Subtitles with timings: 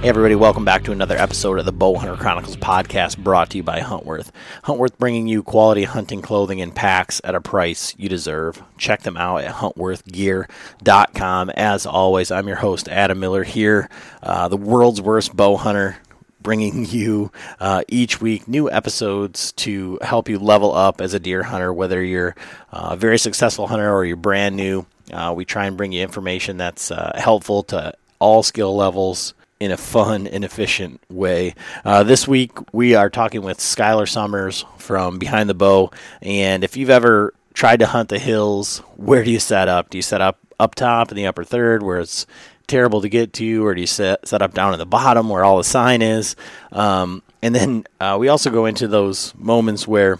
[0.00, 3.62] Hey everybody, welcome back to another episode of the Bowhunter Chronicles podcast brought to you
[3.62, 4.30] by Huntworth.
[4.64, 8.62] Huntworth bringing you quality hunting clothing and packs at a price you deserve.
[8.78, 11.50] Check them out at huntworthgear.com.
[11.50, 13.90] As always, I'm your host, Adam Miller, here,
[14.22, 15.98] uh, the world's worst bow hunter,
[16.40, 21.42] bringing you uh, each week new episodes to help you level up as a deer
[21.42, 22.34] hunter, whether you're
[22.72, 24.86] a very successful hunter or you're brand new.
[25.12, 29.70] Uh, we try and bring you information that's uh, helpful to all skill levels in
[29.70, 31.54] a fun and efficient way.
[31.84, 35.90] Uh, this week we are talking with Skylar Sommers from Behind the Bow,
[36.22, 39.90] and if you've ever tried to hunt the hills, where do you set up?
[39.90, 42.26] Do you set up up top in the upper third where it's
[42.66, 45.44] terrible to get to, or do you set set up down at the bottom where
[45.44, 46.36] all the sign is?
[46.72, 50.18] Um, and then uh, we also go into those moments where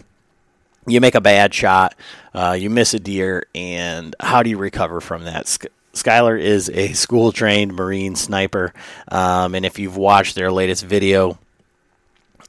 [0.86, 1.94] you make a bad shot,
[2.34, 5.58] uh, you miss a deer, and how do you recover from that?
[5.94, 8.72] Skylar is a school trained Marine sniper.
[9.08, 11.38] Um, and if you've watched their latest video,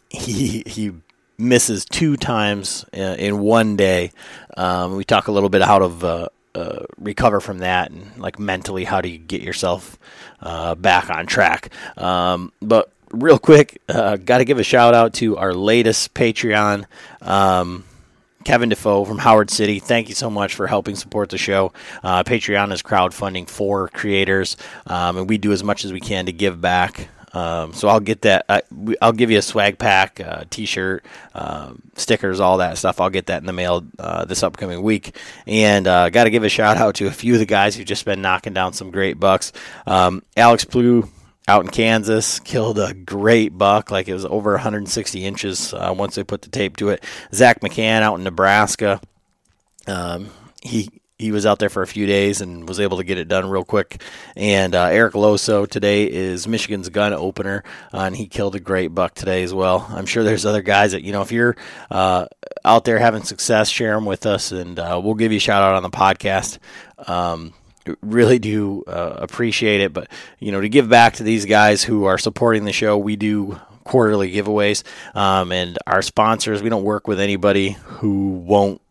[0.09, 0.93] he, he
[1.37, 4.11] misses two times uh, in one day.
[4.55, 8.37] Um, we talk a little bit how to uh, uh, recover from that and like
[8.37, 9.97] mentally how do you get yourself
[10.41, 11.69] uh, back on track.
[11.97, 16.85] Um, but real quick, uh, got to give a shout out to our latest Patreon.
[17.21, 17.85] Um,
[18.43, 21.73] Kevin Defoe from Howard City, thank you so much for helping support the show.
[22.03, 24.57] Uh, Patreon is crowdfunding for creators,
[24.87, 27.09] um, and we do as much as we can to give back.
[27.33, 28.45] Um, so I'll get that.
[28.49, 32.99] I, will give you a swag pack, uh, T-shirt, um, stickers, all that stuff.
[32.99, 35.15] I'll get that in the mail uh, this upcoming week.
[35.47, 37.85] And uh, got to give a shout out to a few of the guys who've
[37.85, 39.53] just been knocking down some great bucks.
[39.87, 41.09] Um, Alex Blue
[41.47, 46.15] out in Kansas, killed a great buck, like it was over 160 inches uh, once
[46.15, 47.03] they put the tape to it.
[47.33, 49.01] Zach McCann out in Nebraska,
[49.87, 50.29] um,
[50.61, 50.89] he
[51.21, 53.47] he was out there for a few days and was able to get it done
[53.47, 54.01] real quick.
[54.35, 57.63] And uh, Eric Loso today is Michigan's gun opener,
[57.93, 59.85] uh, and he killed a great buck today as well.
[59.91, 61.55] I'm sure there's other guys that you know if you're
[61.91, 62.25] uh,
[62.65, 65.61] out there having success, share them with us, and uh, we'll give you a shout
[65.61, 66.57] out on the podcast.
[67.07, 67.53] Um,
[68.01, 69.93] really do uh, appreciate it.
[69.93, 70.09] But
[70.39, 73.59] you know, to give back to these guys who are supporting the show, we do
[73.83, 74.83] quarterly giveaways,
[75.15, 76.61] um, and our sponsors.
[76.61, 78.81] We don't work with anybody who won't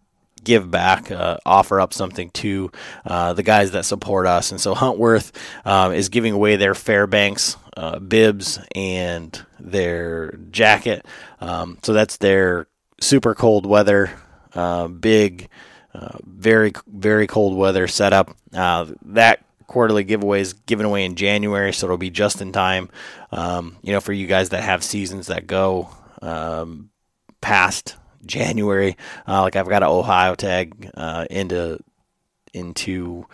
[0.42, 2.70] give back, uh, offer up something to
[3.04, 4.50] uh, the guys that support us.
[4.50, 5.32] And so Huntworth
[5.64, 11.04] um, is giving away their Fairbanks uh, bibs and their jacket.
[11.40, 12.66] Um, so that's their
[13.00, 14.10] super cold weather,
[14.54, 15.48] uh, big
[15.94, 18.36] uh, very very cold weather setup.
[18.52, 22.88] Uh, that quarterly giveaway is given away in January, so it'll be just in time.
[23.32, 25.90] Um, you know, for you guys that have seasons that go
[26.22, 26.90] um,
[27.40, 28.96] past January,
[29.26, 31.78] uh, like I've got an Ohio tag uh, into
[32.52, 33.26] into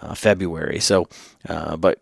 [0.00, 0.80] uh, February.
[0.80, 1.08] So,
[1.46, 2.00] but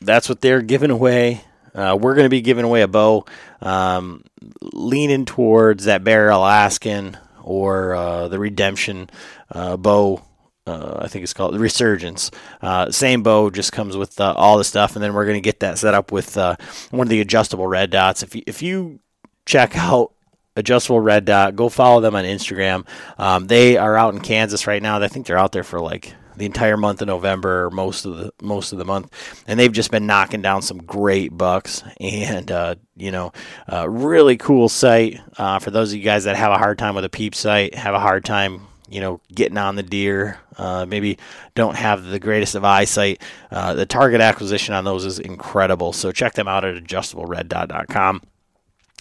[0.00, 1.42] that's what they're giving away.
[1.74, 3.26] Uh, we're going to be giving away a bow,
[3.60, 4.24] um,
[4.62, 9.08] leaning towards that Bear Alaskan or uh, the Redemption
[9.50, 10.22] uh, bow
[10.66, 12.32] uh, I think it's called the Resurgence.
[12.60, 15.60] Uh, same bow, just comes with all the stuff, and then we're going to get
[15.60, 18.24] that set up with one of the adjustable red dots.
[18.24, 18.98] If you, if you
[19.44, 20.12] check out
[20.56, 22.84] adjustable red dot, go follow them on Instagram.
[23.16, 25.00] Um, they are out in Kansas right now.
[25.00, 28.32] I think they're out there for like the entire month of November most of the
[28.40, 31.82] most of the month, and they've just been knocking down some great bucks.
[32.00, 33.32] And uh, you know,
[33.70, 36.94] uh, really cool sight uh, for those of you guys that have a hard time
[36.94, 40.86] with a peep sight, have a hard time you know, getting on the deer, uh,
[40.86, 41.18] maybe
[41.54, 43.20] don't have the greatest of eyesight.
[43.50, 45.92] Uh, the target acquisition on those is incredible.
[45.92, 48.22] So check them out at adjustablereddot.com.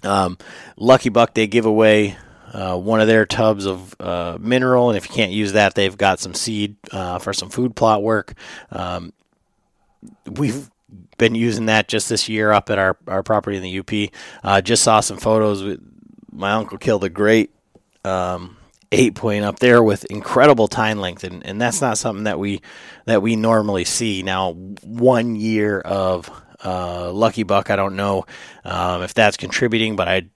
[0.03, 0.37] Um,
[0.77, 2.17] Lucky Buck, they give away
[2.53, 5.97] uh, one of their tubs of uh, mineral, and if you can't use that, they've
[5.97, 8.33] got some seed uh, for some food plot work.
[8.71, 9.13] Um,
[10.25, 10.69] we've
[11.17, 14.11] been using that just this year up at our, our property in the UP.
[14.43, 15.77] Uh, just saw some photos.
[16.31, 17.51] My uncle killed a great
[18.03, 18.57] um,
[18.91, 22.61] eight point up there with incredible tine length, and, and that's not something that we
[23.05, 24.23] that we normally see.
[24.23, 26.29] Now, one year of
[26.63, 28.25] uh, Lucky Buck, I don't know
[28.63, 30.27] um, if that's contributing, but I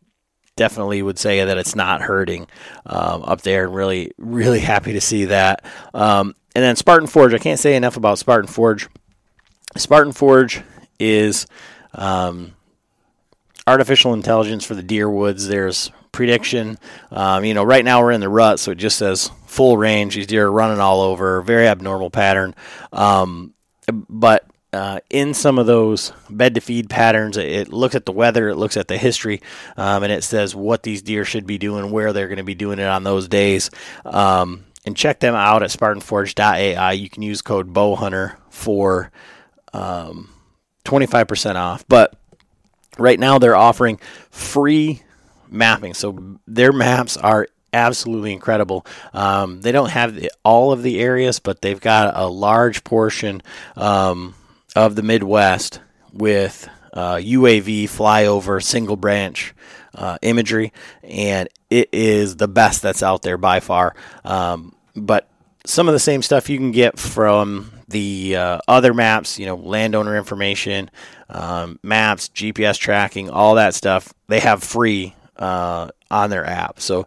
[0.60, 2.46] definitely would say that it's not hurting
[2.86, 5.66] um, up there, and really really happy to see that.
[5.94, 8.90] Um, and then Spartan Forge, I can't say enough about Spartan Forge.
[9.78, 10.62] Spartan Forge
[11.00, 11.48] is
[11.94, 12.56] um,
[13.66, 15.48] artificial intelligence for the deer woods.
[15.48, 16.78] There's prediction.
[17.12, 20.16] Um, you know, right now we're in the rut, so it just says full range.
[20.16, 22.54] These deer are running all over, very abnormal pattern.
[22.92, 23.54] Um,
[23.88, 28.50] but uh, in some of those bed to feed patterns, it looks at the weather,
[28.50, 29.42] it looks at the history,
[29.78, 32.56] um, and it says what these deer should be doing, where they're going to be
[32.56, 33.72] doing it on those days.
[34.06, 36.92] Um, and check them out at SpartanForge.ai.
[36.94, 39.12] You can use code BowHunter for
[39.74, 41.86] 25% um, off.
[41.88, 42.16] But
[42.98, 44.00] right now they're offering
[44.30, 45.02] free
[45.50, 45.94] mapping.
[45.94, 48.86] So their maps are absolutely incredible.
[49.14, 53.42] Um, they don't have all of the areas, but they've got a large portion
[53.76, 54.36] um,
[54.76, 55.82] of the Midwest
[56.14, 59.54] with uh, UAV flyover single branch
[59.94, 60.74] uh, imagery,
[61.04, 63.96] and it is the best that's out there by far.
[64.24, 65.28] Um, but
[65.66, 69.56] some of the same stuff you can get from the uh, other maps, you know,
[69.56, 70.90] landowner information,
[71.30, 76.80] um, maps, GPS tracking, all that stuff, they have free uh, on their app.
[76.80, 77.06] So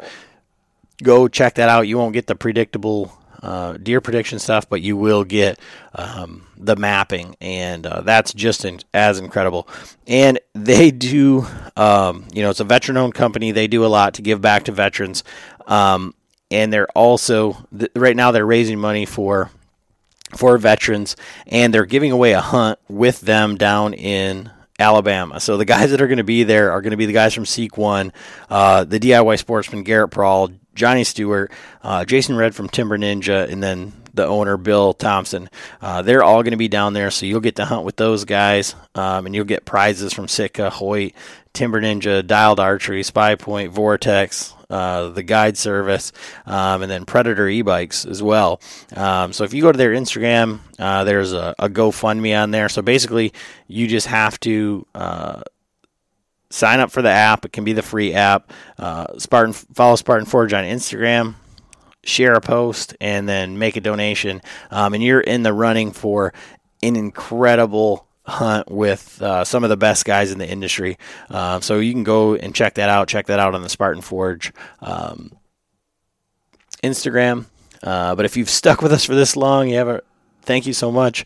[1.02, 1.82] go check that out.
[1.82, 5.58] You won't get the predictable uh, deer prediction stuff, but you will get
[5.94, 9.68] um, the mapping, and uh, that's just in, as incredible.
[10.06, 11.46] And they do,
[11.76, 13.50] um, you know, it's a veteran-owned company.
[13.50, 15.24] They do a lot to give back to veterans,
[15.66, 16.14] um,
[16.50, 19.50] and they're also th- right now they're raising money for
[20.36, 21.16] for veterans,
[21.46, 25.40] and they're giving away a hunt with them down in Alabama.
[25.40, 27.34] So the guys that are going to be there are going to be the guys
[27.34, 28.12] from Seek One,
[28.48, 31.52] uh, the DIY Sportsman Garrett Prawl, Johnny Stewart,
[31.82, 35.48] uh, Jason Red from Timber Ninja, and then the owner Bill Thompson.
[35.80, 38.24] Uh, they're all going to be down there, so you'll get to hunt with those
[38.24, 41.12] guys, um, and you'll get prizes from Sitka, Hoyt,
[41.52, 46.12] Timber Ninja, Dialed Archery, Spy Point, Vortex, uh, the guide service,
[46.46, 48.60] um, and then Predator e-bikes as well.
[48.96, 52.70] Um, so if you go to their Instagram, uh, there's a, a, GoFundMe on there.
[52.70, 53.34] So basically,
[53.68, 55.42] you just have to uh,
[56.52, 57.44] sign up for the app.
[57.44, 58.52] It can be the free app.
[58.78, 61.34] Uh, Spartan follow Spartan Forge on Instagram.
[62.04, 66.34] Share a post and then make a donation, um, and you're in the running for
[66.82, 70.98] an incredible hunt with uh, some of the best guys in the industry.
[71.30, 73.06] Uh, so you can go and check that out.
[73.06, 75.32] Check that out on the Spartan Forge um,
[76.82, 77.46] Instagram.
[77.84, 80.02] Uh, but if you've stuck with us for this long, you have a
[80.42, 81.24] thank you so much.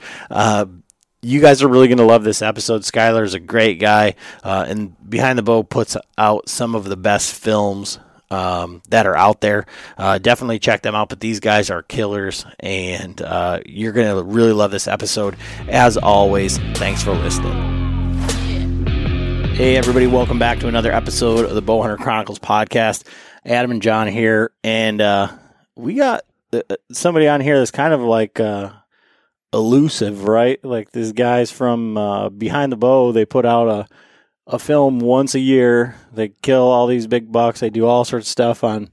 [1.16, 2.82] Uh, you guys are really going to love this episode.
[2.82, 6.96] Skylar is a great guy, uh, and Behind the Bow puts out some of the
[6.96, 7.98] best films
[8.30, 9.66] um, that are out there.
[9.96, 11.08] Uh, definitely check them out.
[11.08, 15.36] But these guys are killers, and uh, you're going to really love this episode.
[15.68, 17.74] As always, thanks for listening.
[19.54, 23.04] Hey, everybody, welcome back to another episode of the Bowhunter Chronicles podcast.
[23.44, 25.32] Adam and John here, and uh,
[25.76, 26.60] we got uh,
[26.92, 28.70] somebody on here that's kind of like uh,
[29.52, 30.62] elusive, right?
[30.64, 33.86] Like these guys from uh, Behind the Bow, they put out a
[34.46, 35.96] a film once a year.
[36.12, 37.60] They kill all these big bucks.
[37.60, 38.90] They do all sorts of stuff on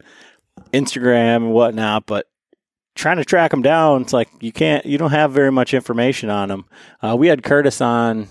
[0.72, 2.27] Instagram and whatnot, but
[2.95, 6.29] trying to track them down, it's like you can't, you don't have very much information
[6.29, 6.65] on them.
[7.01, 8.27] Uh, we had Curtis on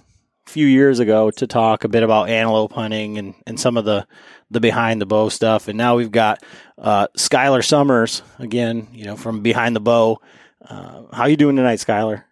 [0.47, 3.85] a few years ago to talk a bit about antelope hunting and, and some of
[3.85, 4.07] the,
[4.51, 5.69] the behind the bow stuff.
[5.69, 6.43] And now we've got
[6.79, 10.21] uh, Skylar Sommers again, you know, from behind the bow.
[10.69, 12.25] Uh, how you doing tonight, Skylar?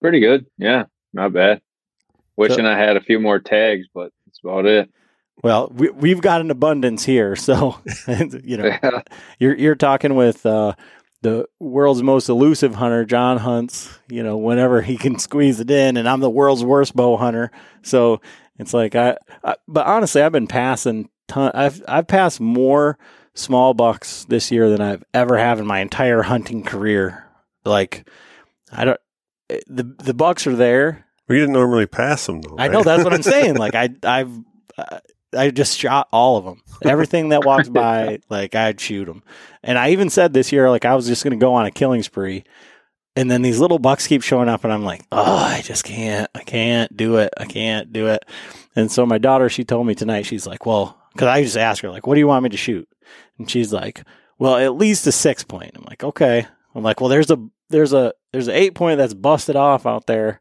[0.00, 0.46] Pretty good.
[0.58, 1.60] Yeah, not bad.
[2.36, 4.90] Wishing so, I had a few more tags, but that's about it.
[5.42, 9.02] Well, we we've got an abundance here, so you know yeah.
[9.38, 10.74] you're you're talking with uh,
[11.22, 13.04] the world's most elusive hunter.
[13.04, 16.94] John hunts, you know, whenever he can squeeze it in, and I'm the world's worst
[16.94, 17.50] bow hunter.
[17.82, 18.20] So
[18.58, 21.08] it's like I, I but honestly, I've been passing.
[21.28, 22.98] Ton, I've I've passed more
[23.36, 27.24] small bucks this year than I've ever have in my entire hunting career.
[27.64, 28.08] Like
[28.72, 29.00] I don't
[29.66, 31.06] the the bucks are there.
[31.28, 32.56] We didn't normally pass them though.
[32.56, 32.68] Right?
[32.70, 33.56] I know that's what I'm saying.
[33.56, 34.30] Like I I've
[34.76, 34.98] uh,
[35.36, 36.62] I just shot all of them.
[36.82, 39.22] Everything that walks by, like I'd shoot them.
[39.62, 41.70] And I even said this year, like I was just going to go on a
[41.70, 42.44] killing spree.
[43.16, 46.30] And then these little bucks keep showing up, and I'm like, oh, I just can't.
[46.34, 47.32] I can't do it.
[47.38, 48.26] I can't do it.
[48.76, 51.80] And so my daughter, she told me tonight, she's like, well, because I just asked
[51.80, 52.86] her, like, what do you want me to shoot?
[53.38, 54.04] And she's like,
[54.38, 55.72] well, at least a six point.
[55.74, 56.46] I'm like, okay.
[56.74, 60.06] I'm like, well, there's a there's a there's an eight point that's busted off out
[60.06, 60.40] there.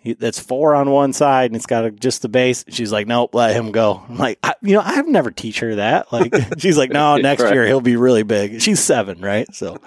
[0.00, 2.64] He, that's four on one side and it's got a, just the base.
[2.68, 4.04] She's like, nope, let him go.
[4.08, 6.12] I'm like, I, you know, I've never teach her that.
[6.12, 7.52] Like, she's like, no, next right.
[7.52, 8.60] year he'll be really big.
[8.60, 9.52] She's seven, right?
[9.52, 9.78] So,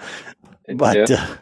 [0.68, 1.16] but, yeah.
[1.16, 1.36] uh,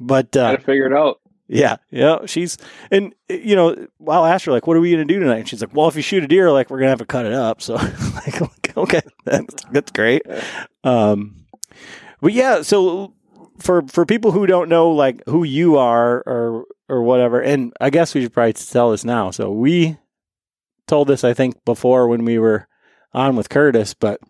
[0.00, 1.20] but, uh, gotta figure it out.
[1.52, 2.24] Yeah, yeah.
[2.24, 2.56] She's
[2.90, 5.60] and you know, I'll ask her like, "What are we gonna do tonight?" And she's
[5.60, 7.60] like, "Well, if you shoot a deer, like we're gonna have to cut it up."
[7.62, 10.22] So, like, okay, that's that's great.
[10.82, 11.44] Um,
[12.22, 13.12] but yeah, so
[13.58, 17.90] for for people who don't know like who you are or or whatever, and I
[17.90, 19.30] guess we should probably tell this now.
[19.30, 19.98] So we
[20.86, 22.66] told this I think before when we were
[23.12, 24.20] on with Curtis, but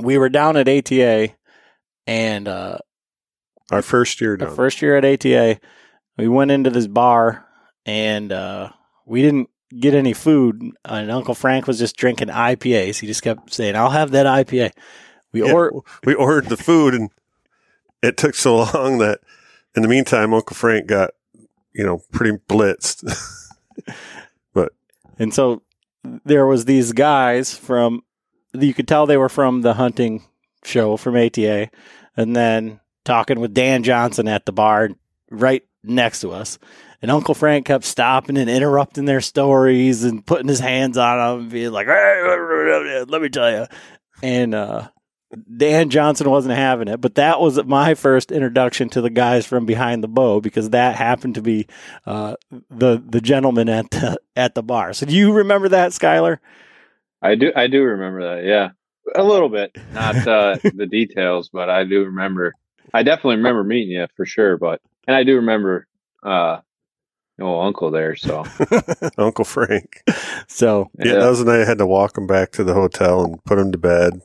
[0.00, 1.34] we were down at ATA
[2.08, 2.78] and uh,
[3.70, 4.48] our first year down.
[4.48, 5.60] Our first year at ATA,
[6.16, 7.46] we went into this bar
[7.86, 8.70] and uh,
[9.06, 10.60] we didn't get any food.
[10.84, 13.00] And Uncle Frank was just drinking IPAs.
[13.00, 14.72] He just kept saying, "I'll have that IPA."
[15.32, 17.10] We yeah, or we ordered the food and
[18.02, 19.20] it took so long that
[19.74, 21.10] in the meantime, Uncle Frank got,
[21.72, 23.04] you know, pretty blitzed.
[24.52, 24.72] but
[25.18, 25.62] and so
[26.24, 28.02] there was these guys from
[28.52, 30.24] you could tell they were from the hunting
[30.64, 31.70] show from ATA,
[32.16, 34.90] and then talking with Dan Johnson at the bar
[35.30, 36.58] right next to us.
[37.00, 41.40] And Uncle Frank kept stopping and interrupting their stories and putting his hands on them
[41.40, 43.66] and being like, hey, let me tell you.
[44.22, 44.88] And uh,
[45.56, 49.66] Dan Johnson wasn't having it, but that was my first introduction to the guys from
[49.66, 51.66] behind the bow because that happened to be
[52.06, 52.36] uh,
[52.70, 54.92] the the gentleman at the at the bar.
[54.92, 56.38] So do you remember that, Skylar?
[57.22, 57.52] I do.
[57.56, 58.44] I do remember that.
[58.46, 58.70] Yeah,
[59.14, 62.52] a little bit, not uh, the details, but I do remember.
[62.94, 64.56] I definitely remember meeting you for sure.
[64.56, 65.86] But and I do remember
[66.22, 66.60] uh,
[67.38, 68.16] no uncle there.
[68.16, 68.44] So
[69.18, 70.02] Uncle Frank.
[70.48, 72.74] So yeah, yeah, that was the night I had to walk him back to the
[72.74, 74.20] hotel and put him to bed.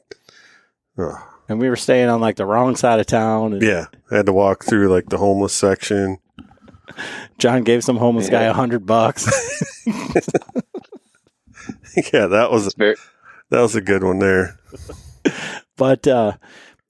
[0.98, 1.16] Ugh.
[1.50, 3.54] And we were staying on like the wrong side of town.
[3.54, 6.18] And yeah, I had to walk through like the homeless section.
[7.38, 8.32] John gave some homeless yeah.
[8.32, 9.26] guy a hundred bucks.
[12.14, 12.98] yeah, that was very-
[13.50, 14.60] that was a good one there.
[15.78, 16.34] but uh,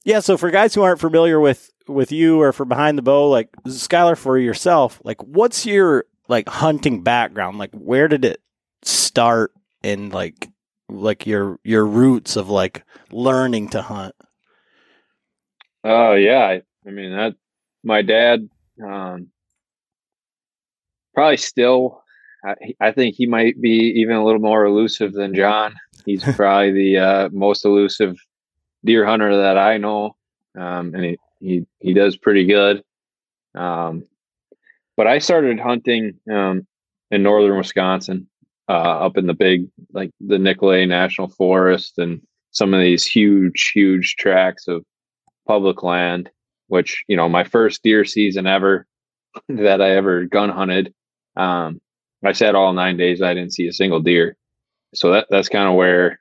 [0.07, 3.29] yeah, so for guys who aren't familiar with with you or for behind the bow,
[3.29, 7.57] like Skylar, for yourself, like what's your like hunting background?
[7.57, 8.41] Like where did it
[8.83, 9.51] start
[9.83, 10.47] and like
[10.87, 14.15] like your your roots of like learning to hunt?
[15.83, 17.35] Oh yeah, I, I mean that
[17.83, 18.47] my dad
[18.81, 19.27] um,
[21.13, 22.01] probably still.
[22.45, 25.75] I, I think he might be even a little more elusive than John.
[26.05, 28.15] He's probably the uh, most elusive
[28.87, 30.15] deer hunter that I know,
[30.57, 32.83] um, and he, he he does pretty good.
[33.53, 34.03] Um,
[34.95, 36.65] but I started hunting um,
[37.11, 38.27] in northern Wisconsin
[38.67, 38.71] uh,
[39.05, 44.15] up in the big, like the Nicolet National Forest and some of these huge, huge
[44.17, 44.83] tracts of
[45.47, 46.29] public land,
[46.67, 48.87] which, you know, my first deer season ever
[49.49, 50.93] that I ever gun hunted.
[51.35, 51.79] Um,
[52.25, 53.21] I sat all nine days.
[53.21, 54.35] I didn't see a single deer.
[54.95, 56.19] So that, that's kind of where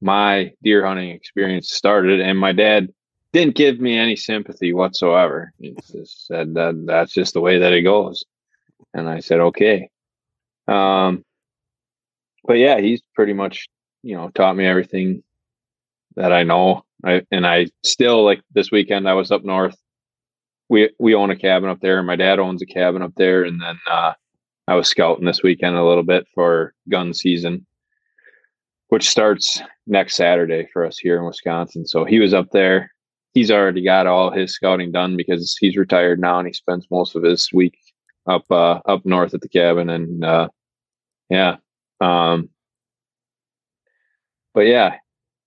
[0.00, 2.20] my deer hunting experience started.
[2.20, 2.88] And my dad
[3.32, 5.52] didn't give me any sympathy whatsoever.
[5.58, 8.24] He just said that that's just the way that it goes.
[8.94, 9.90] And I said, okay.
[10.66, 11.24] Um,
[12.44, 13.66] but yeah, he's pretty much,
[14.02, 15.22] you know, taught me everything
[16.16, 16.84] that I know.
[17.04, 19.76] I, and I still like this weekend I was up north.
[20.68, 21.98] We we own a cabin up there.
[21.98, 24.12] And my dad owns a cabin up there, and then uh,
[24.66, 27.66] I was scouting this weekend a little bit for gun season,
[28.88, 31.86] which starts next Saturday for us here in Wisconsin.
[31.86, 32.90] So he was up there.
[33.34, 37.14] He's already got all his scouting done because he's retired now, and he spends most
[37.14, 37.78] of his week
[38.26, 39.90] up uh, up north at the cabin.
[39.90, 40.48] And uh,
[41.30, 41.56] yeah,
[42.00, 42.48] um,
[44.54, 44.96] but yeah,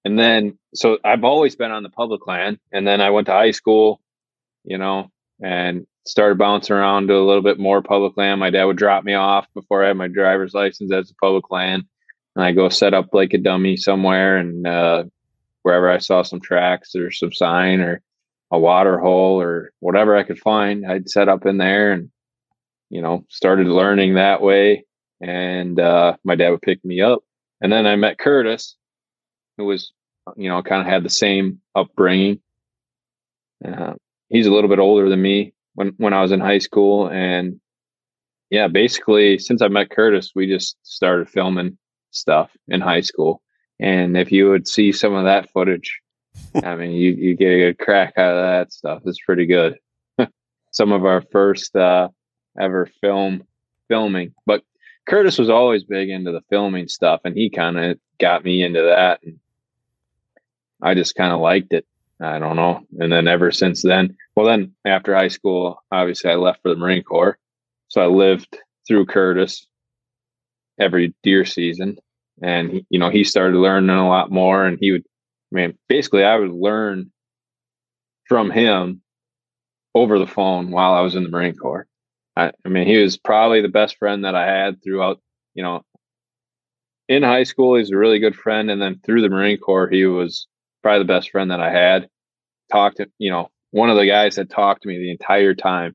[0.05, 3.33] and then so I've always been on the public land, and then I went to
[3.33, 4.01] high school,
[4.63, 5.11] you know,
[5.43, 8.39] and started bouncing around to a little bit more public land.
[8.39, 11.51] My dad would drop me off before I had my driver's license as a public
[11.51, 11.83] land,
[12.35, 15.03] and I go set up like a dummy somewhere, and uh,
[15.63, 18.01] wherever I saw some tracks or some sign or
[18.51, 22.11] a water hole or whatever I could find, I'd set up in there and,
[22.89, 24.85] you know, started learning that way.
[25.21, 27.23] And uh, my dad would pick me up.
[27.61, 28.75] And then I met Curtis,
[29.57, 29.93] who was,
[30.35, 32.41] you know, kind of had the same upbringing.
[33.63, 33.93] Uh,
[34.29, 37.07] he's a little bit older than me when, when I was in high school.
[37.07, 37.61] And
[38.49, 41.77] yeah, basically, since I met Curtis, we just started filming
[42.11, 43.41] stuff in high school.
[43.79, 46.01] And if you would see some of that footage,
[46.63, 49.01] I mean, you, you get a good crack out of that stuff.
[49.05, 49.77] It's pretty good.
[50.71, 52.09] some of our first uh,
[52.59, 53.43] ever film
[53.87, 54.63] filming, but
[55.07, 58.81] Curtis was always big into the filming stuff, and he kind of got me into
[58.81, 59.39] that, and
[60.81, 61.85] I just kind of liked it.
[62.19, 62.85] I don't know.
[62.99, 66.75] And then ever since then, well, then after high school, obviously I left for the
[66.75, 67.37] Marine Corps,
[67.87, 69.65] so I lived through Curtis
[70.81, 71.97] every deer season,
[72.41, 75.03] and he, you know he started learning a lot more, and he would,
[75.51, 77.11] I mean, basically I would learn
[78.27, 79.01] from him
[79.93, 81.87] over the phone while I was in the Marine Corps.
[82.35, 85.19] I, I mean, he was probably the best friend that I had throughout,
[85.53, 85.83] you know,
[87.09, 88.71] in high school, he's a really good friend.
[88.71, 90.47] And then through the Marine Corps, he was
[90.81, 92.07] probably the best friend that I had.
[92.71, 95.93] Talked to, you know, one of the guys that talked to me the entire time.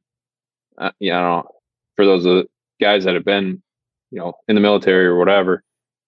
[0.76, 1.48] Uh, you know,
[1.96, 2.46] for those of
[2.82, 3.62] guys that have been,
[4.10, 5.62] you know, in the military or whatever,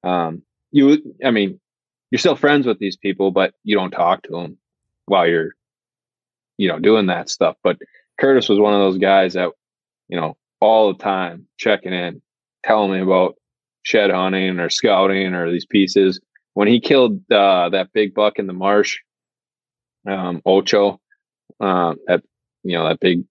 [0.04, 1.60] um, you, I mean,
[2.10, 4.58] you're still friends with these people, but you don't talk to them
[5.06, 5.54] while you're,
[6.56, 7.56] you know, doing that stuff.
[7.62, 7.78] But
[8.18, 9.50] Curtis was one of those guys that
[10.08, 12.20] you know, all the time checking in,
[12.64, 13.36] telling me about
[13.82, 16.20] shed hunting or scouting or these pieces.
[16.54, 18.98] When he killed uh, that big buck in the marsh,
[20.06, 21.00] um, Ocho,
[21.60, 22.22] uh, that
[22.64, 23.24] you know that big,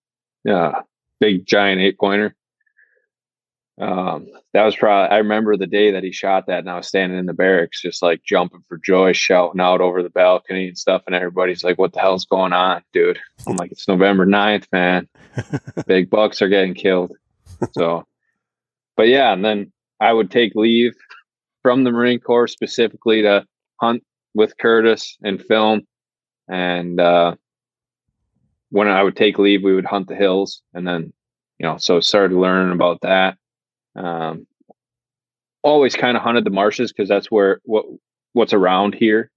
[0.49, 0.81] uh,
[1.19, 2.35] big giant eight pointer.
[3.79, 6.87] Um, that was probably I remember the day that he shot that, and I was
[6.87, 10.77] standing in the barracks, just like jumping for joy, shouting out over the balcony and
[10.77, 14.65] stuff, and everybody's like, "What the hell's going on, dude?" I'm like, "It's November 9th,
[14.71, 15.07] man.
[15.87, 17.15] Big bucks are getting killed."
[17.73, 18.03] So,
[18.95, 20.95] but yeah, and then I would take leave
[21.61, 23.45] from the Marine Corps specifically to
[23.79, 24.03] hunt
[24.33, 25.83] with Curtis and film,
[26.49, 27.35] and uh,
[28.71, 31.13] when I would take leave, we would hunt the hills, and then
[31.59, 33.37] you know, so started learning about that
[33.97, 34.47] um,
[35.63, 37.85] always kind of hunted the marshes because that's where what
[38.33, 39.31] what's around here.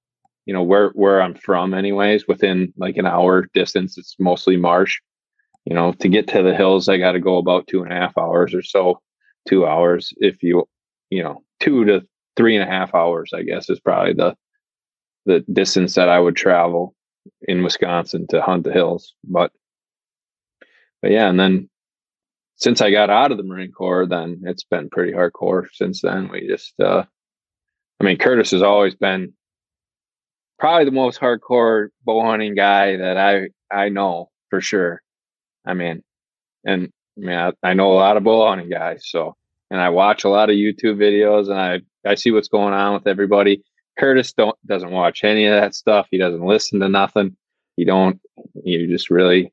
[0.47, 2.27] You know where where I'm from, anyways.
[2.29, 4.99] Within like an hour distance, it's mostly marsh.
[5.65, 7.97] You know, to get to the hills, I got to go about two and a
[7.97, 9.01] half hours or so.
[9.49, 10.67] Two hours, if you
[11.11, 12.03] you know, two to
[12.37, 14.37] three and a half hours, I guess, is probably the
[15.27, 16.95] the distance that I would travel
[17.43, 19.15] in Wisconsin to hunt the hills.
[19.25, 19.53] But
[21.03, 21.69] but yeah, and then
[22.61, 26.29] since I got out of the Marine Corps, then it's been pretty hardcore since then.
[26.29, 27.05] We just, uh,
[27.99, 29.33] I mean, Curtis has always been
[30.59, 35.01] probably the most hardcore bow hunting guy that I, I know for sure.
[35.65, 36.03] I mean,
[36.65, 39.05] and I mean, I, I know a lot of bow hunting guys.
[39.09, 39.37] So,
[39.71, 42.93] and I watch a lot of YouTube videos and I, I see what's going on
[42.93, 43.63] with everybody.
[43.99, 46.09] Curtis don't, doesn't watch any of that stuff.
[46.11, 47.37] He doesn't listen to nothing.
[47.77, 48.21] He don't,
[48.63, 49.53] you just really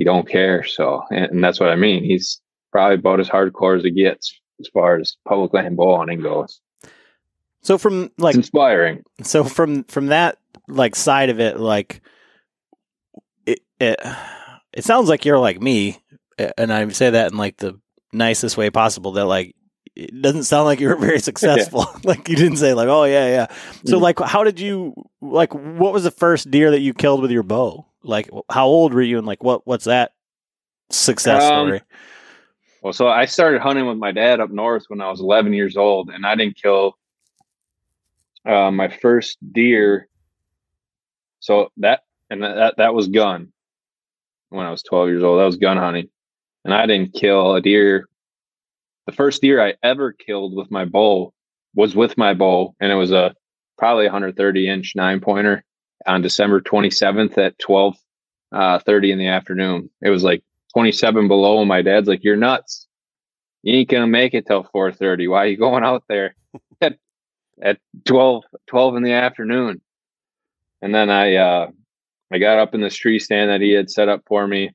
[0.00, 0.64] he don't care.
[0.64, 2.02] So, and, and, that's what I mean.
[2.02, 2.40] He's
[2.72, 6.58] probably about as hardcore as it gets as far as public land bow hunting goes.
[7.60, 9.02] So from like it's inspiring.
[9.22, 12.00] So from from that like side of it, like
[13.44, 14.00] it it
[14.72, 15.98] it sounds like you're like me,
[16.56, 17.78] and I say that in like the
[18.10, 19.12] nicest way possible.
[19.12, 19.54] That like
[20.00, 21.86] it doesn't sound like you were very successful.
[21.94, 22.00] Yeah.
[22.04, 23.46] like you didn't say like, oh yeah, yeah.
[23.84, 24.02] So mm-hmm.
[24.02, 25.54] like, how did you like?
[25.54, 27.86] What was the first deer that you killed with your bow?
[28.02, 30.12] Like, how old were you, and like, what what's that
[30.90, 31.82] success um, story?
[32.82, 35.76] Well, so I started hunting with my dad up north when I was 11 years
[35.76, 36.96] old, and I didn't kill
[38.46, 40.08] uh, my first deer.
[41.40, 43.52] So that and that that was gun
[44.48, 45.40] when I was 12 years old.
[45.40, 46.08] That was gun hunting,
[46.64, 48.08] and I didn't kill a deer.
[49.10, 51.34] The first deer I ever killed with my bow
[51.74, 53.34] was with my bow, and it was a
[53.76, 55.64] probably 130 inch nine pointer
[56.06, 57.96] on December 27th at 12
[58.52, 59.90] uh, 30 in the afternoon.
[60.00, 60.44] It was like
[60.74, 61.58] 27 below.
[61.58, 62.86] And my dad's like, you're nuts.
[63.64, 65.26] You ain't going to make it till 430.
[65.26, 66.36] Why are you going out there
[66.80, 66.96] at,
[67.60, 69.80] at 12, 12 in the afternoon?
[70.82, 71.70] And then I, uh,
[72.32, 74.70] I got up in this tree stand that he had set up for me.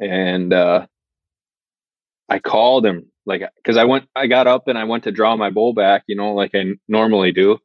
[0.00, 0.88] And, uh,
[2.32, 5.36] I called him like, cause I went, I got up and I went to draw
[5.36, 7.58] my bow back, you know, like I normally do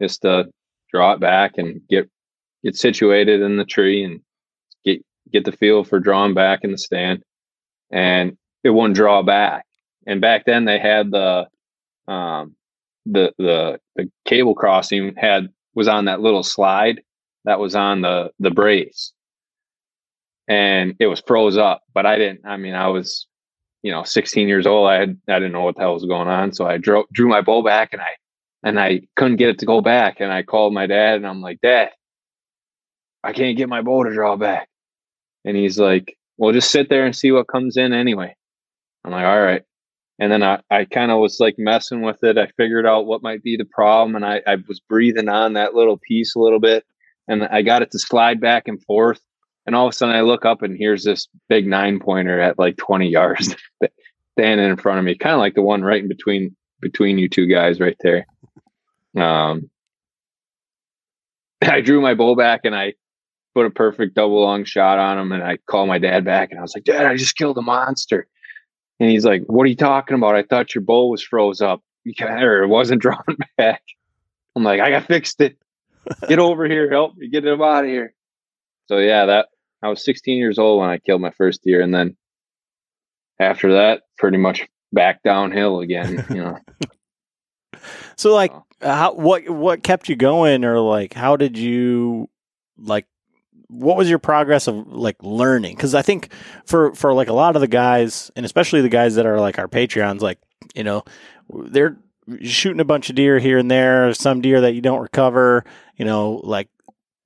[0.00, 0.46] just to
[0.92, 2.08] draw it back and get
[2.62, 4.20] get situated in the tree and
[4.84, 7.22] get get the feel for drawing back in the stand
[7.90, 9.66] and it wouldn't draw back
[10.06, 11.46] and back then they had the
[12.08, 12.54] um
[13.04, 17.00] the the the cable crossing had was on that little slide
[17.44, 19.12] that was on the the brace
[20.48, 21.82] and it was froze up.
[21.94, 22.40] But I didn't.
[22.44, 23.26] I mean, I was,
[23.86, 24.88] you know, 16 years old.
[24.88, 27.28] I had I didn't know what the hell was going on, so I drew drew
[27.28, 28.08] my bow back, and I
[28.64, 30.16] and I couldn't get it to go back.
[30.18, 31.90] And I called my dad, and I'm like, Dad,
[33.22, 34.68] I can't get my bow to draw back.
[35.44, 38.34] And he's like, Well, just sit there and see what comes in anyway.
[39.04, 39.62] I'm like, All right.
[40.18, 42.38] And then I, I kind of was like messing with it.
[42.38, 45.74] I figured out what might be the problem, and I, I was breathing on that
[45.76, 46.84] little piece a little bit,
[47.28, 49.20] and I got it to slide back and forth
[49.66, 52.58] and all of a sudden I look up and here's this big nine pointer at
[52.58, 53.54] like 20 yards
[54.38, 57.28] standing in front of me, kind of like the one right in between between you
[57.28, 58.26] two guys right there.
[59.16, 59.70] Um,
[61.62, 62.94] I drew my bow back and I
[63.54, 66.58] put a perfect double lung shot on him and I called my dad back and
[66.58, 68.28] I was like, Dad, I just killed a monster.
[69.00, 70.36] And he's like, What are you talking about?
[70.36, 71.82] I thought your bow was froze up.
[72.20, 73.24] Or it wasn't drawn
[73.56, 73.82] back.
[74.54, 75.56] I'm like, I got fixed it.
[76.28, 78.14] Get over here, help me get him out of here.
[78.86, 79.48] So yeah, that
[79.86, 82.16] I was 16 years old when I killed my first deer, and then
[83.38, 86.24] after that, pretty much back downhill again.
[86.30, 86.58] You know.
[88.16, 92.28] so like, how what what kept you going, or like, how did you
[92.76, 93.06] like?
[93.68, 95.76] What was your progress of like learning?
[95.76, 96.32] Because I think
[96.64, 99.58] for for like a lot of the guys, and especially the guys that are like
[99.60, 100.40] our Patreons, like
[100.74, 101.04] you know,
[101.48, 101.96] they're
[102.42, 105.64] shooting a bunch of deer here and there, some deer that you don't recover.
[105.96, 106.68] You know, like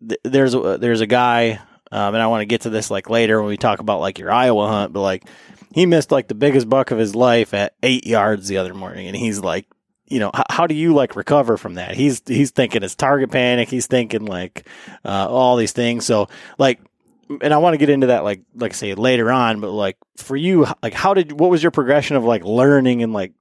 [0.06, 1.58] th- there's a, there's a guy
[1.92, 4.18] um, and I want to get to this like later when we talk about like
[4.18, 5.24] your Iowa hunt, but like
[5.74, 9.06] he missed like the biggest buck of his life at eight yards the other morning,
[9.06, 9.66] and he's like,
[10.06, 11.94] you know, h- how do you like recover from that?
[11.94, 13.68] He's he's thinking it's target panic.
[13.68, 14.68] He's thinking like
[15.04, 16.04] uh, all these things.
[16.04, 16.80] So like,
[17.40, 19.96] and I want to get into that like like I say later on, but like
[20.16, 23.32] for you, like how did what was your progression of like learning and like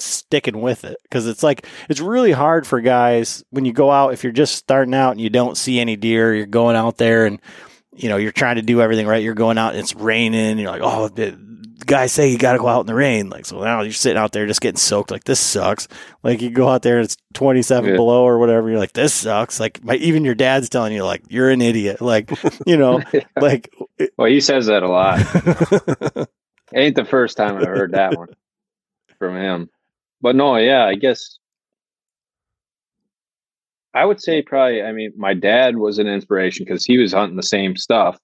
[0.00, 4.12] sticking with it because it's like it's really hard for guys when you go out
[4.12, 7.26] if you're just starting out and you don't see any deer you're going out there
[7.26, 7.40] and
[7.98, 9.22] you know, you're trying to do everything right.
[9.22, 10.58] You're going out, and it's raining.
[10.58, 11.36] You're like, oh, the
[11.84, 13.28] guys say you got to go out in the rain.
[13.28, 15.10] Like, so now you're sitting out there just getting soaked.
[15.10, 15.88] Like, this sucks.
[16.22, 17.96] Like, you go out there and it's 27 yeah.
[17.96, 18.68] below or whatever.
[18.68, 19.58] You're like, this sucks.
[19.58, 22.00] Like, my, even your dad's telling you, like, you're an idiot.
[22.00, 22.30] Like,
[22.66, 23.24] you know, yeah.
[23.40, 23.74] like,
[24.16, 25.18] well, he says that a lot.
[26.74, 28.28] Ain't the first time I've heard that one
[29.18, 29.70] from him.
[30.20, 31.38] But no, yeah, I guess
[33.94, 34.82] I would say probably.
[34.82, 38.18] I mean, my dad was an inspiration because he was hunting the same stuff,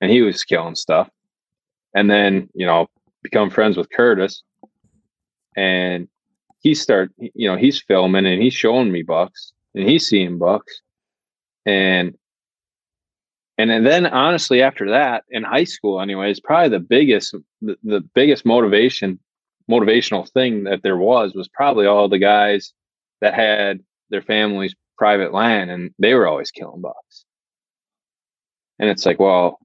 [0.00, 1.08] and he was killing stuff.
[1.94, 2.88] And then you know,
[3.22, 4.42] become friends with Curtis,
[5.56, 6.08] and
[6.60, 7.10] he start.
[7.18, 10.80] You know, he's filming and he's showing me bucks, and he's seeing bucks,
[11.66, 12.14] and
[13.58, 18.00] and and then honestly after that in high school anyways probably the biggest the, the
[18.14, 19.18] biggest motivation
[19.70, 22.72] motivational thing that there was was probably all the guys
[23.20, 27.24] that had their families private land and they were always killing bucks.
[28.78, 29.58] And it's like, well,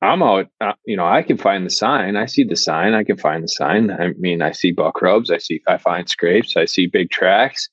[0.00, 2.14] I'm out, uh, you know, I can find the sign.
[2.14, 2.94] I see the sign.
[2.94, 3.90] I can find the sign.
[3.90, 5.32] I mean, I see buck rubs.
[5.32, 6.56] I see, I find scrapes.
[6.56, 7.68] I see big tracks.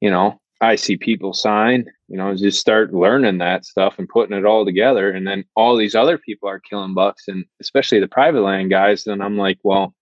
[0.00, 4.36] You know, I see people sign, you know, just start learning that stuff and putting
[4.36, 5.10] it all together.
[5.10, 9.02] And then all these other people are killing bucks and especially the private land guys.
[9.02, 9.92] Then I'm like, well,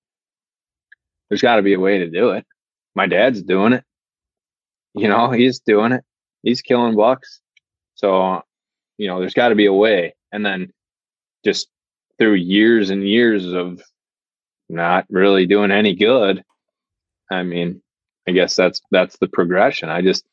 [1.30, 2.44] there's got to be a way to do it.
[2.94, 3.84] My dad's doing it.
[4.94, 6.04] You know, he's doing it
[6.42, 7.40] he's killing bucks.
[7.94, 8.42] So,
[8.98, 10.14] you know, there's got to be a way.
[10.32, 10.72] And then
[11.44, 11.68] just
[12.18, 13.82] through years and years of
[14.68, 16.42] not really doing any good,
[17.30, 17.82] I mean,
[18.28, 19.88] I guess that's that's the progression.
[19.88, 20.24] I just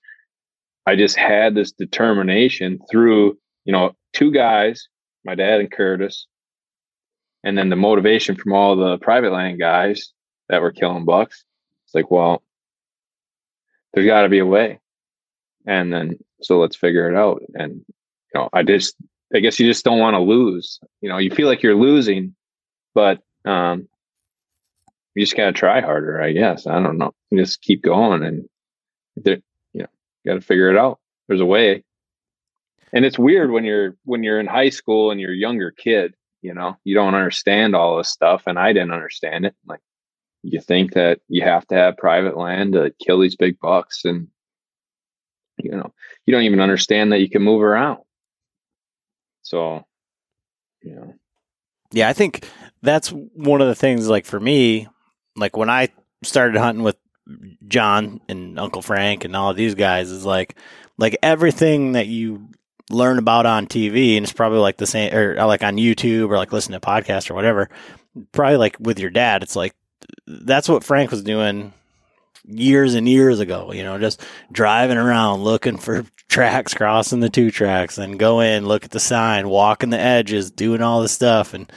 [0.86, 4.88] I just had this determination through, you know, two guys,
[5.26, 6.28] my dad and Curtis,
[7.44, 10.14] and then the motivation from all the private land guys
[10.50, 11.44] that were killing bucks.
[11.86, 12.44] It's like, well,
[13.94, 14.80] there's got to be a way
[15.68, 17.44] and then so let's figure it out.
[17.54, 17.86] And
[18.34, 18.96] you know i just
[19.36, 20.80] i guess you just don't want to lose.
[21.02, 22.34] You know you feel like you're losing
[22.96, 23.88] but um
[25.14, 26.66] you just gotta try harder i guess.
[26.66, 27.14] I don't know.
[27.30, 28.50] You just keep going and
[29.16, 29.40] there
[29.74, 29.90] you know
[30.24, 31.00] you gotta figure it out.
[31.28, 31.84] There's a way.
[32.94, 36.16] And it's weird when you're when you're in high school and you're a younger kid
[36.42, 39.56] you know you don't understand all this stuff and i didn't understand it.
[39.66, 39.82] Like
[40.44, 44.28] you think that you have to have private land to kill these big bucks and
[45.58, 45.94] you know
[46.26, 48.00] you don't even understand that you can move around.
[49.42, 49.86] So
[50.82, 51.14] you know.
[51.92, 52.48] Yeah i think
[52.82, 54.88] that's one of the things like for me
[55.36, 55.90] like when i
[56.24, 56.98] started hunting with
[57.68, 60.56] john and uncle frank and all of these guys is like
[60.98, 62.50] like everything that you
[62.90, 66.38] learn about on tv and it's probably like the same or like on youtube or
[66.38, 67.70] like listen to podcasts or whatever
[68.32, 69.76] probably like with your dad it's like
[70.26, 71.74] that's what frank was doing
[72.48, 77.52] years and years ago, you know, just driving around looking for tracks, crossing the two
[77.52, 81.54] tracks, and go in, look at the sign, walking the edges, doing all this stuff.
[81.54, 81.72] And,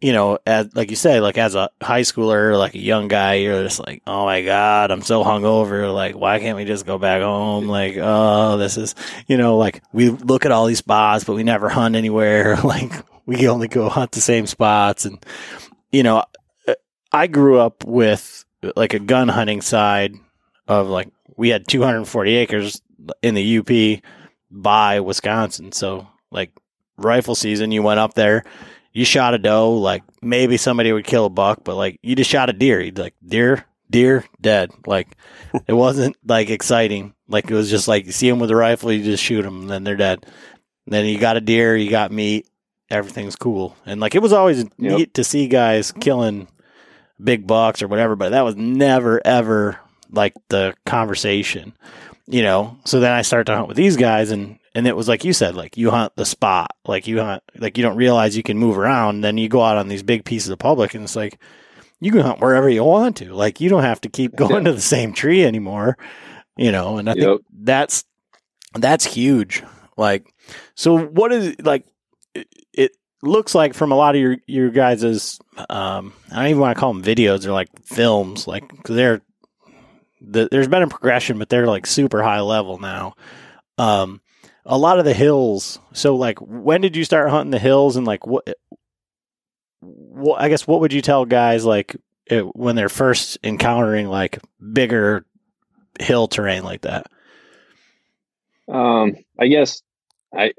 [0.00, 3.34] you know, as, like you say, like as a high schooler, like a young guy,
[3.34, 5.92] you're just like, oh my God, I'm so hungover.
[5.92, 7.68] Like, why can't we just go back home?
[7.68, 8.94] Like, oh, this is,
[9.26, 12.56] you know, like we look at all these spots, but we never hunt anywhere.
[12.64, 12.92] like,
[13.26, 15.06] we only go hunt the same spots.
[15.06, 15.24] And,
[15.90, 16.24] you know,
[17.14, 18.43] I grew up with
[18.76, 20.14] like a gun hunting side
[20.66, 22.80] of like, we had 240 acres
[23.22, 24.02] in the UP
[24.50, 25.72] by Wisconsin.
[25.72, 26.52] So, like,
[26.96, 28.44] rifle season, you went up there
[28.94, 32.30] you shot a doe, like maybe somebody would kill a buck, but like you just
[32.30, 32.80] shot a deer.
[32.80, 34.70] You'd like deer, deer, dead.
[34.86, 35.14] Like
[35.66, 37.12] it wasn't like exciting.
[37.28, 39.62] Like it was just like you see them with a rifle, you just shoot them,
[39.62, 40.24] and then they're dead.
[40.86, 42.48] And then you got a deer, you got meat,
[42.88, 43.76] everything's cool.
[43.84, 44.70] And like it was always yep.
[44.78, 46.46] neat to see guys killing
[47.22, 49.78] big bucks or whatever, but that was never ever
[50.10, 51.74] like the conversation,
[52.26, 52.78] you know.
[52.84, 55.32] So then I started to hunt with these guys, and and it was like you
[55.32, 58.58] said, like you hunt the spot, like you hunt, like you don't realize you can
[58.58, 59.20] move around.
[59.20, 61.38] Then you go out on these big pieces of public, and it's like
[62.00, 63.32] you can hunt wherever you want to.
[63.32, 65.96] Like you don't have to keep going to the same tree anymore,
[66.56, 66.98] you know.
[66.98, 68.04] And I think that's
[68.74, 69.62] that's huge.
[69.96, 70.32] Like,
[70.74, 71.86] so what is like?
[73.24, 76.80] Looks like from a lot of your your guys's, um, I don't even want to
[76.80, 77.42] call them videos.
[77.42, 79.22] They're like films, like because they're
[80.20, 83.14] the, there's been a progression, but they're like super high level now.
[83.78, 84.20] Um,
[84.66, 85.78] a lot of the hills.
[85.92, 88.46] So, like, when did you start hunting the hills, and like, what?
[90.36, 94.38] I guess what would you tell guys like it, when they're first encountering like
[94.72, 95.26] bigger
[95.98, 97.06] hill terrain like that?
[98.68, 99.82] Um, I guess
[100.34, 100.52] I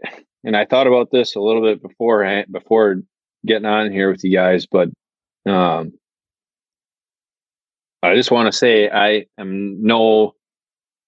[0.46, 3.02] and I thought about this a little bit before before
[3.46, 4.90] getting on here with you guys, but
[5.46, 5.94] um,
[8.04, 10.36] I just want to say I am no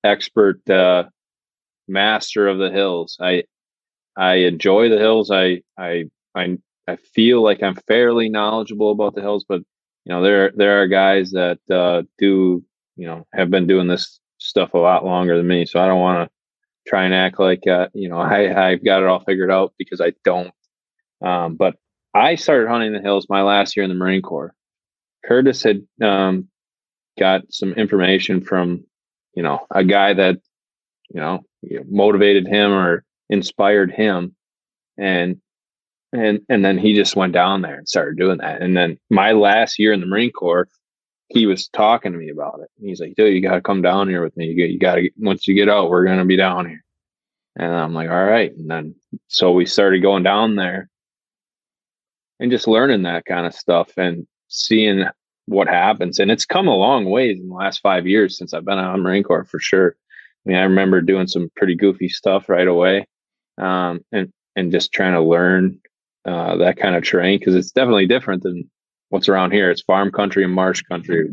[0.03, 1.05] expert uh,
[1.87, 3.17] master of the hills.
[3.21, 3.43] I
[4.17, 5.29] I enjoy the hills.
[5.31, 9.61] I I I I feel like I'm fairly knowledgeable about the hills, but
[10.05, 12.63] you know there there are guys that uh, do
[12.95, 15.67] you know have been doing this stuff a lot longer than me.
[15.67, 16.36] So I don't want to
[16.87, 20.01] try and act like uh, you know I I've got it all figured out because
[20.01, 20.53] I don't.
[21.21, 21.75] Um, but
[22.13, 24.53] I started hunting the hills my last year in the Marine Corps.
[25.25, 26.47] Curtis had um,
[27.19, 28.85] got some information from
[29.33, 30.37] you know a guy that
[31.09, 34.35] you know, you know, motivated him or inspired him
[34.97, 35.37] and
[36.13, 39.33] and and then he just went down there and started doing that and then my
[39.33, 40.67] last year in the marine corps
[41.29, 42.69] he was talking to me about it.
[42.79, 44.47] He's like dude you got to come down here with me.
[44.47, 46.83] You, you got to once you get out we're going to be down here.
[47.59, 48.55] And i'm like all right.
[48.55, 48.95] And then
[49.27, 50.89] so we started going down there
[52.39, 55.05] and just learning that kind of stuff and seeing
[55.47, 56.19] what happens.
[56.19, 59.01] And it's come a long ways in the last five years since i've been on
[59.01, 59.95] marine corps for sure.
[60.45, 63.05] I mean, I remember doing some pretty goofy stuff right away,
[63.57, 65.79] um, and and just trying to learn
[66.23, 68.69] uh, that kind of terrain because it's definitely different than
[69.09, 69.69] what's around here.
[69.69, 71.29] It's farm country and marsh country.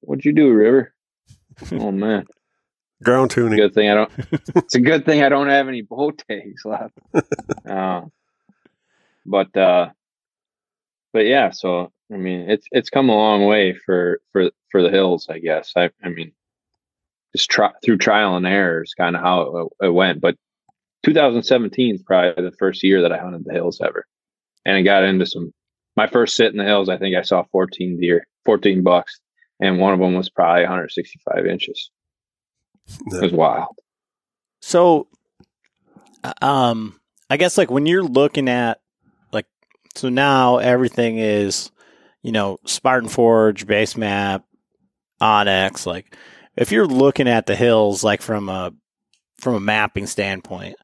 [0.00, 0.94] What'd you do, River?
[1.72, 2.24] Oh man,
[3.02, 3.58] ground tuning.
[3.58, 4.12] Good thing I don't.
[4.54, 6.96] it's a good thing I don't have any bow tags left.
[7.68, 8.02] uh,
[9.26, 9.90] but uh,
[11.12, 14.90] but yeah, so I mean, it's it's come a long way for for for the
[14.90, 15.72] hills, I guess.
[15.76, 16.32] I I mean,
[17.36, 20.20] just try through trial and error is kind of how it, it, went.
[20.20, 20.36] But
[21.04, 24.06] 2017 is probably the first year that I hunted the hills ever,
[24.64, 25.52] and I got into some.
[25.98, 29.18] My first sit in the hills, I think I saw 14 deer, 14 bucks,
[29.58, 31.90] and one of them was probably 165 inches.
[32.86, 33.76] It was wild.
[34.62, 35.08] So,
[36.40, 38.78] um, I guess like when you're looking at
[39.32, 39.46] like,
[39.96, 41.72] so now everything is,
[42.22, 44.44] you know, Spartan Forge, base map,
[45.20, 46.16] onX, like
[46.56, 48.72] if you're looking at the hills like from a
[49.40, 50.76] from a mapping standpoint,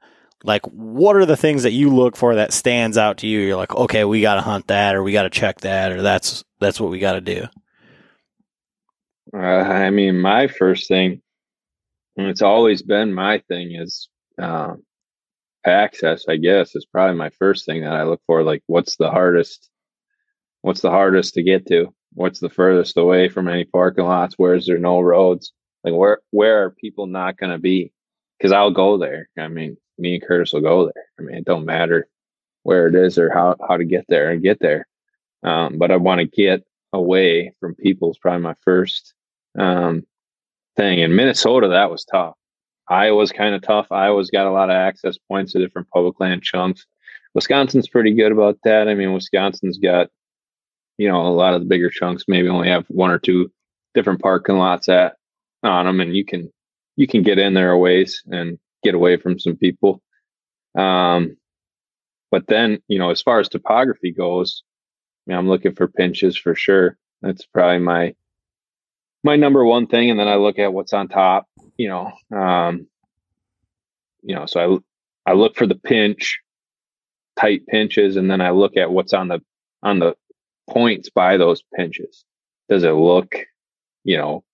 [0.45, 3.41] like what are the things that you look for that stands out to you?
[3.41, 6.03] You're like, okay, we got to hunt that, or we got to check that, or
[6.03, 7.47] that's that's what we got to do.
[9.35, 11.23] Uh, I mean, my first thing,
[12.17, 14.09] and it's always been my thing, is
[14.41, 14.75] uh,
[15.67, 16.27] access.
[16.29, 18.43] I guess is probably my first thing that I look for.
[18.43, 19.71] Like, what's the hardest?
[20.61, 21.95] What's the hardest to get to?
[22.13, 24.35] What's the furthest away from any parking lots?
[24.37, 25.53] Where is there no roads?
[25.83, 27.93] Like where where are people not going to be?
[28.39, 29.29] Because I'll go there.
[29.39, 31.05] I mean, me and Curtis will go there.
[31.19, 32.09] I mean, it don't matter
[32.63, 34.87] where it is or how how to get there and get there.
[35.43, 39.15] Um, but I want to get away from people is probably my first
[39.59, 40.05] um,
[40.77, 41.01] thing.
[41.01, 42.35] In Minnesota, that was tough.
[42.89, 43.91] Iowa's kind of tough.
[43.91, 46.87] Iowa's got a lot of access points to different public land chunks.
[47.35, 48.89] Wisconsin's pretty good about that.
[48.89, 50.09] I mean, Wisconsin's got,
[50.99, 53.51] you know, a lot of the bigger chunks maybe only have one or two
[53.95, 55.17] different parking lots at
[55.63, 56.53] on them, and you can
[56.97, 60.03] you can get in there a ways and get away from some people.
[60.77, 61.37] Um,
[62.31, 64.63] but then you know, as far as topography goes,
[65.27, 66.97] I mean, I'm looking for pinches for sure.
[67.23, 68.15] That's probably my
[69.23, 71.47] my number one thing, and then I look at what's on top.
[71.77, 72.87] You know, um,
[74.23, 74.83] you know, so
[75.27, 76.41] I I look for the pinch,
[77.39, 79.41] tight pinches, and then I look at what's on the
[79.83, 80.15] on the
[80.69, 82.25] points by those pinches.
[82.69, 83.35] Does it look,
[84.05, 84.45] you know,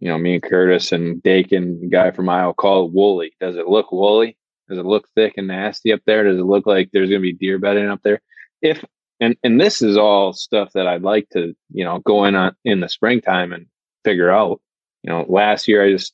[0.00, 3.34] you know, me and Curtis and Dakin, guy from Iowa, call it woolly.
[3.40, 4.36] Does it look woolly?
[4.68, 6.24] Does it look thick and nasty up there?
[6.24, 8.20] Does it look like there's going to be deer bedding up there?
[8.62, 8.84] If
[9.20, 12.56] and and this is all stuff that I'd like to, you know, go in on
[12.64, 13.66] in the springtime and
[14.04, 14.60] figure out.
[15.02, 16.12] You know, last year I just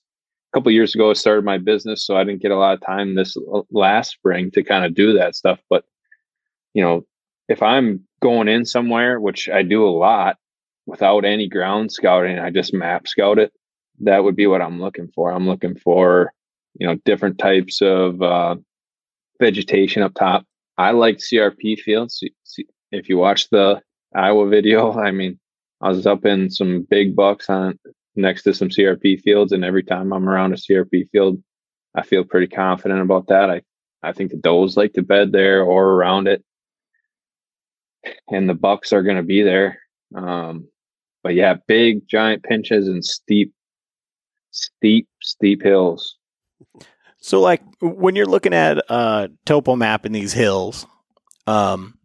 [0.53, 2.85] a couple years ago I started my business, so I didn't get a lot of
[2.85, 3.37] time this
[3.71, 5.61] last spring to kind of do that stuff.
[5.71, 5.85] But
[6.75, 7.07] you know,
[7.49, 10.37] if I'm going in somewhere, which I do a lot
[10.87, 13.53] without any ground scouting, I just map scout it.
[14.00, 15.30] That would be what I'm looking for.
[15.30, 16.32] I'm looking for,
[16.74, 18.56] you know, different types of uh,
[19.40, 20.44] vegetation up top.
[20.76, 22.22] I like CRP fields.
[22.92, 23.80] If you watch the
[24.14, 25.38] Iowa video, I mean,
[25.80, 27.78] I was up in some big bucks on
[28.16, 31.42] next to some CRP fields, and every time I'm around a CRP field,
[31.94, 33.50] I feel pretty confident about that.
[33.50, 33.62] I
[34.02, 36.44] I think the does like to bed there or around it
[38.30, 39.80] and the bucks are going to be there.
[40.14, 40.68] Um,
[41.22, 43.52] but yeah, big giant pinches and steep,
[44.62, 46.16] steep, steep hills.
[47.21, 50.87] So, like when you're looking at a topo map in these hills,
[51.47, 51.99] um,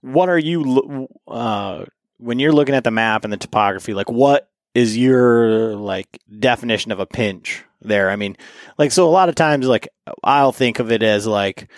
[0.00, 1.84] what are you uh,
[2.18, 3.94] when you're looking at the map and the topography?
[3.94, 8.10] Like, what is your like definition of a pinch there?
[8.10, 8.36] I mean,
[8.78, 9.88] like so a lot of times, like
[10.24, 11.70] I'll think of it as like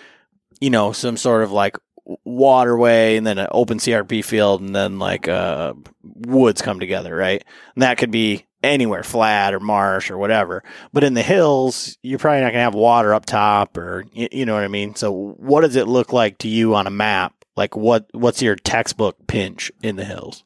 [0.61, 1.77] you know some sort of like
[2.25, 7.45] waterway and then an open CRP field and then like uh, woods come together, right?
[7.75, 10.62] And that could be anywhere, flat or marsh or whatever.
[10.92, 14.29] But in the hills, you're probably not going to have water up top or you,
[14.33, 14.94] you, know what I mean.
[14.94, 17.35] So, what does it look like to you on a map?
[17.57, 20.44] Like what what's your textbook pinch in the hills?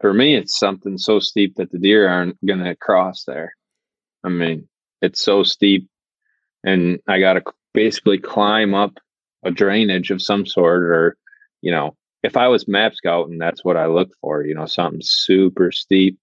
[0.00, 3.54] For me, it's something so steep that the deer aren't going to cross there.
[4.24, 4.68] I mean,
[5.02, 5.88] it's so steep,
[6.64, 8.98] and I got to basically climb up
[9.44, 11.16] a drainage of some sort or
[11.62, 15.00] you know if i was map scouting that's what i look for you know something
[15.02, 16.18] super steep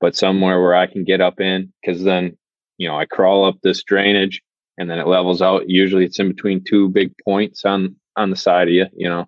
[0.00, 2.36] but somewhere where i can get up in because then
[2.78, 4.42] you know i crawl up this drainage
[4.78, 8.36] and then it levels out usually it's in between two big points on on the
[8.36, 9.26] side of you you know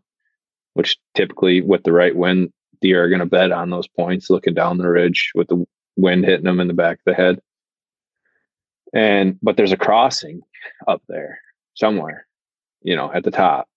[0.75, 4.55] which typically with the right wind deer are going to bed on those points looking
[4.55, 5.65] down the ridge with the
[5.97, 7.41] wind hitting them in the back of the head
[8.95, 10.41] and but there's a crossing
[10.87, 11.41] up there
[11.75, 12.29] somewhere
[12.83, 13.69] you know, at the top.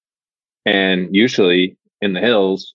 [0.66, 2.74] And usually in the hills,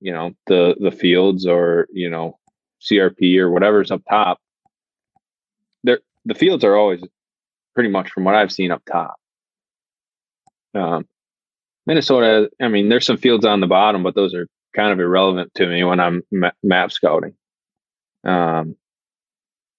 [0.00, 2.38] you know, the the fields or, you know,
[2.80, 4.38] CRP or whatever's up top,
[5.84, 7.00] there the fields are always
[7.74, 9.16] pretty much from what I've seen up top.
[10.74, 11.06] Um,
[11.86, 15.52] Minnesota, I mean, there's some fields on the bottom, but those are kind of irrelevant
[15.54, 17.34] to me when I'm ma- map scouting.
[18.24, 18.76] Um,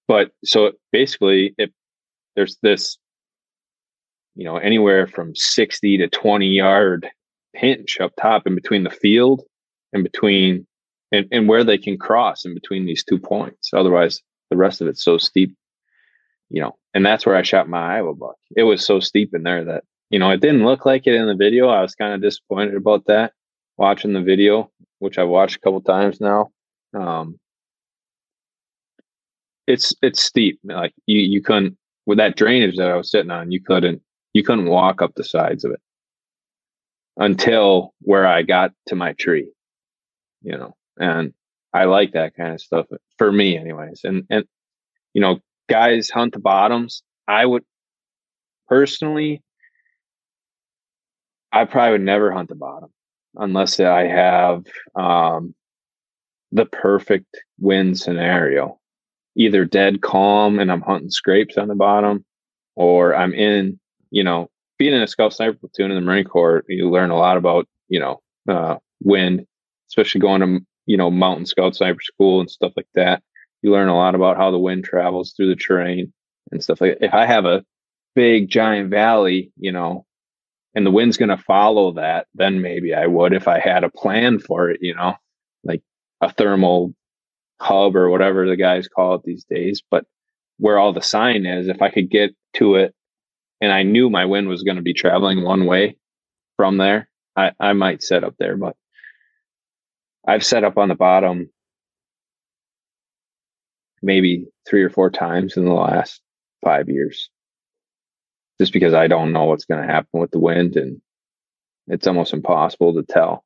[0.08, 1.72] but so basically, it
[2.34, 2.98] there's this
[4.34, 7.08] you know, anywhere from 60 to 20 yard
[7.54, 9.42] pinch up top in between the field
[9.92, 10.66] and between
[11.12, 13.70] and, and where they can cross in between these two points.
[13.72, 14.20] Otherwise,
[14.50, 15.54] the rest of it's so steep,
[16.50, 18.36] you know, and that's where I shot my Iowa buck.
[18.56, 21.26] It was so steep in there that, you know, it didn't look like it in
[21.26, 21.68] the video.
[21.68, 23.32] I was kind of disappointed about that
[23.76, 26.50] watching the video, which I watched a couple times now.
[26.94, 27.38] Um,
[29.66, 30.58] it's it's steep.
[30.64, 34.42] Like you you couldn't with that drainage that I was sitting on, you couldn't you
[34.42, 35.80] couldn't walk up the sides of it
[37.16, 39.48] until where I got to my tree,
[40.42, 41.32] you know, and
[41.72, 42.86] I like that kind of stuff
[43.18, 44.02] for me anyways.
[44.04, 44.44] And, and,
[45.14, 47.02] you know, guys hunt the bottoms.
[47.28, 47.64] I would
[48.68, 49.42] personally,
[51.52, 52.90] I probably would never hunt the bottom
[53.36, 55.54] unless I have, um,
[56.50, 58.78] the perfect wind scenario,
[59.36, 62.24] either dead calm and I'm hunting scrapes on the bottom
[62.76, 63.78] or I'm in
[64.12, 67.16] you know, being in a scout sniper platoon in the Marine Corps, you learn a
[67.16, 69.44] lot about, you know, uh, wind,
[69.90, 73.22] especially going to, you know, mountain scout sniper school and stuff like that.
[73.62, 76.12] You learn a lot about how the wind travels through the terrain
[76.50, 77.06] and stuff like that.
[77.06, 77.64] If I have a
[78.14, 80.04] big giant valley, you know,
[80.74, 83.90] and the wind's going to follow that, then maybe I would if I had a
[83.90, 85.14] plan for it, you know,
[85.64, 85.82] like
[86.20, 86.94] a thermal
[87.60, 89.82] hub or whatever the guys call it these days.
[89.90, 90.04] But
[90.58, 92.94] where all the sign is, if I could get to it
[93.60, 95.96] and I knew my wind was going to be traveling one way
[96.56, 98.76] from there, I, I might set up there, but
[100.26, 101.50] I've set up on the bottom
[104.02, 106.20] maybe three or four times in the last
[106.64, 107.30] five years.
[108.60, 111.00] Just because I don't know what's going to happen with the wind and
[111.88, 113.44] it's almost impossible to tell.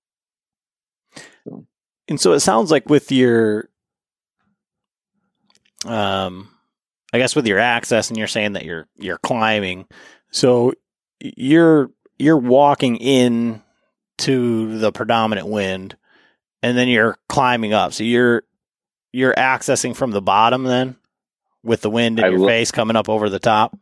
[1.45, 1.67] So.
[2.09, 3.69] And so it sounds like with your,
[5.87, 6.49] um,
[7.13, 9.87] I guess with your access, and you're saying that you're you're climbing,
[10.31, 10.73] so
[11.21, 13.63] you're you're walking in
[14.19, 15.97] to the predominant wind,
[16.63, 17.93] and then you're climbing up.
[17.93, 18.43] So you're
[19.13, 20.97] you're accessing from the bottom then,
[21.63, 23.79] with the wind in I your lo- face coming up over the top.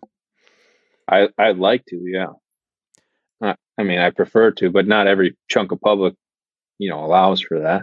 [1.11, 2.33] I I'd like to, yeah.
[3.77, 6.15] I mean, I prefer to, but not every chunk of public,
[6.79, 7.83] you know, allows for that.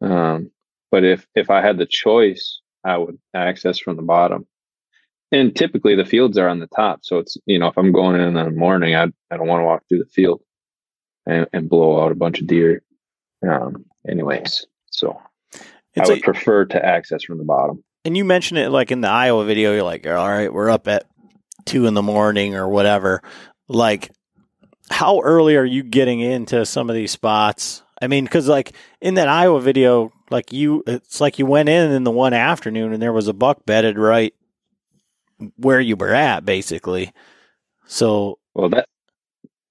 [0.00, 0.50] Um,
[0.90, 4.46] but if if I had the choice, I would access from the bottom.
[5.32, 8.20] And typically, the fields are on the top, so it's you know, if I'm going
[8.20, 10.42] in in the morning, I I don't want to walk through the field
[11.26, 12.82] and, and blow out a bunch of deer.
[13.46, 15.20] Um, anyways, so
[15.94, 17.82] it's I would a, prefer to access from the bottom.
[18.04, 19.72] And you mentioned it like in the Iowa video.
[19.72, 21.06] You're like, all right, we're up at
[21.64, 23.22] two in the morning or whatever.
[23.68, 24.10] Like,
[24.90, 27.82] how early are you getting into some of these spots?
[28.02, 31.92] I mean, because like in that Iowa video, like you, it's like you went in
[31.92, 34.34] in the one afternoon and there was a buck bedded right
[35.56, 37.12] where you were at, basically.
[37.86, 38.88] So, well, that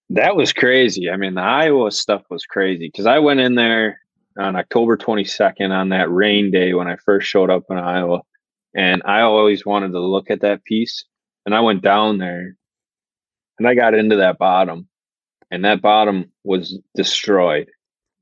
[0.09, 1.09] that was crazy.
[1.09, 3.99] I mean, the Iowa stuff was crazy because I went in there
[4.37, 8.21] on October 22nd on that rain day when I first showed up in Iowa,
[8.75, 11.05] and I always wanted to look at that piece.
[11.45, 12.55] And I went down there,
[13.59, 14.87] and I got into that bottom,
[15.51, 17.69] and that bottom was destroyed.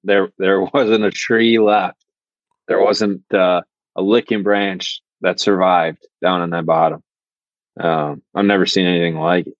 [0.03, 2.03] There, there wasn't a tree left.
[2.67, 3.61] There wasn't uh,
[3.95, 7.03] a licking branch that survived down in that bottom.
[7.79, 9.53] Um, I've never seen anything like it.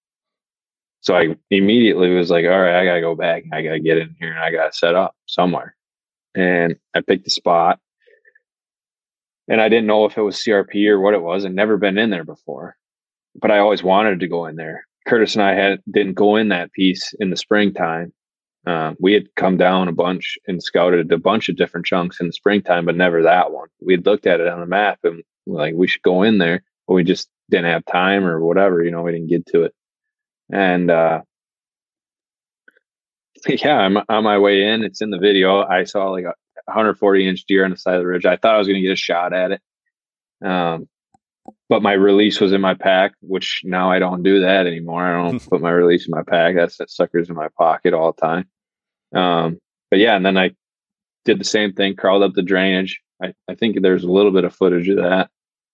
[1.01, 3.43] So I immediately was like, all right, I gotta go back.
[3.51, 5.75] I gotta get in here and I gotta set up somewhere.
[6.35, 7.79] And I picked the spot.
[9.47, 11.45] And I didn't know if it was CRP or what it was.
[11.45, 12.75] I'd never been in there before.
[13.35, 14.85] But I always wanted to go in there.
[15.07, 18.13] Curtis and I had didn't go in that piece in the springtime.
[18.67, 22.27] Uh, we had come down a bunch and scouted a bunch of different chunks in
[22.27, 23.67] the springtime, but never that one.
[23.83, 26.63] We had looked at it on the map and like we should go in there,
[26.87, 28.83] but we just didn't have time or whatever.
[28.83, 29.73] You know, we didn't get to it.
[30.51, 31.21] And uh,
[33.63, 34.83] yeah, I'm on my way in.
[34.83, 35.63] It's in the video.
[35.63, 36.33] I saw like a
[36.65, 38.25] 140 inch deer on the side of the ridge.
[38.25, 39.61] I thought I was going to get a shot at it.
[40.43, 40.87] Um,
[41.69, 45.03] but my release was in my pack, which now I don't do that anymore.
[45.03, 46.55] I don't put my release in my pack.
[46.55, 48.45] That's that sucker's in my pocket all the time.
[49.13, 50.51] Um, but yeah, and then I
[51.25, 52.99] did the same thing, crawled up the drainage.
[53.21, 55.29] I, I think there's a little bit of footage of that.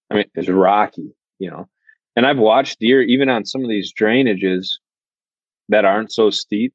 [0.09, 1.67] I mean, it's rocky, you know.
[2.15, 4.77] And I've watched deer even on some of these drainages
[5.69, 6.73] that aren't so steep,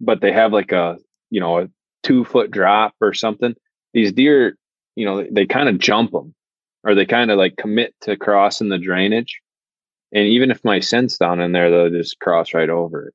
[0.00, 0.98] but they have like a,
[1.30, 1.68] you know, a
[2.02, 3.54] two foot drop or something.
[3.94, 4.56] These deer,
[4.96, 6.34] you know, they, they kind of jump them
[6.84, 9.40] or they kind of like commit to crossing the drainage.
[10.12, 13.14] And even if my scent's down in there, they'll just cross right over it.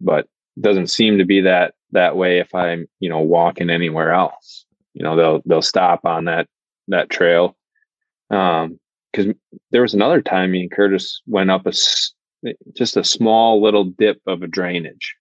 [0.00, 4.12] But it doesn't seem to be that that way if I'm, you know, walking anywhere
[4.12, 4.66] else.
[4.94, 6.48] You know, they'll they'll stop on that
[6.88, 7.56] that trail.
[8.30, 8.78] Um,
[9.12, 9.34] because
[9.70, 11.72] there was another time me and Curtis went up a
[12.76, 15.16] just a small little dip of a drainage.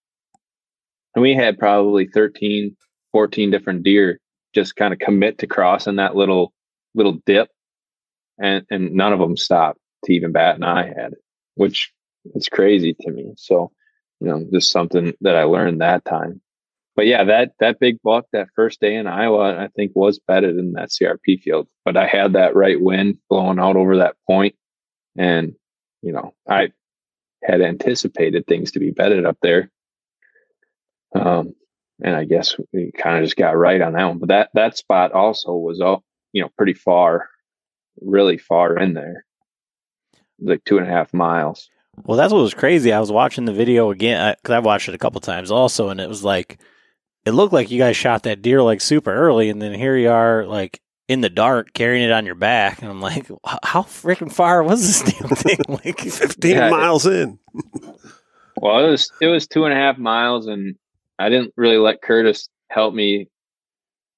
[1.18, 2.78] And we had probably 13,
[3.12, 4.20] 14 different deer
[4.54, 6.54] just kind of commit to crossing that little
[6.94, 7.50] little dip
[8.40, 11.18] and and none of them stopped to even bat an eye at it,
[11.56, 11.92] which
[12.36, 13.34] is crazy to me.
[13.36, 13.72] So,
[14.20, 16.40] you know, just something that I learned that time.
[16.96, 20.60] But yeah, that that big buck that first day in Iowa, I think was bedded
[20.60, 21.68] in that CRP field.
[21.84, 24.54] But I had that right wind blowing out over that point,
[25.18, 25.56] and
[26.04, 26.74] you know, I
[27.42, 29.72] had anticipated things to be bedded up there.
[31.16, 31.54] Um,
[32.04, 34.20] and I guess we kind of just got right on that one.
[34.20, 36.04] But that that spot also was all
[36.34, 37.30] you know pretty far
[38.02, 39.26] really far in there,
[40.40, 41.70] like two and a half miles.
[42.06, 42.94] Well, that's what was crazy.
[42.94, 46.00] I was watching the video again because I've watched it a couple times also, and
[46.00, 46.60] it was like
[47.26, 50.10] it looked like you guys shot that deer like super early, and then here you
[50.10, 53.28] are like in the dark carrying it on your back, and I'm like,
[53.64, 55.58] how freaking far was this damn thing?
[55.68, 57.40] like fifteen yeah, miles in.
[58.62, 60.76] well, it was it was two and a half miles, and
[61.20, 63.30] I didn't really let Curtis help me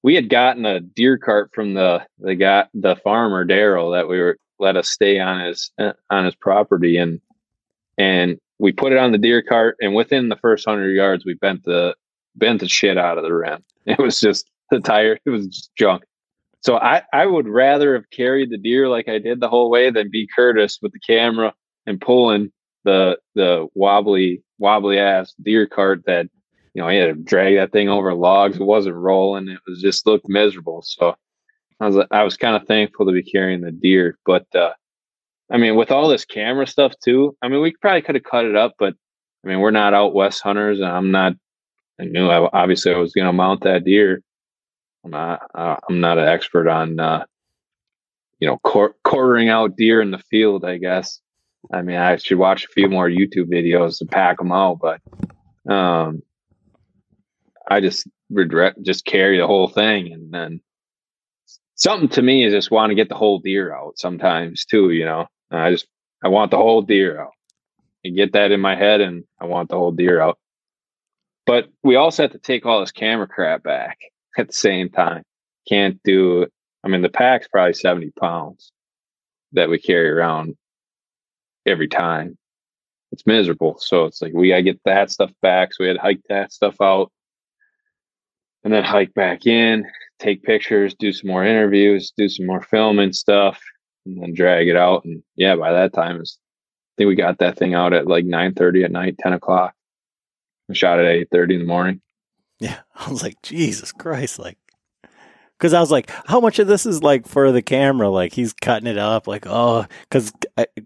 [0.02, 4.18] we had gotten a deer cart from the the guy the farmer Daryl that we
[4.20, 7.20] were let us stay on his uh, on his property and
[7.98, 11.34] and we put it on the deer cart and within the first hundred yards we
[11.34, 11.94] bent the
[12.36, 13.62] bent the shit out of the rim.
[13.86, 15.18] It was just the tire.
[15.24, 16.04] It was just junk.
[16.60, 19.90] So I I would rather have carried the deer like I did the whole way
[19.90, 21.54] than be Curtis with the camera
[21.86, 22.52] and pulling
[22.84, 26.26] the the wobbly wobbly ass deer cart that
[26.74, 28.56] you know, he had to drag that thing over logs.
[28.56, 29.48] It wasn't rolling.
[29.48, 30.82] It was just looked miserable.
[30.82, 31.16] So
[31.80, 34.72] I was I was kind of thankful to be carrying the deer, but uh,
[35.50, 38.44] I mean, with all this camera stuff too, I mean, we probably could have cut
[38.44, 38.94] it up, but
[39.44, 41.34] I mean, we're not out west hunters, and I'm not.
[41.98, 44.22] I knew I, obviously I was going to mount that deer.
[45.04, 45.42] I'm not.
[45.54, 47.24] Uh, I'm not an expert on, uh,
[48.38, 50.64] you know, quar- quartering out deer in the field.
[50.64, 51.20] I guess.
[51.72, 55.00] I mean, I should watch a few more YouTube videos to pack them out, but
[55.72, 56.22] um,
[57.70, 60.60] I just regret just carry the whole thing, and then
[61.76, 64.90] something to me is just want to get the whole deer out sometimes too.
[64.90, 65.86] You know, I just
[66.24, 67.32] I want the whole deer out.
[68.04, 70.38] I get that in my head, and I want the whole deer out.
[71.46, 73.98] But we also have to take all this camera crap back
[74.38, 75.22] at the same time.
[75.68, 76.46] Can't do.
[76.82, 78.72] I mean, the pack's probably seventy pounds
[79.52, 80.56] that we carry around
[81.66, 82.36] every time.
[83.12, 83.76] It's miserable.
[83.78, 85.72] So it's like we gotta get that stuff back.
[85.72, 87.12] So we had to hike that stuff out
[88.64, 89.84] and then hike back in,
[90.18, 93.60] take pictures, do some more interviews, do some more filming stuff,
[94.06, 95.04] and then drag it out.
[95.04, 96.24] And yeah, by that time, I
[96.96, 99.74] think we got that thing out at like nine thirty at night, ten o'clock.
[100.68, 102.00] We shot at eight thirty in the morning.
[102.58, 104.58] Yeah, I was like, Jesus Christ, like,
[105.58, 108.08] because I was like, how much of this is like for the camera?
[108.08, 110.32] Like he's cutting it up, like, oh, because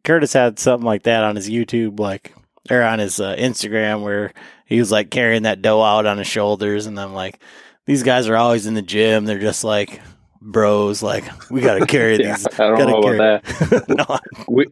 [0.05, 2.33] Curtis had something like that on his YouTube, like,
[2.71, 4.33] or on his uh, Instagram, where
[4.67, 7.41] he was like carrying that dough out on his shoulders, and I'm like,
[7.87, 9.25] these guys are always in the gym.
[9.25, 10.01] They're just like
[10.41, 11.03] bros.
[11.03, 12.47] Like we got to carry Yeah, these.
[12.59, 13.85] I don't know carry- about that.
[14.09, 14.67] no, we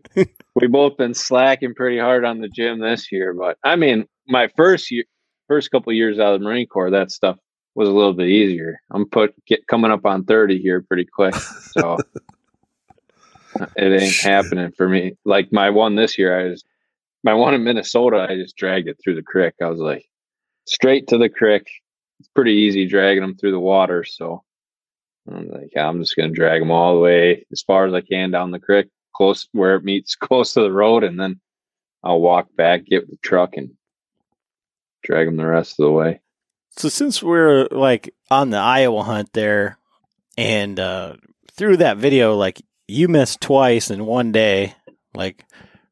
[0.55, 4.49] we both been slacking pretty hard on the gym this year, but I mean, my
[4.57, 5.05] first year,
[5.49, 7.37] first couple years out of the Marine Corps, that stuff
[7.75, 8.81] was a little bit easier.
[8.91, 11.99] I'm put get coming up on thirty here pretty quick, so
[13.77, 15.13] it ain't happening for me.
[15.25, 16.65] Like my one this year, I was
[17.25, 19.55] my one in Minnesota, I just dragged it through the creek.
[19.63, 20.05] I was like
[20.67, 21.65] straight to the creek.
[22.23, 24.45] It's pretty easy dragging them through the water, so
[25.29, 28.31] I'm like, I'm just gonna drag them all the way as far as I can
[28.31, 31.41] down the creek, close where it meets close to the road, and then
[32.05, 33.71] I'll walk back, get the truck, and
[35.03, 36.21] drag them the rest of the way.
[36.77, 39.79] So since we're like on the Iowa hunt there,
[40.39, 41.17] and uh,
[41.51, 44.77] through that video, like you missed twice in one day,
[45.13, 45.45] like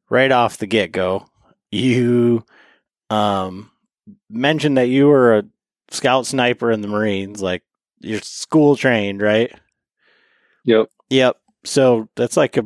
[0.09, 1.25] right off the get go,
[1.71, 2.45] you
[3.09, 3.69] um
[4.29, 5.43] mentioned that you were a
[5.91, 7.63] scout sniper in the Marines, like
[7.99, 9.51] you're school trained, right?
[10.65, 10.89] Yep.
[11.09, 11.37] Yep.
[11.65, 12.65] So that's like a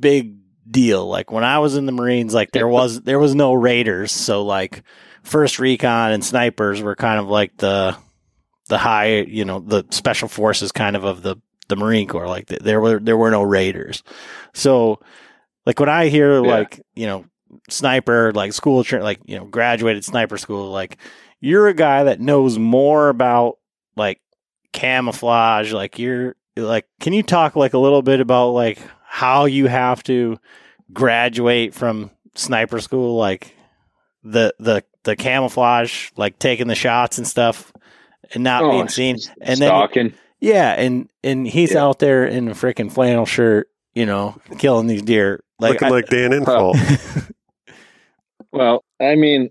[0.00, 0.36] big
[0.68, 1.06] deal.
[1.06, 4.44] Like when I was in the Marines, like there was there was no raiders, so
[4.44, 4.82] like
[5.22, 7.96] first recon and snipers were kind of like the
[8.68, 11.36] the high, you know, the special forces kind of of the
[11.68, 12.28] the Marine Corps.
[12.28, 14.02] Like th- there were there were no raiders.
[14.54, 15.00] So
[15.66, 16.50] like when I hear Yeah.
[16.50, 17.24] like, you know,
[17.68, 20.96] sniper, like school tra- like, you know, graduated sniper school, like
[21.42, 23.58] you're a guy that knows more about
[23.96, 24.20] like
[24.72, 29.66] camouflage, like you're like can you talk like a little bit about like how you
[29.66, 30.38] have to
[30.92, 33.54] graduate from sniper school like
[34.22, 37.72] the the the camouflage like taking the shots and stuff
[38.34, 40.14] and not being seen and then stalking.
[40.40, 41.84] yeah and and he's Yeah.
[41.84, 45.90] out there in a freaking flannel shirt you know killing these deer like Looking I-
[45.90, 47.30] like Dan Infalt.
[48.52, 49.48] Well, I mean,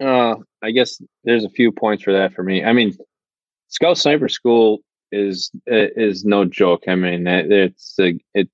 [0.00, 2.64] uh, I guess there's a few points for that for me.
[2.64, 2.96] I mean,
[3.68, 4.80] Scout Sniper School
[5.12, 6.84] is is no joke.
[6.88, 8.48] I mean, it, it's a, it.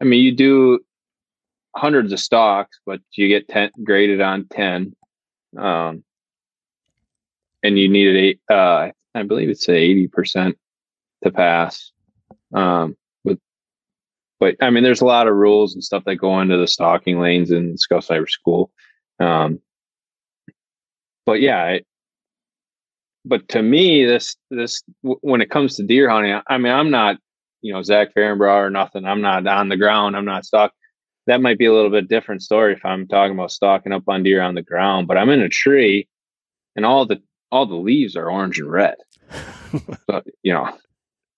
[0.00, 0.80] I mean, you do
[1.74, 4.94] hundreds of stocks, but you get ten graded on ten,
[5.58, 6.04] um,
[7.62, 8.40] and you need eight.
[8.50, 10.56] Uh, I believe it's eighty percent
[11.24, 11.92] to pass.
[12.54, 13.38] Um, with,
[14.38, 17.18] but I mean, there's a lot of rules and stuff that go into the stalking
[17.18, 18.70] lanes in Scout Sniper School.
[19.18, 19.60] Um,
[21.26, 21.80] but yeah, I,
[23.24, 26.72] but to me, this this w- when it comes to deer hunting, I, I mean,
[26.72, 27.16] I'm not
[27.60, 29.04] you know Zach Fehrenbauer or nothing.
[29.04, 30.16] I'm not on the ground.
[30.16, 30.72] I'm not stalk.
[31.26, 34.22] That might be a little bit different story if I'm talking about stalking up on
[34.22, 35.08] deer on the ground.
[35.08, 36.08] But I'm in a tree,
[36.76, 37.20] and all the
[37.50, 38.94] all the leaves are orange and red.
[40.08, 40.70] so you know,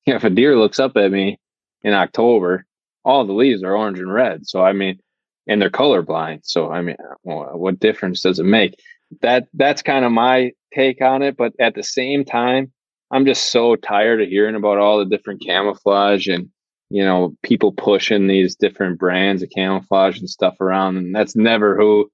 [0.07, 1.39] if a deer looks up at me
[1.83, 2.67] in October,
[3.05, 4.47] all the leaves are orange and red.
[4.47, 5.01] So I mean,
[5.47, 6.41] and they're colorblind.
[6.45, 8.79] So I mean, uh, what difference does it make?
[9.23, 11.37] That that's kind of my take on it.
[11.37, 12.73] But at the same time,
[13.11, 16.49] I'm just so tired of hearing about all the different camouflage and
[16.91, 20.97] you know people pushing these different brands of camouflage and stuff around.
[20.97, 22.11] And that's never who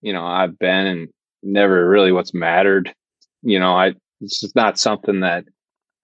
[0.00, 1.08] you know I've been and
[1.42, 2.92] never really what's mattered.
[3.42, 5.44] You know, I it's just not something that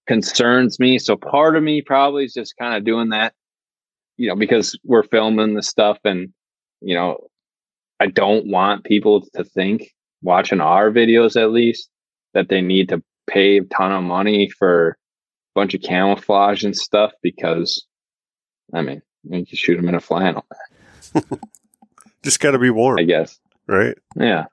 [0.06, 0.98] concerns me.
[0.98, 3.32] So part of me probably is just kind of doing that,
[4.16, 6.32] you know, because we're filming the stuff and
[6.80, 7.16] you know,
[8.00, 9.90] I don't want people to think
[10.24, 11.88] watching our videos at least
[12.32, 14.96] that they need to pay a ton of money for,
[15.56, 17.86] a bunch of camouflage and stuff because,
[18.72, 20.44] I mean, you can shoot them in a flannel,
[22.24, 23.38] Just got to be warm, I guess.
[23.68, 23.96] right?
[24.16, 24.46] Yeah.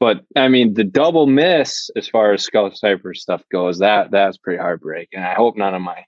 [0.00, 4.38] But I mean, the double miss as far as scout sniper stuff goes, that that's
[4.38, 5.18] pretty heartbreaking.
[5.18, 6.04] And I hope none of my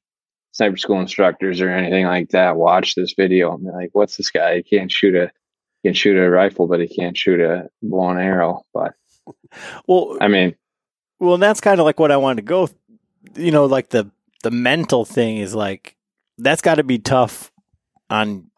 [0.52, 4.30] sniper school instructors or anything like that watch this video and be like, "What's this
[4.30, 4.56] guy?
[4.56, 5.30] He can't shoot a
[5.84, 8.94] can shoot a rifle, but he can't shoot a bow and arrow." But
[9.86, 10.54] Well, I mean,
[11.18, 12.68] well, and that's kind of like what I wanted to go.
[13.36, 14.10] You know, like the
[14.42, 15.96] the mental thing is like
[16.38, 17.52] that's got to be tough
[18.10, 18.50] on.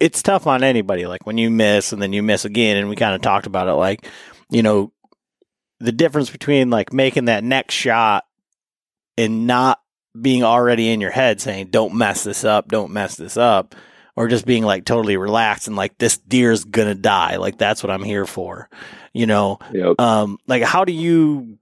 [0.00, 1.06] It's tough on anybody.
[1.06, 3.68] Like when you miss and then you miss again, and we kind of talked about
[3.68, 3.72] it.
[3.74, 4.06] Like
[4.50, 4.92] you know,
[5.80, 8.24] the difference between like making that next shot
[9.16, 9.80] and not
[10.20, 13.74] being already in your head saying, "Don't mess this up, don't mess this up,"
[14.18, 17.36] or just being like totally relaxed and like this deer's gonna die.
[17.36, 18.68] Like that's what I'm here for.
[19.12, 21.56] You know, know, um like how do you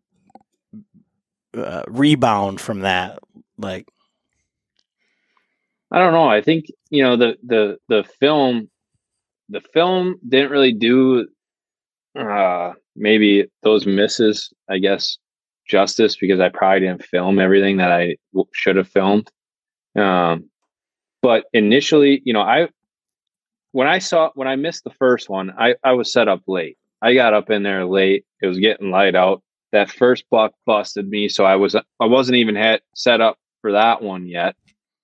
[1.54, 3.18] uh, rebound from that
[3.59, 3.86] like
[5.90, 6.28] I don't know.
[6.30, 8.70] I think you know the the the film,
[9.50, 11.28] the film didn't really do
[12.18, 14.50] uh maybe those misses.
[14.66, 15.18] I guess
[15.68, 19.30] justice because I probably didn't film everything that I w- should have filmed.
[19.94, 20.48] Um,
[21.22, 22.68] but initially, you know, I
[23.72, 26.78] when I saw when I missed the first one, I I was set up late.
[27.02, 28.24] I got up in there late.
[28.40, 29.42] It was getting light out.
[29.72, 33.72] That first buck busted me, so I was I wasn't even had set up for
[33.72, 34.56] that one yet.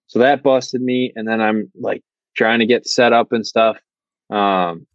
[0.06, 2.02] So that busted me, and then I'm like
[2.36, 3.78] trying to get set up and stuff.
[4.30, 4.86] Um,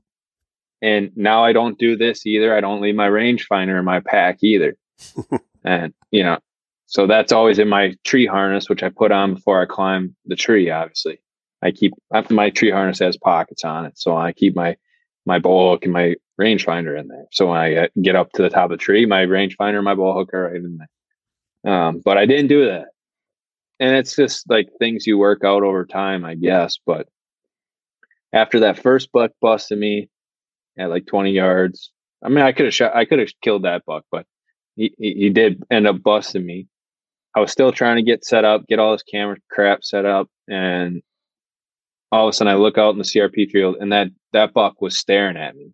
[0.81, 2.55] and now I don't do this either.
[2.55, 4.77] I don't leave my rangefinder in my pack either.
[5.63, 6.39] and you know,
[6.87, 10.37] so that's always in my tree harness, which I put on before I climb the
[10.37, 10.69] tree.
[10.69, 11.19] Obviously,
[11.61, 11.93] I keep
[12.29, 14.77] my tree harness has pockets on it, so I keep my
[15.25, 17.25] my bow hook and my rangefinder in there.
[17.33, 19.95] So when I get up to the top of the tree, my rangefinder and my
[19.95, 21.73] bow hook are right in there.
[21.73, 22.87] Um, but I didn't do that,
[23.81, 26.77] and it's just like things you work out over time, I guess.
[26.85, 27.09] But
[28.31, 30.09] after that first buck busted me
[30.79, 31.91] at like 20 yards,
[32.23, 34.25] I mean, I could have shot, I could have killed that buck, but
[34.77, 36.67] he he did end up busting me.
[37.37, 40.27] I was still trying to get set up, get all this camera crap set up,
[40.47, 41.03] and
[42.11, 44.81] all of a sudden I look out in the CRP field, and that that buck
[44.81, 45.71] was staring at me,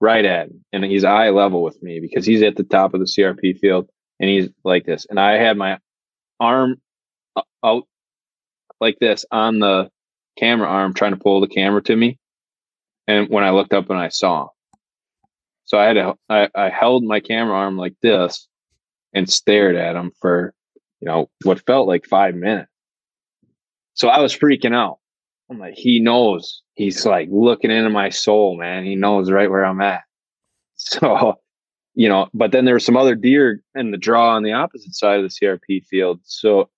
[0.00, 3.00] right at me, and he's eye level with me because he's at the top of
[3.00, 3.88] the CRP field,
[4.18, 5.78] and he's like this, and I had my
[6.40, 6.80] arm
[7.62, 7.84] out
[8.80, 9.90] like this on the
[10.36, 12.18] camera arm, trying to pull the camera to me,
[13.06, 14.48] and when I looked up and I saw.
[15.64, 18.48] So I had to, I, I held my camera arm like this
[19.12, 20.54] and stared at him for,
[21.00, 22.70] you know, what felt like five minutes.
[23.94, 24.98] So I was freaking out.
[25.50, 26.62] I'm like, he knows.
[26.74, 28.84] He's like looking into my soul, man.
[28.84, 30.02] He knows right where I'm at.
[30.80, 31.34] So,
[31.96, 34.94] you know, but then there were some other deer in the draw on the opposite
[34.94, 36.20] side of the CRP field.
[36.22, 36.70] So,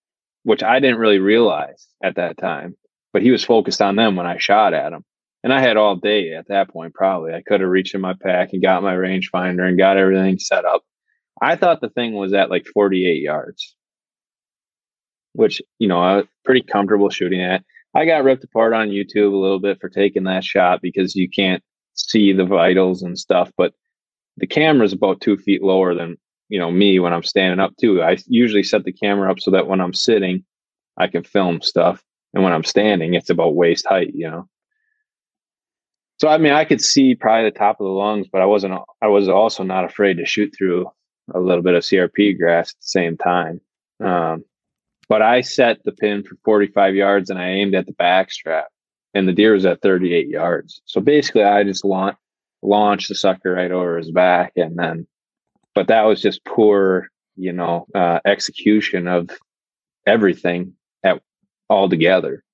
[0.45, 2.79] which I didn't really realize at that time,
[3.13, 5.05] but he was focused on them when I shot at him.
[5.45, 7.35] And I had all day at that point, probably.
[7.35, 10.65] I could have reached in my pack and got my rangefinder and got everything set
[10.65, 10.83] up.
[11.43, 13.77] I thought the thing was at like 48 yards,
[15.41, 17.65] which, you know, I was pretty comfortable shooting at.
[17.95, 21.31] I got ripped apart on YouTube a little bit for taking that shot because you
[21.31, 21.63] can't
[21.95, 23.51] see the vitals and stuff.
[23.57, 23.73] But
[24.37, 26.19] the camera's about two feet lower than,
[26.51, 28.03] you know, me when I'm standing up too.
[28.03, 30.45] I usually set the camera up so that when I'm sitting,
[30.99, 32.05] I can film stuff.
[32.35, 34.47] And when I'm standing, it's about waist height, you know.
[36.21, 38.79] So I mean, I could see probably the top of the lungs, but I wasn't.
[39.01, 40.87] I was also not afraid to shoot through
[41.35, 43.61] a little bit of CRP grass at the same time.
[44.05, 44.45] Um,
[45.11, 48.69] but I set the pin for 45 yards and I aimed at the back strap,
[49.13, 50.81] and the deer was at 38 yards.
[50.85, 52.17] So basically, I just launch,
[52.63, 55.09] launched the sucker right over his back, and then,
[55.75, 59.31] but that was just poor, you know, uh, execution of
[60.07, 61.21] everything at
[61.69, 62.45] all together.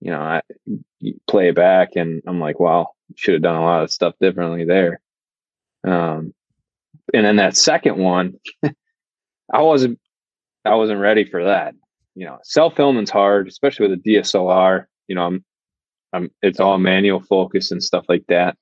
[0.00, 0.42] You know, I
[1.26, 5.00] play back, and I'm like, wow, should have done a lot of stuff differently there.
[5.84, 6.32] Um,
[7.12, 8.34] and then that second one,
[9.52, 9.98] I wasn't,
[10.64, 11.74] I wasn't ready for that.
[12.16, 14.86] You know, self filming's hard, especially with a DSLR.
[15.06, 15.44] You know, I'm,
[16.12, 18.56] I'm, it's all manual focus and stuff like that.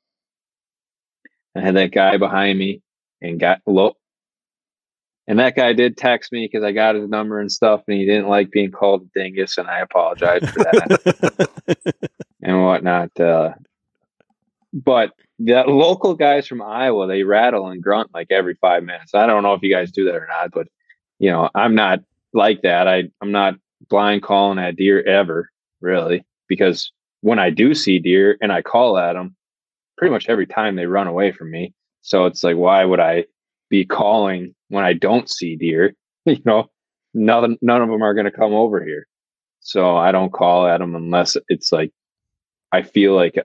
[1.57, 2.83] I had that guy behind me
[3.23, 3.95] and got low.
[5.27, 8.05] And that guy did text me because I got his number and stuff, and he
[8.05, 13.19] didn't like being called a dingus, and I apologize for that and whatnot.
[13.19, 13.53] Uh,
[14.75, 19.15] but the local guys from Iowa, they rattle and grunt like every five minutes.
[19.15, 20.67] I don't know if you guys do that or not, but
[21.19, 22.01] you know, I'm not
[22.35, 22.89] like that.
[22.89, 23.55] I I'm not
[23.89, 28.99] blind calling at deer ever, really, because when I do see deer and I call
[28.99, 29.37] at them,
[29.97, 31.75] pretty much every time they run away from me.
[32.03, 33.25] So it's like, why would I
[33.71, 35.95] be calling when I don't see deer?
[36.27, 36.71] you know,
[37.15, 39.07] none none of them are going to come over here.
[39.61, 41.93] So I don't call at them unless it's like
[42.73, 43.37] I feel like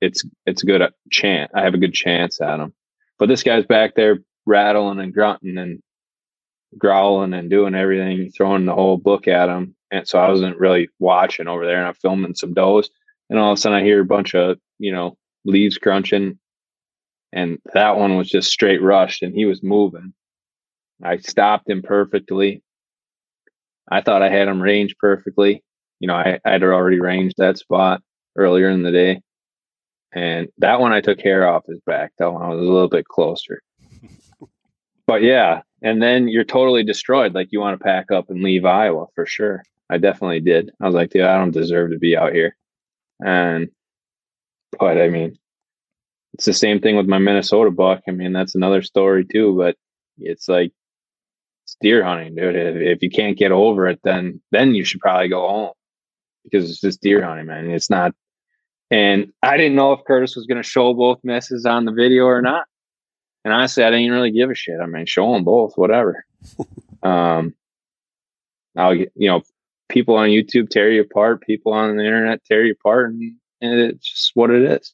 [0.00, 1.50] it's it's a good uh, chance.
[1.54, 2.74] I have a good chance at them.
[3.18, 5.82] But this guy's back there rattling and grunting and
[6.78, 9.74] growling and doing everything, throwing the whole book at him.
[9.90, 12.90] And so I wasn't really watching over there and I'm filming some does.
[13.30, 16.38] And all of a sudden I hear a bunch of, you know, leaves crunching.
[17.32, 20.12] And that one was just straight rushed and he was moving.
[21.02, 22.62] I stopped him perfectly.
[23.90, 25.62] I thought I had him ranged perfectly.
[26.00, 28.02] You know, I, I'd already ranged that spot
[28.36, 29.20] earlier in the day.
[30.12, 32.12] And that one I took hair off his back.
[32.18, 33.60] That one I was a little bit closer.
[35.06, 37.34] But yeah, and then you're totally destroyed.
[37.34, 39.62] Like you want to pack up and leave Iowa for sure.
[39.88, 40.72] I definitely did.
[40.80, 42.56] I was like, dude, I don't deserve to be out here.
[43.24, 43.68] And,
[44.78, 45.38] but I mean,
[46.34, 48.02] it's the same thing with my Minnesota buck.
[48.08, 49.56] I mean, that's another story too.
[49.56, 49.76] But
[50.18, 50.72] it's like
[51.64, 52.56] it's deer hunting, dude.
[52.56, 55.72] If, if you can't get over it, then then you should probably go home
[56.44, 57.70] because it's just deer hunting, man.
[57.70, 58.12] It's not.
[58.90, 62.24] And I didn't know if Curtis was going to show both misses on the video
[62.24, 62.66] or not.
[63.46, 64.80] And honestly, I didn't really give a shit.
[64.82, 66.26] I mean, show them both, whatever.
[67.04, 67.54] um,
[68.76, 69.42] I'll you know,
[69.88, 73.78] people on YouTube tear you apart, people on the internet tear you apart, and, and
[73.78, 74.92] it's just what it is,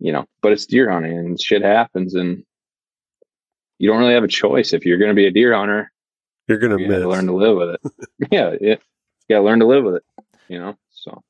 [0.00, 0.26] you know.
[0.42, 2.44] But it's deer hunting, and shit happens, and
[3.78, 4.74] you don't really have a choice.
[4.74, 5.90] If you're going to be a deer hunter,
[6.48, 7.80] you're going you to gotta learn to live with it.
[8.30, 10.04] yeah, yeah, you got to learn to live with it,
[10.46, 10.76] you know.
[10.90, 11.22] So,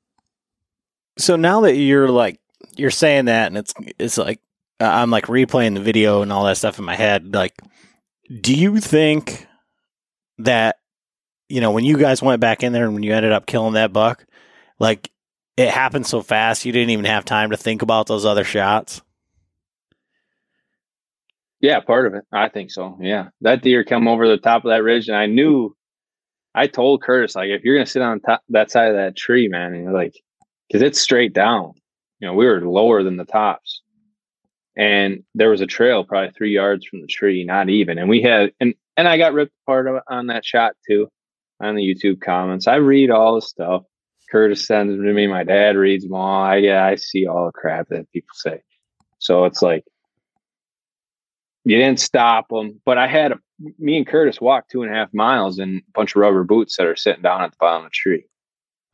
[1.18, 2.40] So now that you're like
[2.74, 4.40] you're saying that, and it's it's like
[4.82, 7.34] uh, I'm like replaying the video and all that stuff in my head.
[7.34, 7.54] Like,
[8.40, 9.46] do you think
[10.38, 10.76] that
[11.48, 13.74] you know when you guys went back in there and when you ended up killing
[13.74, 14.24] that buck,
[14.78, 15.10] like
[15.56, 19.02] it happened so fast you didn't even have time to think about those other shots?
[21.62, 22.98] yeah, part of it, I think so.
[23.00, 25.74] Yeah, that deer come over the top of that ridge, and I knew.
[26.54, 29.48] I told Curtis like, if you're to sit on top that side of that tree,
[29.48, 30.12] man, and like,
[30.68, 31.72] because it's straight down.
[32.18, 33.80] You know, we were lower than the tops,
[34.76, 37.98] and there was a trail probably three yards from the tree, not even.
[37.98, 41.08] And we had and and I got ripped apart on that shot too,
[41.60, 42.66] on the YouTube comments.
[42.66, 43.84] I read all the stuff.
[44.30, 45.26] Curtis sends them to me.
[45.26, 46.42] My dad reads them all.
[46.42, 48.62] I yeah, I see all the crap that people say.
[49.18, 49.84] So it's like
[51.64, 53.38] you didn't stop them, but I had a,
[53.78, 56.76] me and Curtis walked two and a half miles in a bunch of rubber boots
[56.76, 58.24] that are sitting down at the bottom of the tree.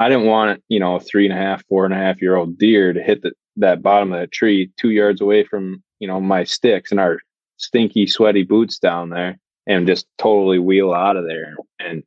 [0.00, 2.36] I didn't want you know a three and a half, four and a half year
[2.36, 6.08] old deer to hit the, that bottom of the tree two yards away from you
[6.08, 7.18] know my sticks and our
[7.56, 11.56] stinky, sweaty boots down there, and just totally wheel out of there.
[11.78, 12.02] And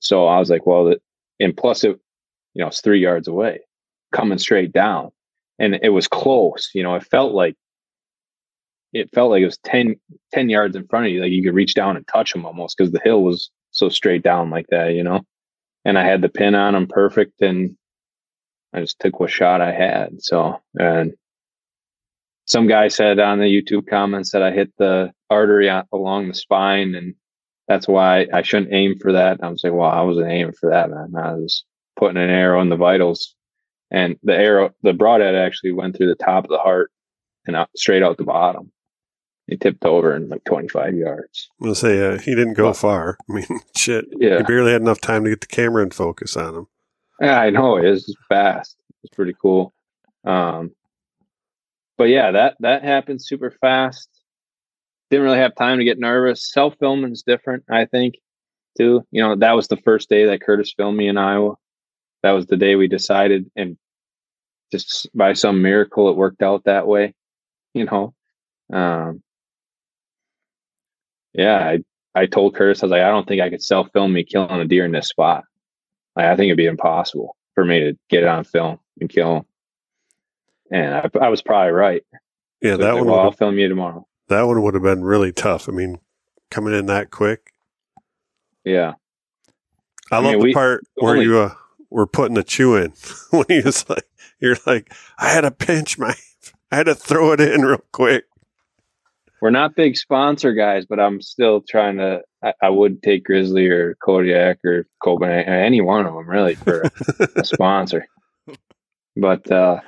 [0.00, 1.00] so I was like, well, that,
[1.40, 1.98] and plus it,
[2.54, 3.60] you know, it's three yards away,
[4.12, 5.10] coming straight down,
[5.58, 6.70] and it was close.
[6.74, 7.56] You know, it felt like
[8.92, 9.96] it felt like it was 10,
[10.32, 11.20] 10 yards in front of you.
[11.20, 14.22] Like you could reach down and touch them almost because the hill was so straight
[14.22, 15.22] down like that, you know?
[15.84, 17.76] And I had the pin on them perfect and
[18.74, 20.22] I just took what shot I had.
[20.22, 21.14] So, and
[22.46, 26.34] some guy said on the YouTube comments that I hit the artery on, along the
[26.34, 27.14] spine and
[27.68, 29.38] that's why I shouldn't aim for that.
[29.42, 31.12] I was like, well, I wasn't aiming for that, man.
[31.16, 31.64] I was
[31.96, 33.34] putting an arrow in the vitals
[33.90, 36.90] and the arrow, the broadhead actually went through the top of the heart
[37.46, 38.70] and out, straight out the bottom
[39.46, 41.50] he tipped over in like 25 yards.
[41.60, 43.18] I'm gonna say uh, he didn't go far.
[43.30, 44.06] I mean, shit.
[44.18, 44.38] Yeah.
[44.38, 46.66] He barely had enough time to get the camera in focus on him.
[47.20, 48.76] Yeah, I know it is fast.
[49.02, 49.72] It's pretty cool.
[50.24, 50.72] Um,
[51.96, 54.08] but yeah, that that happened super fast.
[55.10, 56.50] Didn't really have time to get nervous.
[56.50, 58.16] Self filming is different, I think,
[58.78, 59.02] too.
[59.10, 61.54] You know, that was the first day that Curtis filmed me in Iowa.
[62.22, 63.76] That was the day we decided, and
[64.72, 67.14] just by some miracle, it worked out that way.
[67.74, 68.14] You know,
[68.72, 69.22] um,
[71.34, 71.78] yeah, I,
[72.14, 74.60] I told Curtis, I was like, I don't think I could self film me killing
[74.60, 75.44] a deer in this spot.
[76.16, 79.36] Like, I think it'd be impossible for me to get it on film and kill
[79.38, 79.44] him.
[80.70, 82.02] And I, I was probably right.
[82.60, 83.06] Yeah, So that one.
[83.06, 84.06] well, I'll film you tomorrow.
[84.28, 85.68] that one would have been really tough.
[85.68, 85.98] I mean,
[86.50, 87.52] coming in that quick.
[88.64, 88.94] Yeah.
[90.10, 91.54] I, I love mean, the we- part where only- you uh,
[91.90, 92.92] were putting the chew in
[93.30, 94.04] when he was like,
[94.40, 96.14] "You're like, I had to pinch my,
[96.72, 98.24] I had to throw it in real quick."
[99.40, 102.22] We're not big sponsor guys, but I'm still trying to.
[102.44, 106.82] I, I would take Grizzly or Kodiak or Copenhagen, any one of them really for
[107.36, 108.06] a sponsor.
[109.16, 109.80] But uh,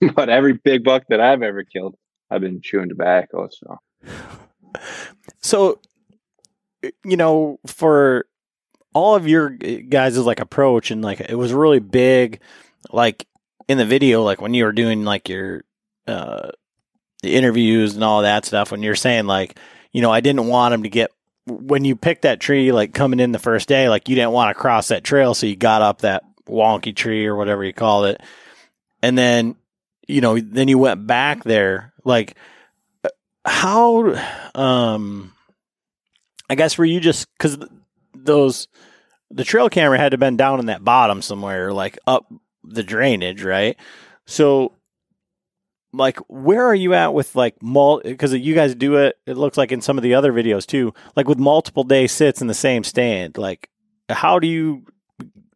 [0.14, 1.96] but every big buck that I've ever killed,
[2.30, 3.48] I've been chewing tobacco.
[3.50, 3.78] So
[5.40, 5.80] So,
[7.04, 8.26] you know, for
[8.94, 12.40] all of your guys' like approach and like it was really big,
[12.90, 13.26] like
[13.68, 15.64] in the video, like when you were doing like your
[16.06, 16.50] uh
[17.22, 19.58] the interviews and all that stuff, when you're saying like,
[19.92, 21.10] you know, I didn't want him to get
[21.46, 24.54] when you picked that tree, like coming in the first day, like you didn't want
[24.54, 28.04] to cross that trail, so you got up that wonky tree or whatever you call
[28.04, 28.20] it,
[29.02, 29.56] and then
[30.06, 31.92] you know, then you went back there.
[32.04, 32.36] Like,
[33.44, 34.14] how?
[34.54, 35.32] Um,
[36.48, 37.58] I guess were you just because
[38.14, 38.68] those
[39.30, 42.32] the trail camera had to been down in that bottom somewhere, like up
[42.62, 43.76] the drainage, right?
[44.26, 44.72] So
[45.96, 49.56] like where are you at with like mul because you guys do it it looks
[49.56, 52.54] like in some of the other videos too like with multiple day sits in the
[52.54, 53.68] same stand like
[54.08, 54.84] how do you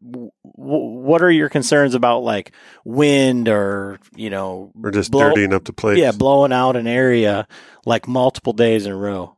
[0.05, 2.53] w- what are your concerns about like
[2.85, 5.99] wind or you know Or just blow- dirtying up the place.
[5.99, 7.47] yeah blowing out an area
[7.87, 9.37] like multiple days in a row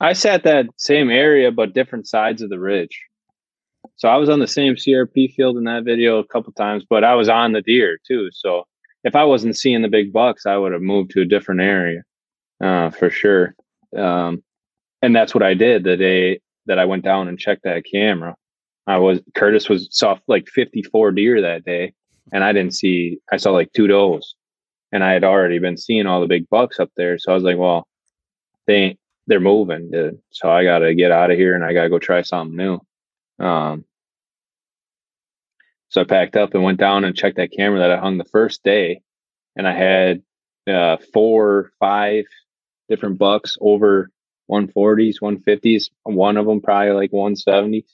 [0.00, 3.00] I sat that same area, but different sides of the ridge.
[3.94, 7.04] So I was on the same CRP field in that video a couple times, but
[7.04, 8.28] I was on the deer too.
[8.32, 8.64] So
[9.04, 12.02] if I wasn't seeing the big bucks, I would have moved to a different area
[12.60, 13.54] uh, for sure.
[13.96, 14.42] Um,
[15.02, 18.36] and that's what I did the day that I went down and checked that camera.
[18.86, 21.94] I was Curtis was saw like 54 deer that day,
[22.32, 23.18] and I didn't see.
[23.30, 24.34] I saw like two does,
[24.90, 27.18] and I had already been seeing all the big bucks up there.
[27.18, 27.86] So I was like, well,
[28.66, 30.18] they ain't they're moving, dude.
[30.30, 32.56] So I got to get out of here and I got to go try something
[32.56, 32.80] new.
[33.44, 33.84] Um,
[35.92, 38.24] so I packed up and went down and checked that camera that I hung the
[38.24, 39.02] first day,
[39.56, 40.22] and I had
[40.66, 42.24] uh, four, five
[42.88, 44.08] different bucks over
[44.50, 45.90] 140s, 150s.
[46.04, 47.84] One of them probably like 170s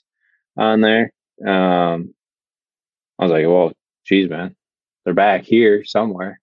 [0.57, 1.11] on there.
[1.45, 2.13] Um,
[3.19, 3.73] I was like, well,
[4.05, 4.55] geez, man,
[5.03, 6.39] they're back here somewhere.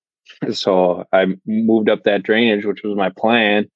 [0.50, 3.68] so I moved up that drainage, which was my plan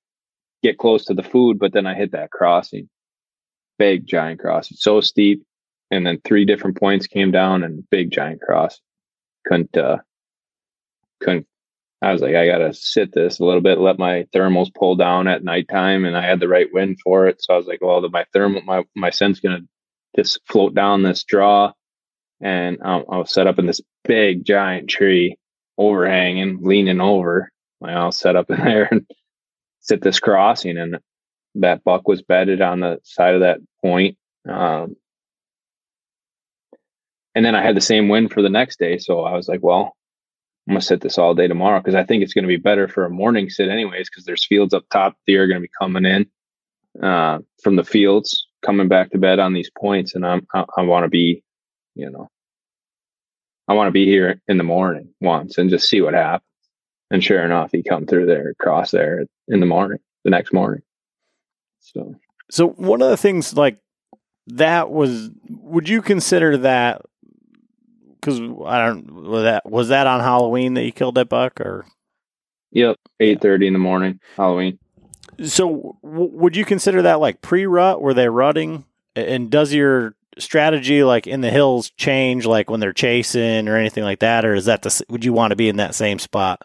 [0.64, 2.89] get close to the food, but then I hit that crossing,
[3.79, 5.45] big giant crossing, so steep,
[5.93, 8.80] and then three different points came down and big giant cross.
[9.47, 9.99] Couldn't, uh,
[11.20, 11.47] couldn't.
[12.01, 15.28] I was like, I gotta sit this a little bit, let my thermals pull down
[15.28, 17.40] at nighttime, and I had the right wind for it.
[17.43, 19.61] So I was like, well, my thermal, my my scent's gonna
[20.16, 21.72] just float down this draw,
[22.40, 25.36] and I'll, I'll set up in this big giant tree
[25.78, 27.53] overhanging, leaning over.
[27.80, 29.07] Like, I'll set up in there and
[29.80, 30.99] sit this crossing and
[31.57, 34.16] that buck was bedded on the side of that point
[34.49, 34.97] um,
[37.35, 39.62] and then i had the same win for the next day so i was like
[39.62, 39.97] well
[40.66, 42.89] i'm gonna sit this all day tomorrow because i think it's going to be better
[42.89, 45.70] for a morning sit anyways because there's fields up top deer are going to be
[45.80, 46.26] coming in
[47.03, 50.83] uh, from the fields coming back to bed on these points and i'm i, I
[50.83, 51.43] want to be
[51.95, 52.28] you know
[53.68, 56.43] i want to be here in the morning once and just see what happens
[57.12, 60.80] and sure enough, he come through there, across there in the morning, the next morning.
[61.80, 62.14] So,
[62.51, 63.76] so one of the things like
[64.47, 67.03] that was, would you consider that?
[68.23, 71.85] Because I don't was that was that on Halloween that you killed that buck or?
[72.70, 74.79] Yep, eight thirty in the morning, Halloween.
[75.45, 78.01] So, w- would you consider that like pre-rut?
[78.01, 78.85] Were they rutting?
[79.16, 84.05] And does your strategy like in the hills change like when they're chasing or anything
[84.05, 85.05] like that, or is that the?
[85.11, 86.62] Would you want to be in that same spot?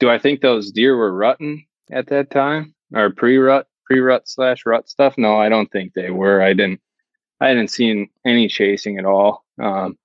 [0.00, 4.88] Do I think those deer were rutting at that time or pre-rut, pre-rut slash rut
[4.88, 5.16] stuff?
[5.16, 6.42] No, I don't think they were.
[6.42, 6.80] I didn't.
[7.40, 9.44] I hadn't seen any chasing at all.
[9.62, 9.98] Um,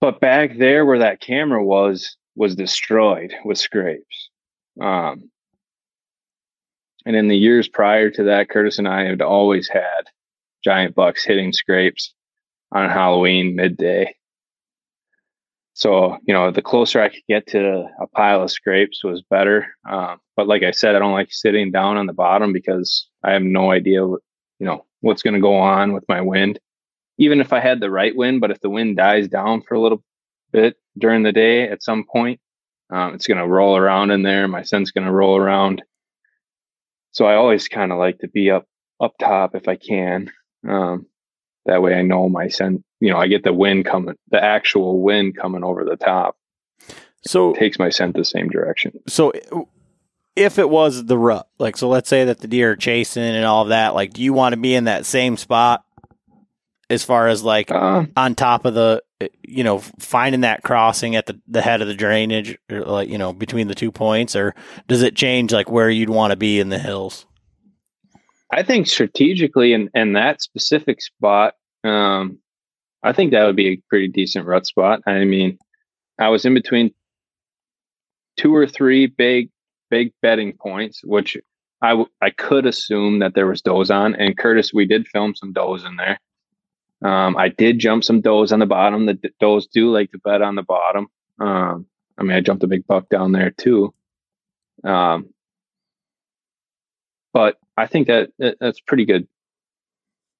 [0.00, 4.30] but back there where that camera was was destroyed with scrapes.
[4.80, 5.30] Um,
[7.06, 10.04] and in the years prior to that, Curtis and I had always had
[10.64, 12.14] giant bucks hitting scrapes
[12.72, 14.14] on Halloween midday.
[15.74, 19.66] So, you know, the closer I could get to a pile of scrapes was better.
[19.88, 23.32] Um, but like I said, I don't like sitting down on the bottom because I
[23.32, 24.20] have no idea, what,
[24.60, 26.60] you know, what's going to go on with my wind.
[27.18, 29.80] Even if I had the right wind, but if the wind dies down for a
[29.80, 30.02] little
[30.52, 32.40] bit during the day at some point,
[32.90, 34.48] um, it's going to roll around in there.
[34.48, 35.82] My scent's going to roll around.
[37.12, 38.66] So I always kind of like to be up
[39.00, 40.30] up top if I can.
[40.68, 41.06] Um,
[41.66, 45.00] that way I know my scent, you know, I get the wind coming, the actual
[45.00, 46.36] wind coming over the top.
[47.26, 49.00] So It takes my scent the same direction.
[49.08, 49.32] so
[50.36, 53.44] if it was the rut, like so, let's say that the deer are chasing and
[53.44, 53.94] all of that.
[53.94, 55.83] Like, do you want to be in that same spot
[56.90, 59.02] as far as like Uh, on top of the,
[59.42, 63.18] you know, finding that crossing at the the head of the drainage, or like you
[63.18, 64.54] know, between the two points, or
[64.88, 67.26] does it change like where you'd want to be in the hills?
[68.52, 72.38] I think strategically in, in that specific spot, um,
[73.02, 75.00] I think that would be a pretty decent rut spot.
[75.06, 75.58] I mean,
[76.20, 76.94] I was in between
[78.36, 79.50] two or three big,
[79.90, 81.36] big bedding points, which
[81.82, 84.14] I, w- I could assume that there was does on.
[84.14, 86.20] And Curtis, we did film some does in there.
[87.04, 89.04] Um, I did jump some does on the bottom.
[89.04, 91.08] The does do like to bed on the bottom.
[91.38, 91.86] Um,
[92.16, 93.92] I mean, I jumped a big buck down there too.
[94.82, 95.28] Um,
[97.34, 99.28] but I think that, that that's pretty good.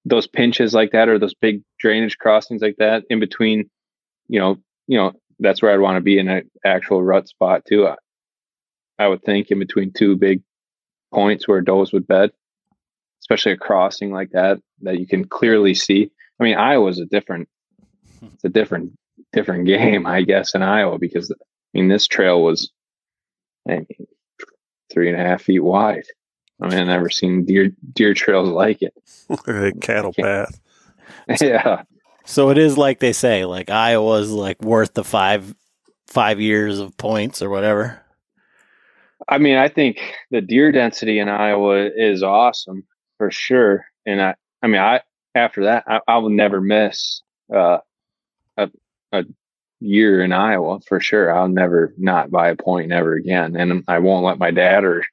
[0.07, 3.69] Those pinches like that, or those big drainage crossings like that, in between,
[4.29, 4.57] you know,
[4.87, 7.87] you know, that's where I'd want to be in an actual rut spot too.
[7.89, 7.97] I,
[8.99, 10.43] I would think in between two big
[11.13, 12.31] points where does would bed,
[13.23, 16.11] especially a crossing like that that you can clearly see.
[16.41, 17.49] I mean, Iowa's a different,
[18.23, 18.93] it's a different,
[19.33, 21.37] different game, I guess, in Iowa because I
[21.73, 22.71] mean this trail was,
[23.69, 23.87] I mean,
[24.93, 26.05] three and a half feet wide.
[26.61, 28.95] I mean, I've never seen deer deer trails like it.
[29.47, 30.61] a cattle path.
[31.41, 31.83] yeah,
[32.25, 35.55] So it is like they say, like Iowa's like worth the five
[36.07, 38.01] five years of points or whatever.
[39.29, 42.85] I mean, I think the deer density in Iowa is awesome
[43.19, 43.87] for sure.
[44.07, 45.01] And I, I mean, I
[45.35, 47.23] after that, I, I will never miss
[47.55, 47.79] uh,
[48.57, 48.71] a
[49.13, 49.25] a
[49.81, 51.35] year in Iowa for sure.
[51.35, 55.05] I'll never not buy a point ever again, and I won't let my dad or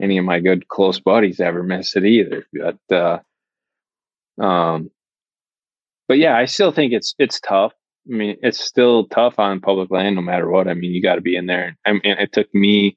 [0.00, 2.46] any of my good close buddies ever miss it either.
[2.52, 4.90] But uh, um,
[6.08, 7.72] but yeah, I still think it's it's tough.
[8.10, 10.68] I mean, it's still tough on public land, no matter what.
[10.68, 11.76] I mean, you got to be in there.
[11.84, 12.96] I mean, it took me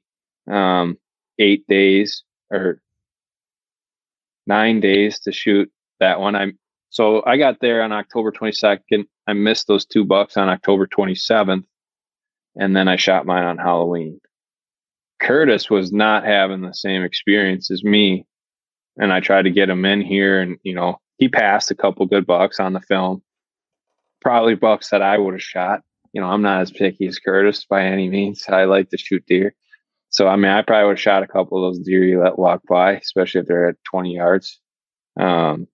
[0.50, 0.98] um,
[1.38, 2.80] eight days or
[4.46, 5.70] nine days to shoot
[6.00, 6.34] that one.
[6.34, 6.52] I
[6.92, 9.06] so I got there on October 22nd.
[9.26, 11.64] I missed those two bucks on October 27th,
[12.54, 14.20] and then I shot mine on Halloween.
[15.18, 18.26] Curtis was not having the same experience as me,
[18.98, 22.04] and I tried to get him in here, and you know he passed a couple
[22.04, 23.22] good bucks on the film,
[24.20, 25.80] probably bucks that I would have shot.
[26.12, 28.44] You know, I'm not as picky as Curtis by any means.
[28.50, 29.54] I like to shoot deer.
[30.10, 32.38] So I mean, I probably would have shot a couple of those deer you let
[32.38, 34.60] walk by, especially if they're at 20 yards.
[35.18, 35.68] Um,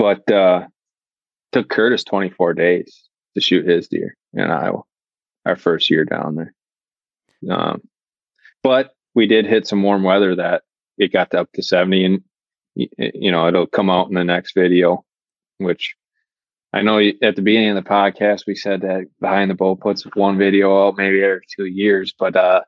[0.00, 0.66] but uh,
[1.52, 3.02] took Curtis 24 days
[3.34, 4.80] to shoot his deer in Iowa,
[5.44, 6.54] our first year down there.
[7.54, 7.82] Um,
[8.62, 10.62] but we did hit some warm weather that
[10.96, 12.22] it got up to 70, and
[12.76, 15.04] you know it'll come out in the next video,
[15.58, 15.94] which
[16.72, 20.04] I know at the beginning of the podcast we said that behind the bow puts
[20.14, 22.62] one video out maybe every two years, but uh,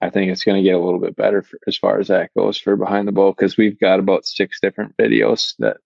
[0.00, 2.34] I think it's going to get a little bit better for, as far as that
[2.36, 5.76] goes for behind the bow because we've got about six different videos that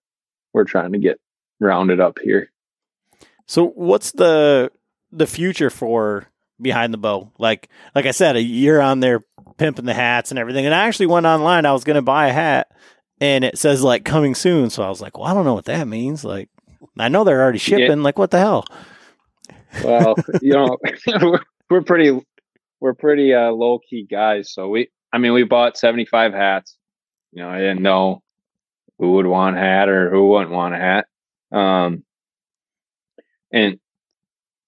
[0.55, 1.19] we're trying to get
[1.59, 2.49] rounded up here.
[3.45, 4.71] So what's the
[5.11, 6.27] the future for
[6.59, 7.31] behind the bow?
[7.37, 9.23] Like like I said, a year on there
[9.57, 10.65] pimping the hats and everything.
[10.65, 11.65] And I actually went online.
[11.65, 12.71] I was going to buy a hat,
[13.19, 14.69] and it says like coming soon.
[14.69, 16.23] So I was like, well, I don't know what that means.
[16.23, 16.49] Like
[16.97, 17.97] I know they're already shipping.
[17.97, 18.03] Yeah.
[18.03, 18.65] Like what the hell?
[19.83, 20.77] Well, you know,
[21.69, 22.17] we're pretty
[22.79, 24.53] we're pretty uh, low key guys.
[24.53, 26.77] So we, I mean, we bought seventy five hats.
[27.33, 28.23] You know, I didn't know
[28.99, 31.05] who would want a hat or who wouldn't want a hat.
[31.51, 32.03] Um,
[33.51, 33.79] and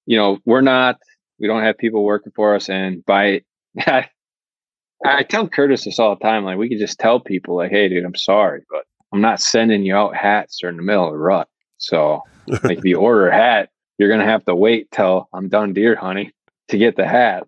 [0.08, 0.98] you know, we're not,
[1.38, 2.70] we don't have people working for us.
[2.70, 3.42] And by,
[3.78, 4.10] I,
[5.06, 6.44] I tell Curtis this all the time.
[6.44, 9.84] Like, we could just tell people, like, hey, dude, I'm sorry, but I'm not sending
[9.84, 11.48] you out hats during the middle of the rut.
[11.78, 12.22] So,
[12.64, 13.70] like, if you order a hat,
[14.00, 16.32] you're going to have to wait till I'm done deer hunting
[16.70, 17.44] to get the hat.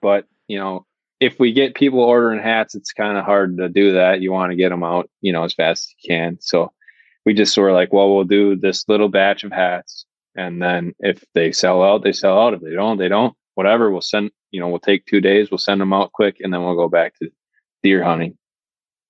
[0.00, 0.86] But, you know,
[1.24, 4.20] if we get people ordering hats, it's kind of hard to do that.
[4.20, 6.36] You want to get them out, you know, as fast as you can.
[6.38, 6.70] So
[7.24, 10.04] we just sort of like, well, we'll do this little batch of hats.
[10.36, 12.52] And then if they sell out, they sell out.
[12.52, 13.34] If they don't, they don't.
[13.54, 13.90] Whatever.
[13.90, 16.62] We'll send, you know, we'll take two days, we'll send them out quick, and then
[16.62, 17.30] we'll go back to
[17.82, 18.36] deer hunting.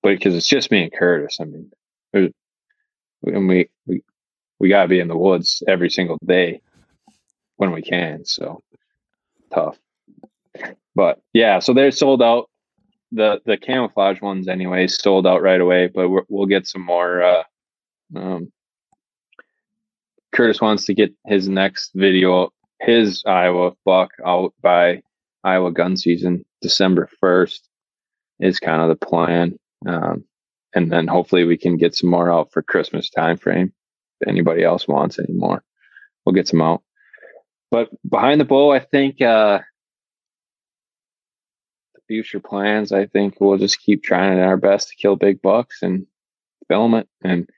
[0.01, 1.73] But because it's just me and Curtis, I mean,
[2.13, 4.03] and we, we,
[4.61, 6.61] we got to be in the woods every single day
[7.57, 8.25] when we can.
[8.25, 8.63] So
[9.53, 9.79] tough.
[10.95, 12.49] But yeah, so they're sold out.
[13.13, 15.89] The the camouflage ones, anyway, sold out right away.
[15.89, 17.23] But we will get some more.
[17.23, 17.43] Uh,
[18.17, 18.53] um,
[20.35, 25.03] Curtis wants to get his next video, his Iowa buck out by
[25.45, 27.69] Iowa gun season, December first,
[28.41, 29.59] is kind of the plan.
[29.87, 30.25] Um,
[30.75, 33.73] and then hopefully we can get some more out for Christmas time frame.
[34.21, 35.63] If anybody else wants any more,
[36.25, 36.83] we'll get some out.
[37.71, 39.61] But behind the bow, I think uh,
[42.07, 46.07] future plans, I think we'll just keep trying our best to kill big bucks and
[46.69, 47.09] film it.
[47.23, 47.49] And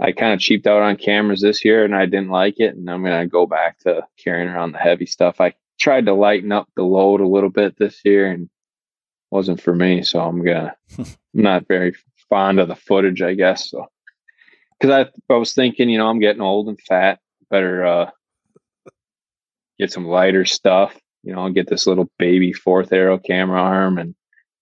[0.00, 2.74] I kind of cheaped out on cameras this year and I didn't like it.
[2.74, 5.40] And I'm going to go back to carrying around the heavy stuff.
[5.40, 8.48] I tried to lighten up the load a little bit this year and
[9.30, 10.02] wasn't for me.
[10.02, 11.94] So I'm going to, I'm not very
[12.28, 13.70] fond of the footage, I guess.
[13.70, 13.86] So,
[14.80, 18.10] cause I, I was thinking, you know, I'm getting old and fat, better, uh,
[19.78, 23.98] get some lighter stuff you know, I'll get this little baby fourth arrow camera arm
[23.98, 24.14] and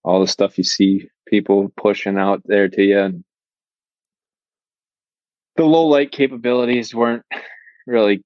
[0.04, 2.98] all the stuff you see people pushing out there to you.
[2.98, 3.24] And
[5.56, 7.24] the low light capabilities weren't
[7.86, 8.22] really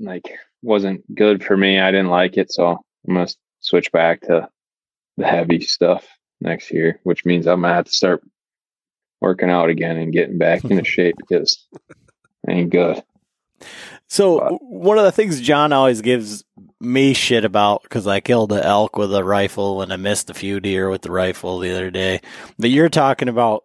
[0.00, 1.80] like wasn't good for me.
[1.80, 2.68] I didn't like it, so
[3.08, 3.28] I'm gonna
[3.60, 4.48] switch back to
[5.16, 6.06] the heavy stuff
[6.40, 8.22] next year, which means I'm gonna have to start
[9.20, 11.66] working out again and getting back into shape because
[12.48, 13.02] I ain't good.
[14.08, 16.44] So But- one of the things John always gives
[16.80, 20.34] me shit about because I killed an elk with a rifle and I missed a
[20.34, 22.20] few deer with the rifle the other day.
[22.58, 23.64] That you're talking about,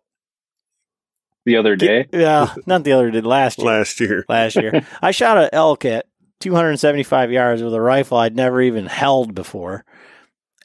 [1.46, 3.68] The other day, yeah, not the other day, last year.
[3.68, 4.26] last year.
[4.30, 4.86] last year.
[5.02, 6.06] I shot an elk at
[6.42, 9.84] 275 yards with a rifle I'd never even held before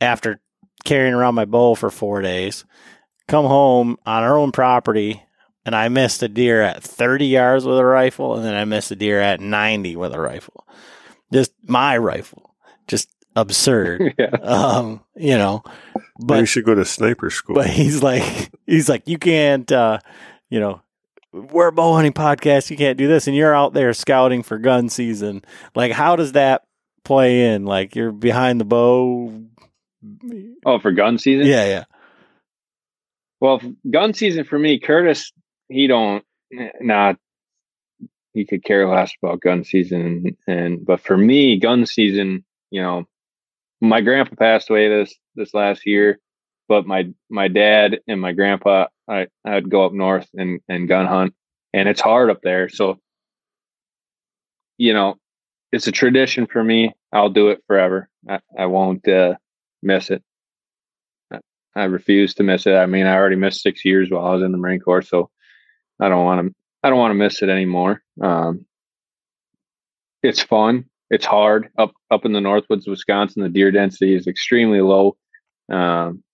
[0.00, 0.40] after
[0.84, 2.64] carrying around my bow for four days.
[3.28, 5.22] Come home on our own property,
[5.64, 8.90] and I missed a deer at 30 yards with a rifle, and then I missed
[8.90, 10.66] a deer at 90 with a rifle.
[11.32, 12.54] Just my rifle.
[12.88, 14.14] Just absurd.
[14.18, 15.62] yeah, um, you know,
[16.20, 17.54] But you should go to sniper school.
[17.54, 19.98] but he's like he's like you can't uh
[20.50, 20.82] you know
[21.32, 24.58] we're a bow hunting podcast you can't do this and you're out there scouting for
[24.58, 25.42] gun season
[25.74, 26.64] like how does that
[27.04, 29.32] play in like you're behind the bow
[30.66, 31.46] oh, for gun season.
[31.46, 31.84] yeah yeah
[33.40, 35.32] Well, gun season for me, Curtis,
[35.72, 36.24] he don't
[36.80, 37.16] not.
[38.34, 43.04] He could care less about gun season, and but for me, gun season, you know,
[43.80, 46.18] my grandpa passed away this this last year,
[46.68, 51.06] but my my dad and my grandpa, I I'd go up north and and gun
[51.06, 51.34] hunt,
[51.74, 52.98] and it's hard up there, so
[54.78, 55.16] you know,
[55.72, 56.92] it's a tradition for me.
[57.12, 58.08] I'll do it forever.
[58.28, 59.34] I, I won't uh,
[59.82, 60.22] miss it.
[61.74, 62.74] I refuse to miss it.
[62.74, 65.30] I mean, I already missed six years while I was in the Marine Corps, so
[66.03, 66.55] I don't want to.
[66.82, 68.03] I don't want to miss it anymore.
[68.20, 68.66] Um,
[70.22, 70.86] it's fun.
[71.11, 73.42] It's hard up up in the Northwoods, of Wisconsin.
[73.42, 75.16] The deer density is extremely low.
[75.70, 76.24] Um,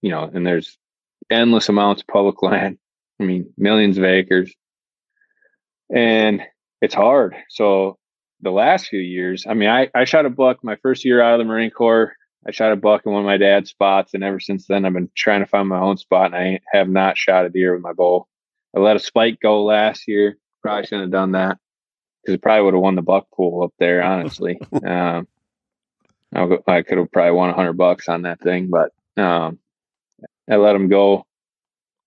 [0.00, 0.78] you know, and there's
[1.30, 2.78] endless amounts of public land.
[3.20, 4.52] I mean, millions of acres,
[5.94, 6.42] and
[6.80, 7.36] it's hard.
[7.50, 7.98] So
[8.40, 11.38] the last few years, I mean, I I shot a buck my first year out
[11.38, 12.14] of the Marine Corps.
[12.46, 14.94] I shot a buck in one of my dad's spots, and ever since then, I've
[14.94, 17.82] been trying to find my own spot, and I have not shot a deer with
[17.82, 18.26] my bow.
[18.74, 20.36] I let a spike go last year.
[20.62, 21.58] Probably shouldn't have done that
[22.22, 24.02] because it probably would have won the buck pool up there.
[24.02, 25.28] Honestly, um,
[26.34, 28.90] I I could have probably won a hundred bucks on that thing, but
[29.22, 29.58] um,
[30.50, 31.26] I let him go.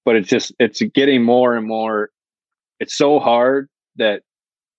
[0.05, 2.09] But it's just it's getting more and more.
[2.80, 4.24] It's so hard that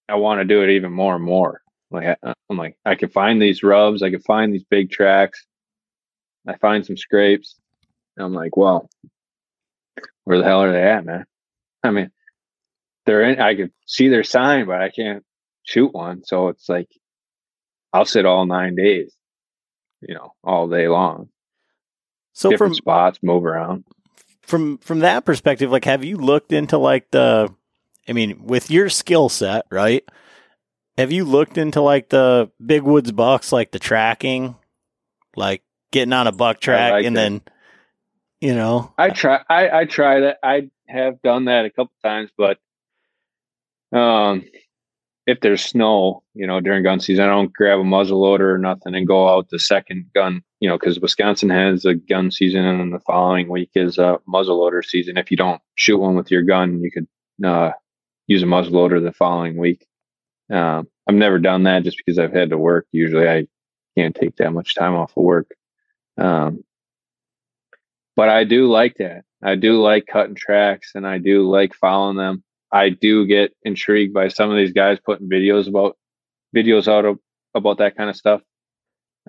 [0.09, 1.61] I want to do it even more and more.
[1.91, 5.47] Like I, I'm like I can find these rubs, I can find these big tracks.
[6.47, 7.57] I find some scrapes.
[8.17, 8.89] And I'm like, well,
[10.25, 11.27] where the hell are they at, man?
[11.83, 12.11] I mean,
[13.07, 13.41] they're in.
[13.41, 15.25] I could see their sign, but I can't
[15.63, 16.25] shoot one.
[16.25, 16.89] So it's like
[17.93, 19.15] I'll sit all nine days,
[20.01, 21.29] you know, all day long,
[22.33, 23.85] so different from spots, move around.
[24.43, 27.53] from from that perspective like have you looked into like the
[28.09, 30.05] i mean with your skill set right
[30.97, 34.57] have you looked into like the big woods bucks like the tracking
[35.37, 37.21] like getting on a buck track like and it.
[37.21, 37.43] then
[38.41, 39.43] you know I try.
[39.49, 40.39] I I try that.
[40.43, 42.59] I have done that a couple times, but
[43.93, 44.45] um,
[45.27, 48.59] if there's snow, you know, during gun season, I don't grab a muzzle loader or
[48.59, 50.43] nothing and go out the second gun.
[50.61, 54.19] You know, because Wisconsin has a gun season, and then the following week is a
[54.27, 55.19] muzzle loader season.
[55.19, 57.07] If you don't shoot one with your gun, you could
[57.47, 57.73] uh,
[58.27, 59.87] use a muzzle loader the following week.
[60.51, 62.87] Um, I've never done that just because I've had to work.
[62.91, 63.47] Usually, I
[63.97, 65.51] can't take that much time off of work.
[66.17, 66.65] Um,
[68.17, 69.25] but I do like that.
[69.43, 72.43] I do like cutting tracks and I do like following them.
[72.73, 75.97] I do get intrigued by some of these guys putting videos about
[76.55, 77.19] videos out of,
[77.55, 78.43] about that kind of stuff.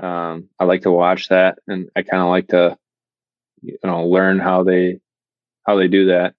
[0.01, 2.77] Um, I like to watch that and I kind of like to,
[3.61, 4.99] you know, learn how they,
[5.65, 6.33] how they do that.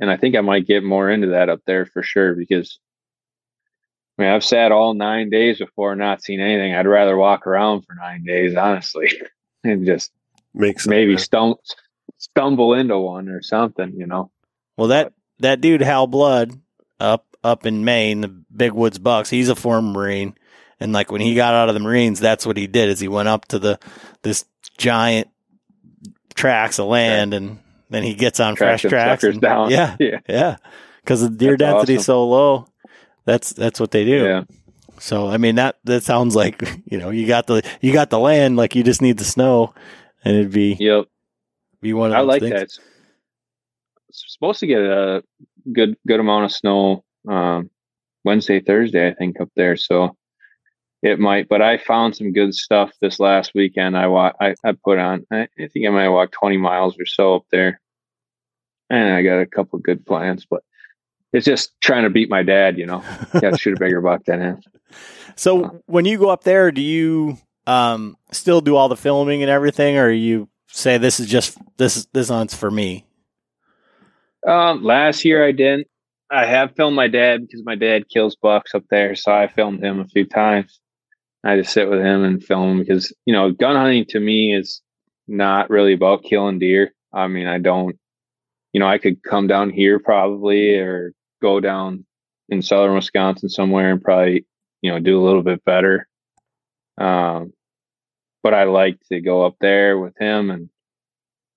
[0.00, 2.78] And I think I might get more into that up there for sure because
[4.18, 6.74] I mean, I've sat all nine days before not seen anything.
[6.74, 9.10] I'd rather walk around for nine days, honestly,
[9.64, 10.12] and just
[10.56, 11.60] Makes maybe stumble
[12.36, 14.30] into one or something, you know.
[14.76, 16.52] well that that dude hal blood
[17.00, 20.34] up up in maine the big woods bucks he's a former marine
[20.80, 23.08] and like when he got out of the marines that's what he did is he
[23.08, 23.78] went up to the
[24.22, 24.44] this
[24.78, 25.28] giant
[26.34, 27.58] tracts of land and
[27.90, 30.20] then he gets on Track fresh tracks and- yeah Yeah.
[30.28, 30.56] Yeah,
[31.02, 32.04] because the deer That's density awesome.
[32.04, 32.66] so low.
[33.26, 34.24] That's that's what they do.
[34.24, 34.44] Yeah.
[34.98, 38.18] So I mean that that sounds like you know you got the you got the
[38.18, 39.74] land like you just need the snow,
[40.24, 41.06] and it'd be Yep.
[41.84, 42.54] Be one I like things.
[42.54, 42.62] that.
[42.62, 42.80] It's,
[44.08, 45.22] it's supposed to get a
[45.72, 47.70] good good amount of snow um,
[48.24, 49.76] Wednesday, Thursday, I think, up there.
[49.76, 50.16] So
[51.02, 51.48] it might.
[51.48, 53.96] But I found some good stuff this last weekend.
[53.96, 55.26] I wa- I, I put on.
[55.30, 57.80] I, I think I might walk twenty miles or so up there,
[58.90, 60.46] and I got a couple good plans.
[60.48, 60.62] But
[61.32, 62.78] it's just trying to beat my dad.
[62.78, 63.04] You know,
[63.34, 64.60] got to shoot a bigger buck than him.
[65.36, 69.50] So when you go up there, do you um still do all the filming and
[69.50, 73.06] everything, or are you say this is just this this one's for me?
[74.46, 75.86] Um, last year I didn't.
[76.30, 79.82] I have filmed my dad because my dad kills bucks up there, so I filmed
[79.82, 80.80] him a few times.
[81.44, 84.82] I just sit with him and film because you know gun hunting to me is
[85.28, 86.92] not really about killing deer.
[87.12, 87.96] I mean, I don't.
[88.72, 92.04] You know, I could come down here probably or go down
[92.48, 94.44] in southern Wisconsin somewhere and probably
[94.82, 96.08] you know do a little bit better.
[96.98, 97.52] Um,
[98.44, 100.70] but I like to go up there with him and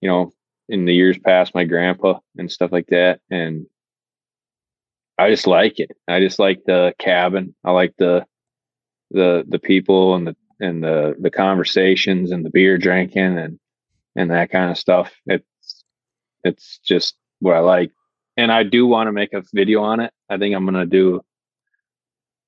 [0.01, 0.31] you know
[0.67, 3.67] in the years past my grandpa and stuff like that and
[5.17, 5.97] I just like it.
[6.07, 7.55] I just like the cabin.
[7.63, 8.25] I like the
[9.11, 13.59] the the people and the and the the conversations and the beer drinking and
[14.15, 15.13] and that kind of stuff.
[15.25, 15.83] It's
[16.43, 17.91] it's just what I like.
[18.35, 20.13] And I do want to make a video on it.
[20.29, 21.21] I think I'm gonna do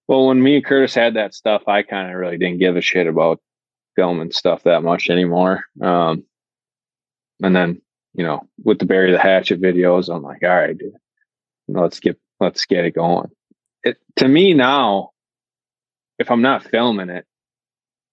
[0.08, 2.82] well when me and Curtis had that stuff, I kind of really didn't give a
[2.82, 3.42] shit about
[4.00, 5.66] filming stuff that much anymore.
[5.82, 6.24] Um
[7.44, 7.82] and then,
[8.14, 10.94] you know, with the bury the hatchet videos, I'm like, all right, dude,
[11.68, 13.30] let's get let's get it going.
[13.84, 15.10] It, to me now,
[16.18, 17.26] if I'm not filming it,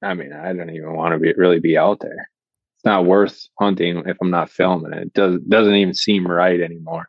[0.03, 2.31] I mean, I don't even want to be really be out there.
[2.77, 5.03] It's not worth hunting if I'm not filming it.
[5.03, 7.09] It does doesn't even seem right anymore.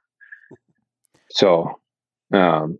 [1.31, 1.79] So,
[2.31, 2.77] um,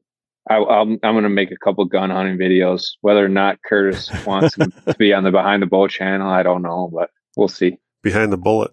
[0.50, 2.92] I, I'm I'm gonna make a couple gun hunting videos.
[3.02, 6.62] Whether or not Curtis wants to be on the Behind the Bow channel, I don't
[6.62, 7.78] know, but we'll see.
[8.02, 8.72] Behind the bullet.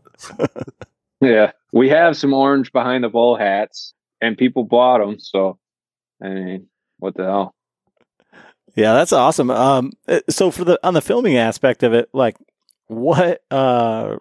[1.21, 5.19] yeah, we have some orange Behind the Bull hats and people bought them.
[5.21, 5.59] So,
[6.23, 6.67] I mean,
[6.99, 7.55] what the hell?
[8.75, 9.51] Yeah, that's awesome.
[9.51, 12.37] Um, uh, so for the on the filming aspect of it, like,
[12.87, 14.17] what uh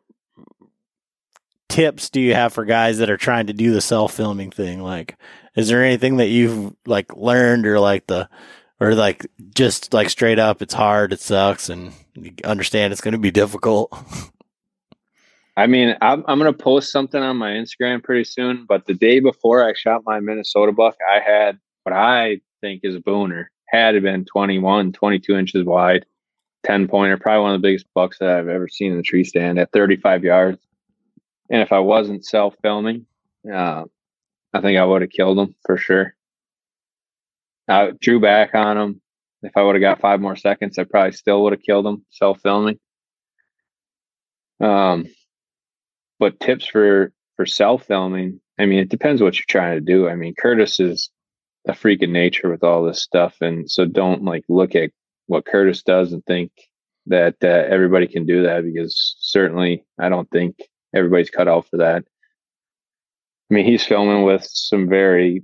[1.70, 4.82] tips do you have for guys that are trying to do the self filming thing?
[4.82, 5.18] Like,
[5.56, 8.30] is there anything that you've like learned or like the
[8.80, 9.26] or like
[9.56, 13.32] just like straight up, it's hard, it sucks, and you understand it's going to be
[13.32, 13.96] difficult.
[15.56, 18.96] I mean, I'm, I'm going to post something on my Instagram pretty soon, but the
[18.96, 23.46] day before I shot my Minnesota buck, I had what I think is a booner.
[23.68, 26.06] Had it been 21, 22 inches wide,
[26.64, 29.24] 10 pointer, probably one of the biggest bucks that I've ever seen in the tree
[29.24, 30.60] stand at 35 yards.
[31.50, 33.06] And if I wasn't self filming,
[33.52, 33.84] uh,
[34.54, 36.16] I think I would have killed him for sure.
[37.68, 39.02] I drew back on him.
[39.42, 42.06] If I would have got five more seconds, I probably still would have killed him
[42.12, 42.80] self filming.
[44.60, 45.08] Um,
[46.20, 50.08] but tips for for self filming, I mean, it depends what you're trying to do.
[50.08, 51.10] I mean, Curtis is
[51.68, 54.92] a freak of nature with all this stuff, and so don't like look at
[55.28, 56.52] what Curtis does and think
[57.08, 60.56] that uh, everybody can do that because certainly I don't think
[60.96, 62.06] everybody's cut out for that.
[63.54, 65.44] I mean, he's filming with some very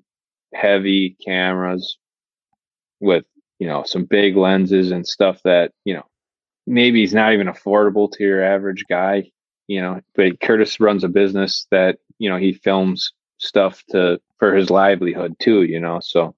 [0.53, 1.98] heavy cameras
[2.99, 3.26] with,
[3.60, 6.06] you know, some big lenses and stuff that, you know,
[6.65, 9.31] maybe he's not even affordable to your average guy
[9.69, 14.56] you know, but Curtis runs a business that, you know, he films stuff to for
[14.56, 15.99] his livelihood too, you know.
[16.02, 16.36] So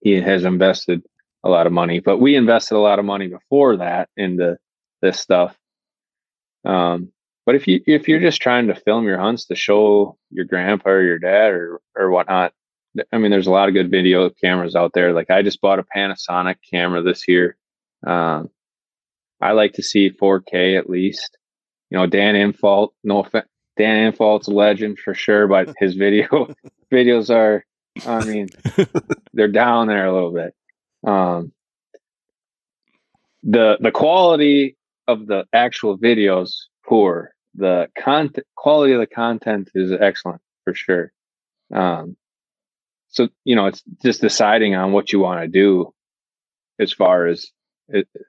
[0.00, 1.02] he has invested
[1.44, 2.00] a lot of money.
[2.00, 4.56] But we invested a lot of money before that into
[5.02, 5.54] this stuff.
[6.64, 7.12] Um,
[7.46, 10.90] but if you if you're just trying to film your hunts to show your grandpa
[10.90, 12.52] or your dad or or whatnot,
[13.12, 15.12] I mean, there's a lot of good video cameras out there.
[15.12, 17.56] Like I just bought a Panasonic camera this year.
[18.06, 18.50] Um,
[19.40, 21.36] I like to see 4K at least
[21.92, 23.46] you know, Dan Infalt, no offense,
[23.76, 26.26] Dan Infalt's a legend for sure, but his video
[26.90, 27.66] videos are,
[28.06, 28.48] I mean,
[29.34, 30.54] they're down there a little bit.
[31.06, 31.52] Um,
[33.42, 36.52] the the quality of the actual videos
[36.92, 37.32] poor.
[37.54, 41.10] The content quality of the content is excellent for sure.
[41.72, 42.18] Um,
[43.08, 45.94] so you know, it's just deciding on what you want to do
[46.78, 47.50] as far as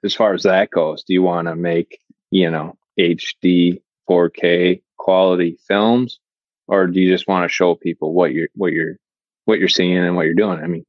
[0.04, 1.04] as far as that goes.
[1.04, 2.00] Do you want to make
[2.32, 6.20] you know HD 4K quality films,
[6.68, 8.96] or do you just want to show people what you're what you're
[9.44, 10.60] what you're seeing and what you're doing?
[10.60, 10.86] I mean,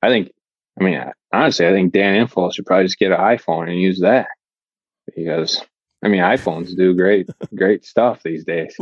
[0.00, 0.32] I think,
[0.80, 1.02] I mean,
[1.34, 4.28] honestly, I think Dan Infalt should probably just get an iPhone and use that
[5.14, 5.62] because
[6.02, 8.76] I mean, iPhones do great great stuff these days.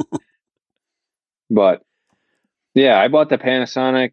[1.51, 1.83] but
[2.75, 4.13] yeah, I bought the Panasonic.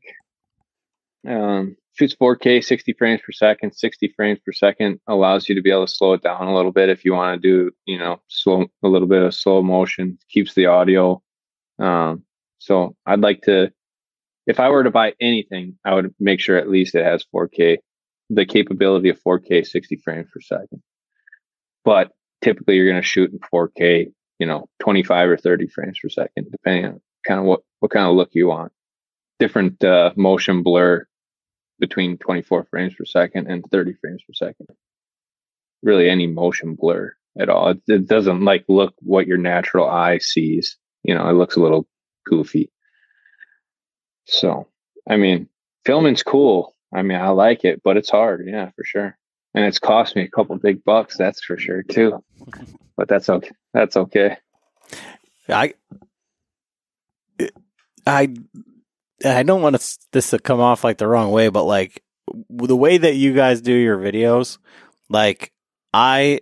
[1.27, 3.73] Um, shoots 4K, 60 frames per second.
[3.73, 6.71] 60 frames per second allows you to be able to slow it down a little
[6.71, 10.17] bit if you want to do, you know, slow a little bit of slow motion.
[10.29, 11.21] Keeps the audio.
[11.79, 12.23] Um,
[12.59, 13.71] so I'd like to,
[14.47, 17.77] if I were to buy anything, I would make sure at least it has 4K,
[18.29, 20.81] the capability of 4K, 60 frames per second.
[21.83, 22.11] But
[22.45, 26.51] typically, you're going to shoot in 4K, you know, 25 or 30 frames per second,
[26.51, 28.71] depending on kind of what what kind of look you want.
[29.39, 31.05] Different uh, motion blur
[31.79, 34.67] between 24 frames per second and 30 frames per second.
[35.81, 37.69] Really, any motion blur at all.
[37.69, 40.77] It, it doesn't like look what your natural eye sees.
[41.03, 41.87] You know, it looks a little
[42.25, 42.71] goofy.
[44.25, 44.67] So,
[45.09, 45.49] I mean,
[45.83, 46.75] filming's cool.
[46.93, 48.45] I mean, I like it, but it's hard.
[48.47, 49.17] Yeah, for sure.
[49.55, 51.17] And it's cost me a couple big bucks.
[51.17, 52.23] That's for sure too.
[52.97, 53.51] But that's okay.
[53.73, 54.37] That's okay.
[55.47, 55.73] I,
[58.05, 58.35] I,
[59.23, 62.03] I don't want this to come off like the wrong way, but like
[62.49, 64.57] the way that you guys do your videos,
[65.09, 65.53] like
[65.93, 66.41] I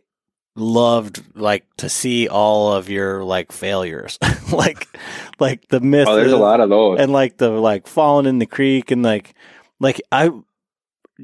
[0.56, 4.20] loved like to see all of your like failures
[4.52, 4.88] like
[5.40, 8.38] like the myth oh, there's a lot of those and like the like falling in
[8.38, 9.34] the creek and like
[9.80, 10.30] like i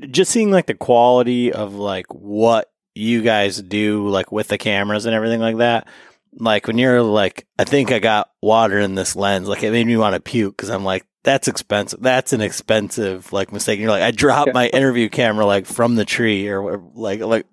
[0.10, 5.06] just seeing like the quality of like what you guys do like with the cameras
[5.06, 5.88] and everything like that
[6.34, 9.88] like when you're like i think i got water in this lens like it made
[9.88, 13.84] me want to puke because i'm like that's expensive that's an expensive like mistake and
[13.84, 17.46] you're like i dropped my interview camera like from the tree or like like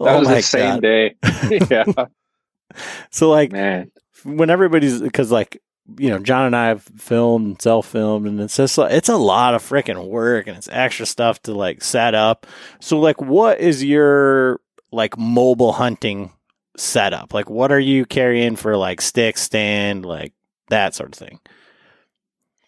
[0.00, 0.82] that oh was the same God.
[0.82, 1.14] day.
[1.70, 2.06] yeah.
[3.10, 3.90] so like, man,
[4.24, 5.60] when everybody's because like
[5.96, 9.16] you know John and I have filmed, self filmed, and it's just like, it's a
[9.16, 12.46] lot of freaking work and it's extra stuff to like set up.
[12.80, 14.60] So like, what is your
[14.92, 16.32] like mobile hunting
[16.76, 17.32] setup?
[17.32, 20.32] Like, what are you carrying for like stick stand, like
[20.68, 21.40] that sort of thing?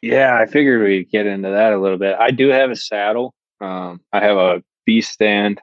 [0.02, 2.16] Yeah, I figured we'd get into that a little bit.
[2.18, 3.34] I do have a saddle.
[3.60, 5.60] Um, I have a beast stand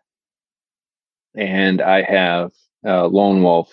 [1.35, 2.51] and I have
[2.85, 3.71] uh, Lone Wolf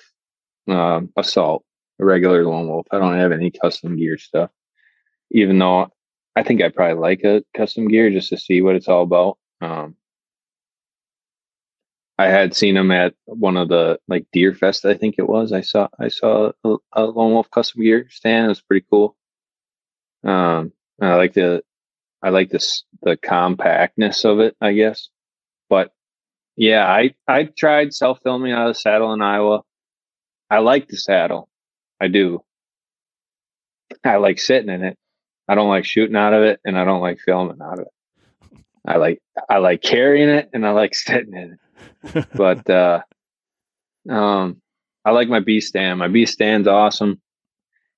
[0.69, 1.64] um, Assault,
[2.01, 2.87] a regular Lone Wolf.
[2.91, 4.51] I don't have any custom gear stuff,
[5.31, 5.91] even though
[6.37, 9.39] I think I probably like a custom gear just to see what it's all about.
[9.61, 9.97] Um,
[12.19, 15.53] I had seen them at one of the like Deer Fest, I think it was.
[15.53, 18.47] I saw I saw a, a Lone Wolf custom gear stand.
[18.47, 19.17] It was pretty cool.
[20.23, 21.63] Um, I like the
[22.23, 25.09] I like this the compactness of it, I guess.
[25.69, 25.93] But
[26.57, 29.63] yeah, I I tried self filming out of the saddle in Iowa.
[30.51, 31.49] I like the saddle.
[32.01, 32.43] I do.
[34.05, 34.99] I like sitting in it.
[35.49, 38.59] I don't like shooting out of it and I don't like filming out of it.
[38.87, 41.59] I like I like carrying it and I like sitting in
[42.15, 42.27] it.
[42.35, 43.03] but uh
[44.11, 44.61] um
[45.05, 45.99] I like my B stand.
[45.99, 47.21] My B stand's awesome.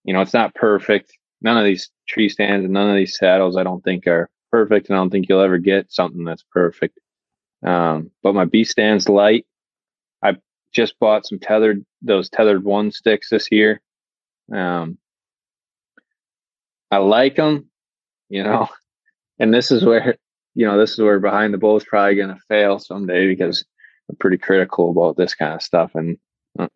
[0.05, 1.12] You know, it's not perfect.
[1.43, 4.89] None of these tree stands and none of these saddles I don't think are perfect
[4.89, 6.98] and I don't think you'll ever get something that's perfect.
[7.64, 9.47] Um, but my B stand's light.
[10.23, 10.36] I
[10.73, 13.81] just bought some tethered those tethered one sticks this year.
[14.52, 14.98] Um,
[16.90, 17.68] I like them,
[18.28, 18.68] you know,
[19.39, 20.16] and this is where
[20.55, 23.64] you know this is where behind the bow is probably going to fail someday because
[24.09, 26.18] I'm pretty critical about this kind of stuff, and
[26.59, 26.68] uh,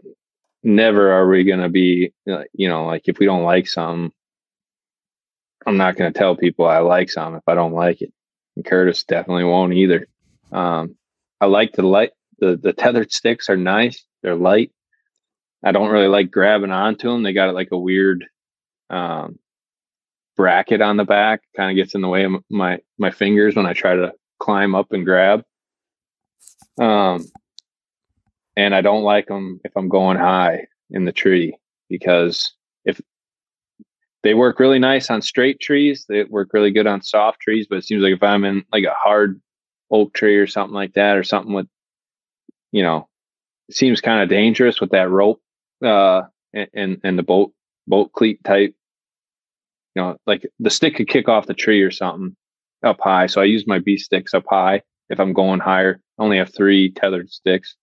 [0.62, 4.12] never are we going to be, uh, you know, like if we don't like something,
[5.66, 8.12] I'm not going to tell people I like something if I don't like it.
[8.56, 10.08] And Curtis definitely won't either.
[10.52, 10.96] Um,
[11.40, 12.10] I like the light.
[12.38, 14.04] The the tethered sticks are nice.
[14.22, 14.72] They're light.
[15.64, 17.22] I don't really like grabbing onto them.
[17.22, 18.24] They got like a weird
[18.88, 19.38] um,
[20.36, 21.42] bracket on the back.
[21.56, 24.74] Kind of gets in the way of my my fingers when I try to climb
[24.74, 25.44] up and grab.
[26.80, 27.26] Um,
[28.56, 31.56] and I don't like them if I'm going high in the tree
[31.88, 32.52] because
[32.84, 33.00] if
[34.22, 37.66] they work really nice on straight trees, they work really good on soft trees.
[37.68, 39.40] But it seems like if I'm in like a hard
[39.90, 41.66] oak tree or something like that, or something with,
[42.72, 43.08] you know,
[43.70, 45.40] seems kind of dangerous with that rope
[45.84, 47.52] uh, and and the bolt
[47.86, 48.74] bolt cleat type.
[49.94, 52.36] You know, like the stick could kick off the tree or something
[52.84, 53.26] up high.
[53.26, 56.00] So I use my B sticks up high if I'm going higher.
[56.18, 57.76] I only have three tethered sticks.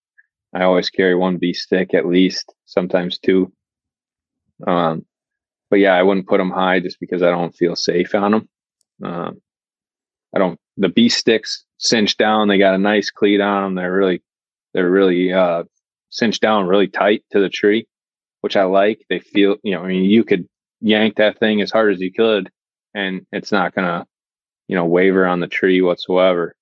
[0.54, 3.52] I always carry one B stick at least, sometimes two.
[4.66, 5.06] Um,
[5.70, 8.50] but yeah, I wouldn't put them high just because I don't feel safe on them.
[9.04, 9.42] Um,
[10.36, 10.60] I don't.
[10.78, 12.48] The B sticks cinched down.
[12.48, 13.76] They got a nice cleat on them.
[13.76, 14.22] They're really,
[14.74, 15.64] they're really uh,
[16.10, 17.88] cinched down really tight to the tree,
[18.42, 19.06] which I like.
[19.10, 20.48] They feel, you know, I mean, you could
[20.82, 22.50] yank that thing as hard as you could,
[22.94, 24.06] and it's not gonna,
[24.68, 26.56] you know, waver on the tree whatsoever.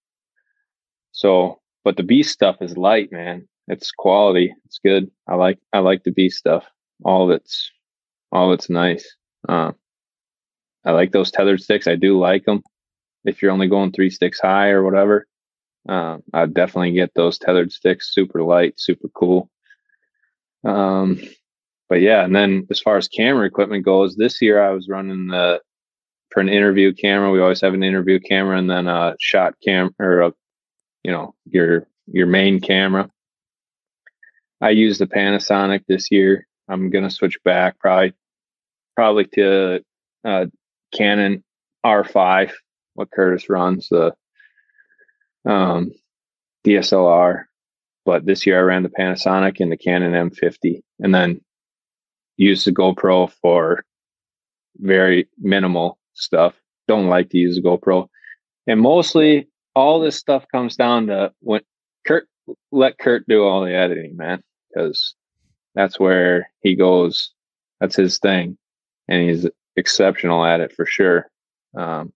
[1.12, 3.48] So, but the B stuff is light, man.
[3.68, 4.54] It's quality.
[4.66, 5.10] It's good.
[5.28, 6.66] I like, I like the B stuff.
[7.04, 7.72] All it's,
[8.32, 9.16] all it's nice.
[9.48, 9.72] Uh,
[10.86, 11.88] I like those tethered sticks.
[11.88, 12.62] I do like them
[13.26, 15.26] if you're only going three sticks high or whatever,
[15.88, 19.50] uh, I'd definitely get those tethered sticks, super light, super cool.
[20.64, 21.22] Um,
[21.90, 25.28] but yeah, and then as far as camera equipment goes, this year I was running
[25.28, 25.62] the
[26.32, 27.32] for an interview camera.
[27.32, 30.34] We always have an interview camera and then a shot camera or a,
[31.04, 33.10] you know, your your main camera.
[34.62, 36.48] I use the Panasonic this year.
[36.68, 38.14] I'm gonna switch back probably
[38.96, 39.84] probably to
[40.24, 40.46] uh,
[40.94, 41.44] Canon
[41.86, 42.52] R5
[42.96, 44.16] what Curtis runs, the
[45.46, 45.92] um,
[46.66, 47.46] DSLR.
[48.06, 51.42] but this year I ran the Panasonic and the Canon M50, and then
[52.38, 53.84] used the GoPro for
[54.78, 56.54] very minimal stuff.
[56.88, 58.08] Don't like to use the GoPro,
[58.68, 61.62] and mostly all this stuff comes down to when
[62.06, 62.28] Kurt
[62.72, 65.16] let Kurt do all the editing, man, because
[65.74, 67.32] that's where he goes.
[67.80, 68.58] That's his thing,
[69.08, 71.28] and he's exceptional at it for sure.
[71.76, 72.14] Um,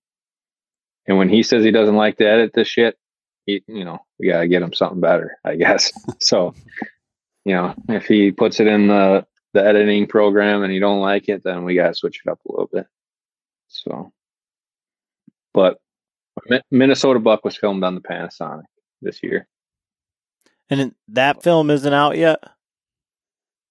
[1.07, 2.95] and when he says he doesn't like to edit this shit,
[3.49, 5.91] he, you know, we gotta get him something better, I guess.
[6.19, 6.53] so,
[7.45, 11.27] you know, if he puts it in the the editing program and you don't like
[11.27, 12.85] it, then we gotta switch it up a little bit.
[13.67, 14.11] So,
[15.53, 15.79] but
[16.71, 18.63] Minnesota Buck was filmed on the Panasonic
[19.01, 19.47] this year.
[20.69, 22.39] And that film isn't out yet.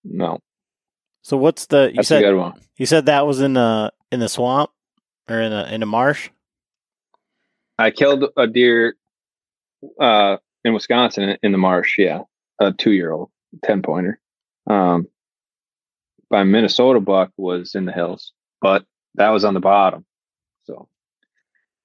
[0.04, 0.40] No.
[1.22, 1.90] So what's the?
[1.90, 2.60] You That's said a good one.
[2.76, 4.70] you said that was in the in the swamp
[5.28, 6.30] or in a in a marsh.
[7.78, 8.96] I killed a deer
[10.00, 11.98] uh, in Wisconsin in the marsh.
[11.98, 12.22] Yeah,
[12.60, 13.30] a two year old,
[13.64, 14.20] ten pointer.
[14.68, 15.06] Um,
[16.30, 18.84] by Minnesota buck was in the hills, but
[19.14, 20.04] that was on the bottom.
[20.64, 20.88] So,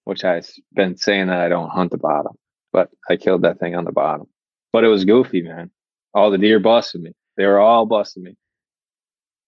[0.03, 2.33] which I've been saying that I don't hunt the bottom,
[2.71, 4.27] but I killed that thing on the bottom.
[4.73, 5.71] But it was goofy, man.
[6.13, 7.13] All the deer busted me.
[7.37, 8.35] They were all busting me,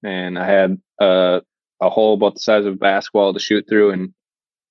[0.04, 1.42] and I had a
[1.82, 4.14] a hole about the size of a basketball to shoot through, and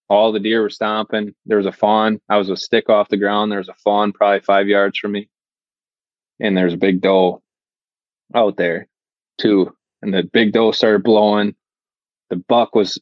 [0.09, 1.35] all the deer were stomping.
[1.47, 2.21] There was a fawn.
[2.29, 3.51] I was a stick off the ground.
[3.51, 5.29] There was a fawn probably five yards from me,
[6.41, 7.43] and there's a big doe
[8.35, 8.89] out there
[9.39, 9.75] too.
[10.03, 11.55] And the big doe started blowing.
[12.31, 13.01] The buck was,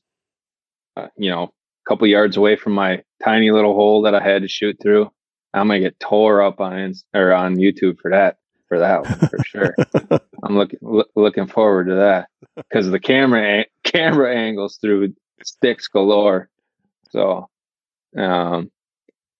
[0.96, 4.42] uh, you know, a couple yards away from my tiny little hole that I had
[4.42, 5.10] to shoot through.
[5.54, 8.36] I'm gonna get tore up on Inst- or on YouTube for that
[8.68, 9.74] for that one for sure.
[10.42, 15.14] I'm looking lo- looking forward to that because the camera a- camera angles through
[15.44, 16.48] sticks galore.
[17.12, 17.48] So,
[18.16, 18.70] um,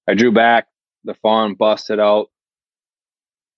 [0.07, 0.67] I drew back.
[1.05, 2.29] The fawn busted out.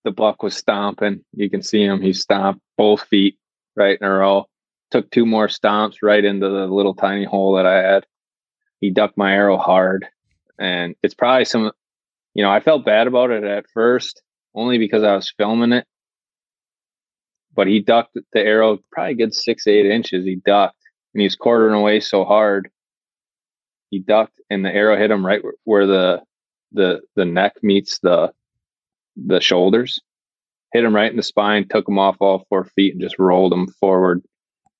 [0.03, 1.23] The buck was stomping.
[1.33, 2.01] You can see him.
[2.01, 3.37] He stomped both feet
[3.75, 4.45] right in a row.
[4.91, 8.05] Took two more stomps right into the little tiny hole that I had.
[8.79, 10.07] He ducked my arrow hard,
[10.59, 11.71] and it's probably some.
[12.33, 14.21] You know, I felt bad about it at first,
[14.53, 15.85] only because I was filming it.
[17.55, 20.25] But he ducked the arrow probably a good six, eight inches.
[20.25, 20.77] He ducked,
[21.13, 22.69] and he was quartering away so hard
[23.95, 26.21] he ducked and the arrow hit him right where the
[26.73, 28.29] the the neck meets the
[29.15, 30.01] the shoulders
[30.73, 33.53] hit him right in the spine took him off all four feet and just rolled
[33.53, 34.21] him forward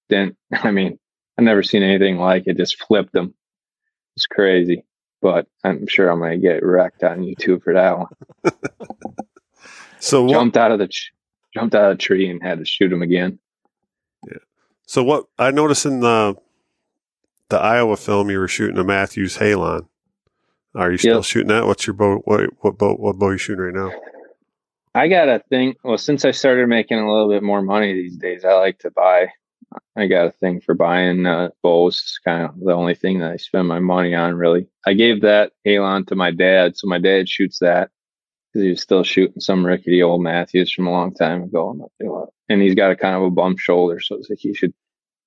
[0.10, 1.00] didn't i mean
[1.38, 3.34] i've never seen anything like it just flipped him
[4.18, 4.84] it's crazy
[5.22, 8.08] but i'm sure i'm gonna get wrecked on youtube for that one
[10.00, 10.32] So what?
[10.34, 10.90] jumped out of the
[11.54, 13.40] jumped out of the tree and had to shoot him again
[14.28, 14.40] Yeah.
[14.86, 15.26] So what?
[15.40, 16.36] I noticed in the
[17.50, 19.88] the Iowa film you were shooting a Mathews Halon.
[20.74, 21.24] Are you still Yep.
[21.24, 21.66] shooting that?
[21.68, 22.24] What's your boat?
[22.26, 22.96] What what bow?
[22.96, 23.92] What bow you shooting right now?
[24.94, 25.76] I got a thing.
[25.84, 28.92] Well, since I started making a little bit more money these days, I like to
[28.92, 29.30] buy.
[29.96, 31.98] I got a thing for buying uh, bows.
[31.98, 34.68] It's kind of the only thing that I spend my money on, really.
[34.86, 37.90] I gave that Halon to my dad, so my dad shoots that
[38.54, 41.70] because he was still shooting some rickety old Mathews from a long time ago.
[41.70, 44.16] I'm like, "You know what?" And he's got a kind of a bump shoulder, so
[44.16, 44.74] it's like he should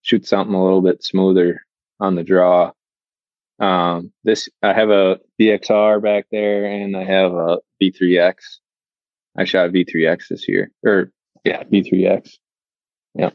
[0.02, 1.62] shoot something a little bit smoother
[2.00, 2.72] on the draw.
[3.58, 8.34] Um, this I have a VXR back there, and I have a V3X.
[9.36, 11.10] I shot V3X this year, or
[11.44, 12.30] yeah, V3X.
[13.14, 13.30] Yeah.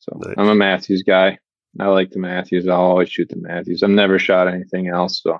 [0.00, 0.34] So Nice.
[0.36, 1.38] I'm a Mathews guy.
[1.80, 2.66] I like the Mathews.
[2.66, 3.82] I'll always shoot the Mathews.
[3.82, 5.22] I've never shot anything else.
[5.22, 5.38] So,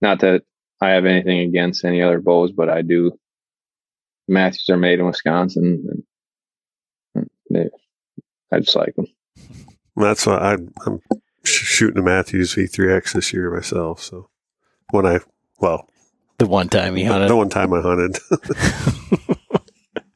[0.00, 0.42] not that
[0.80, 3.12] I have anything against any other bows, but I do.
[4.26, 6.04] Mathews are made in Wisconsin,
[7.14, 7.68] and they,
[8.52, 9.06] I just like them.
[10.00, 10.52] That's why I,
[10.86, 11.00] I'm
[11.44, 14.02] sh- shooting a Mathews V3X this year myself.
[14.02, 14.28] So
[14.90, 15.20] when I
[15.60, 15.88] well,
[16.38, 17.28] The one time he hunted.
[17.30, 18.18] the one time I hunted,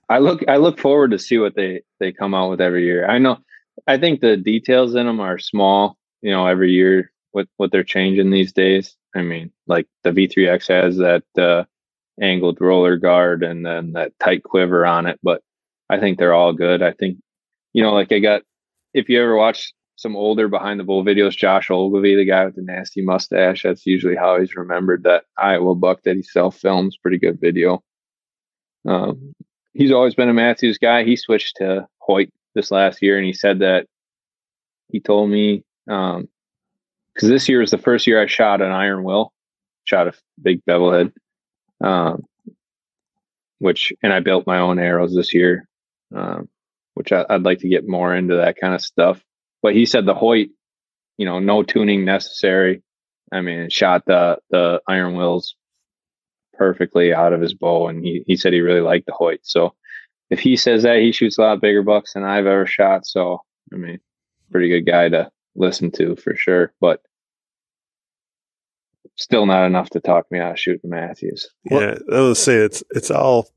[0.09, 3.07] I look I look forward to see what they they come out with every year.
[3.09, 3.39] I know
[3.87, 7.83] I think the details in them are small, you know, every year what what they're
[7.85, 8.97] changing these days.
[9.17, 11.65] I mean, like the V3X has that uh
[12.21, 15.43] angled roller guard and then that tight quiver on it, but
[15.91, 16.83] I think they're all good.
[16.83, 17.19] I think
[17.73, 18.43] you know, like I got
[18.95, 22.57] if you ever watch some older behind the bull videos, Josh Ogilvy, the guy with
[22.57, 26.97] the nasty mustache, that's usually how he's remembered that Iowa buck that he self films.
[26.97, 27.83] Pretty good video.
[28.87, 29.35] Um,
[29.73, 31.05] he's always been a Mathews guy.
[31.05, 33.87] He switched to Hoyt this last year, and he said that
[34.89, 36.29] he told me because
[37.21, 39.33] this year is the first year I shot an iron will,
[39.85, 41.13] shot a big bevel head,
[41.83, 42.25] um,
[43.59, 45.69] which and I built my own arrows this year,
[46.15, 46.49] um,
[46.95, 49.23] which I, I'd like to get more into that kind of stuff.
[49.63, 50.49] But he said the Hoyt,
[51.17, 52.83] you know, no tuning necessary.
[53.33, 55.55] I mean, shot the the iron wills
[56.55, 59.41] perfectly out of his bow, and he he said he really liked the Hoyt.
[59.43, 59.75] So
[60.31, 63.07] if he says that, he shoots a lot bigger bucks than I've ever shot.
[63.07, 63.41] So
[63.73, 64.01] I mean,
[64.51, 67.01] pretty good guy to listen to for sure, but
[69.17, 71.49] still not enough to talk me out of shooting Mathews.
[71.65, 73.49] Yeah, I would say it's it's all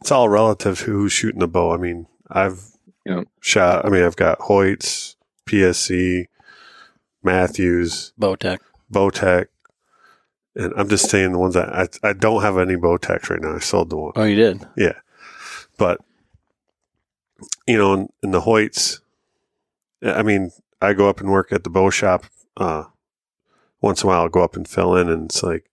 [0.00, 1.72] it's all relative who's shooting the bow.
[1.72, 2.60] I mean, I've
[3.04, 3.24] Yeah.
[3.40, 3.84] shot.
[3.84, 6.26] I mean, I've got Hoyts, PSE,
[7.22, 8.58] Mathews, Bowtech.
[8.92, 9.46] Bowtech,
[10.54, 13.56] and I'm just saying the ones that I I don't have any Bowtechs right now.
[13.56, 14.12] I sold the one.
[14.16, 14.66] Oh, you did.
[14.76, 14.94] Yeah.
[15.76, 16.00] But,
[17.66, 19.00] you know, in, in the Hoyts,
[20.02, 22.24] I mean, I go up and work at the bow shop.
[22.56, 22.84] Uh,
[23.80, 25.68] once in a while, I'll go up and fill in, and it's like,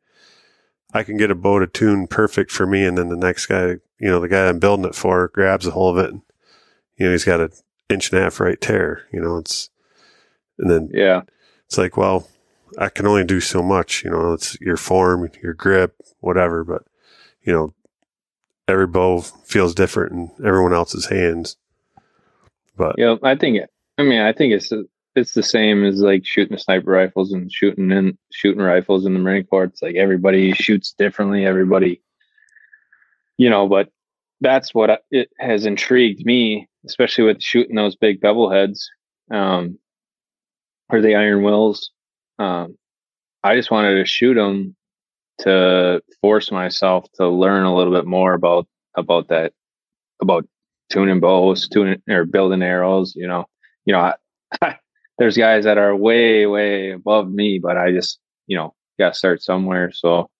[0.93, 2.83] I can get a bow to tune perfect for me.
[2.83, 3.67] And then the next guy,
[3.99, 6.11] you know, the guy I'm building it for grabs a hold of it.
[6.11, 6.21] And,
[6.97, 7.51] you know, he's got an
[7.89, 9.69] inch and a half right tear, you know, it's,
[10.57, 11.21] and then Yeah,
[11.65, 12.27] it's like, well,
[12.77, 16.83] I can only do so much, you know, it's your form, your grip, whatever, but
[17.41, 17.73] you know,
[18.67, 21.57] every bow feels different in everyone else's hands.
[22.77, 23.15] But yeah.
[23.23, 23.69] I think it.
[23.97, 24.71] I mean, I think it's
[25.15, 29.19] it's the same as like shooting sniper rifles and shooting in shooting rifles in the
[29.19, 29.65] Marine Corps.
[29.65, 31.45] It's like everybody shoots differently.
[31.45, 32.01] Everybody,
[33.37, 33.89] you know, but
[34.41, 38.89] that's what it has intrigued me, especially with shooting those big bevel heads,
[39.31, 39.77] um,
[40.89, 41.91] or the iron wills.
[42.39, 42.77] Um,
[43.43, 44.75] I just wanted to shoot them
[45.41, 49.53] to force myself to learn a little bit more about about that
[50.21, 50.47] about
[50.89, 53.13] tuning bows, tuning or building arrows.
[53.15, 53.45] You know,
[53.85, 54.13] you know,
[54.61, 54.77] I,
[55.19, 59.19] there's guys that are way way above me, but I just you know got to
[59.19, 59.91] start somewhere.
[59.91, 60.30] So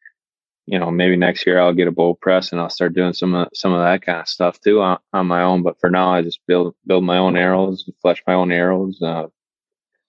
[0.71, 3.33] you know, maybe next year I'll get a bow press and I'll start doing some
[3.35, 5.63] of some of that kind of stuff too on, on my own.
[5.63, 9.27] But for now, I just build build my own arrows, fletch my own arrows, uh,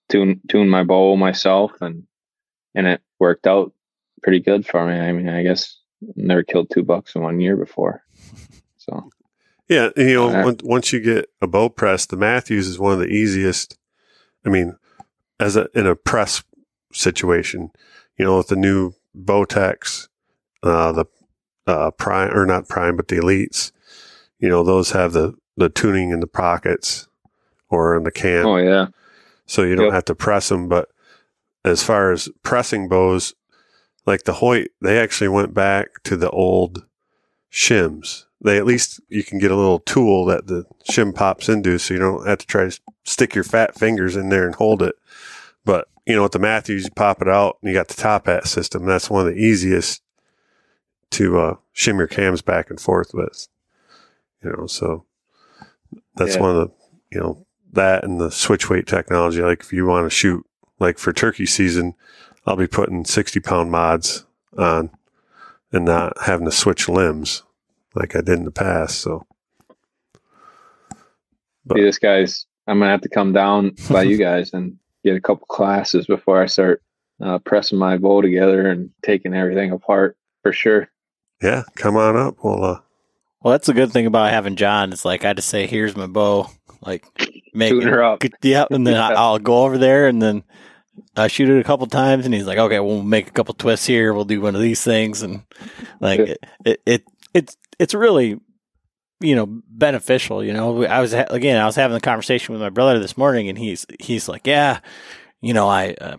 [0.08, 2.04] tune tune my bow myself, and
[2.76, 3.72] and it worked out
[4.22, 4.94] pretty good for me.
[4.94, 5.80] I mean, I guess
[6.14, 8.04] never killed two bucks in one year before.
[8.76, 9.10] So
[9.68, 13.00] yeah, you know, on- once you get a bow press, the Mathews is one of
[13.00, 13.76] the easiest.
[14.46, 14.76] I mean,
[15.40, 16.44] as a, in a press
[16.92, 17.72] situation,
[18.16, 20.08] you know, with the new Bowtechs,
[20.62, 21.04] uh, the
[21.66, 23.72] uh, prime or not prime, but the elites,
[24.38, 27.08] you know, those have the the tuning in the pockets
[27.68, 28.46] or in the cam.
[28.46, 28.86] oh yeah,
[29.46, 29.94] so you don't Yep.
[29.94, 30.68] have to press them.
[30.68, 30.88] But
[31.64, 33.34] as far as pressing bows,
[34.06, 36.84] like the Hoyt, they actually went back to the old
[37.50, 38.24] shims.
[38.44, 41.94] They at least you can get a little tool that the shim pops into, so
[41.94, 44.96] you don't have to try to stick your fat fingers in there and hold it.
[45.64, 48.26] But you know, with the Mathews, you pop it out, and you got the top
[48.26, 48.84] hat system.
[48.84, 50.01] That's one of the easiest
[51.12, 53.48] to uh, shim your cams back and forth with.
[54.42, 55.04] You know, so
[56.16, 56.40] that's Yeah.
[56.42, 56.74] one of the
[57.12, 59.40] you know that and the switch weight technology.
[59.40, 60.44] Like if you want to shoot,
[60.78, 61.94] like for turkey season,
[62.46, 64.26] I'll be putting 60 pound mods
[64.58, 64.90] on
[65.72, 67.42] and not having to switch limbs
[67.94, 68.98] like I did in the past.
[69.00, 69.26] So
[71.64, 72.46] But- See, this guy's.
[72.66, 76.40] I'm gonna have to come down by you guys and get a couple classes before
[76.42, 76.82] I start
[77.20, 80.88] uh, pressing my bow together and taking everything apart for sure.
[81.42, 82.36] Yeah, come on up.
[82.42, 82.78] Well, uh,
[83.42, 84.92] Well, that's a good thing about having John.
[84.92, 86.48] It's like I just say, "Here's my bow."
[86.84, 87.04] Like
[87.54, 88.22] make Tune her up.
[88.42, 89.20] Yeah, and then I- Yeah.
[89.20, 90.42] I'll go over there and then
[91.16, 93.86] I shoot it a couple times, and he's like, "Okay, we'll make a couple twists
[93.86, 94.12] here.
[94.12, 95.42] We'll do one of these things." And
[96.00, 97.04] like it, it, it
[97.34, 98.38] it's it's really
[99.20, 100.42] you know beneficial.
[100.44, 103.48] You know, I was again, I was having the conversation with my brother this morning,
[103.48, 104.80] and he's he's like, "Yeah,
[105.40, 106.16] you know, I." Uh,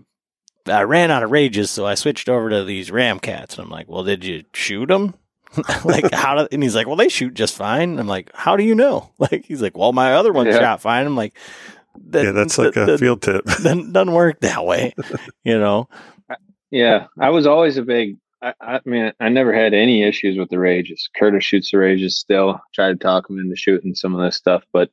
[0.67, 3.57] I ran out of rages, so I switched over to these Ramcats.
[3.57, 5.15] And I'm like, well, did you shoot them?
[5.85, 7.99] like how do, and he's like, well, they shoot just fine.
[7.99, 9.11] I'm like, how do you know?
[9.19, 10.59] Like, he's like, well, my other one Yeah.
[10.59, 11.05] shot fine.
[11.05, 11.35] I'm like,
[12.07, 13.45] that, yeah, that's like that- a that field tip.
[13.45, 14.95] doesn't, doesn't work that way,
[15.43, 15.87] you know?
[16.71, 18.17] Yeah, I was always a big.
[18.41, 21.07] I, I mean, I never had any issues with the rages.
[21.15, 22.59] Curtis shoots the rages still.
[22.73, 24.89] Tried to talk him into shooting some of this stuff, but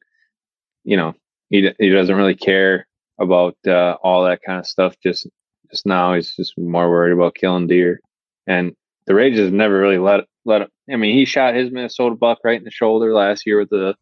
[0.84, 1.14] you know,
[1.48, 2.86] he he doesn't really care
[3.18, 4.94] about uh, all that kind of stuff.
[5.02, 5.26] Just
[5.70, 8.00] just now, he's just more worried about killing deer.
[8.46, 8.74] And
[9.06, 10.62] the rages have never really let let.
[10.62, 13.72] Him, I mean, he shot his Minnesota buck right in the shoulder last year with
[13.72, 13.94] a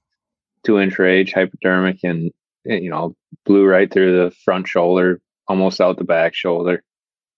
[0.64, 2.30] two inch rage hypodermic, and
[2.64, 3.14] you know,
[3.44, 6.82] blew right through the front shoulder, almost out the back shoulder.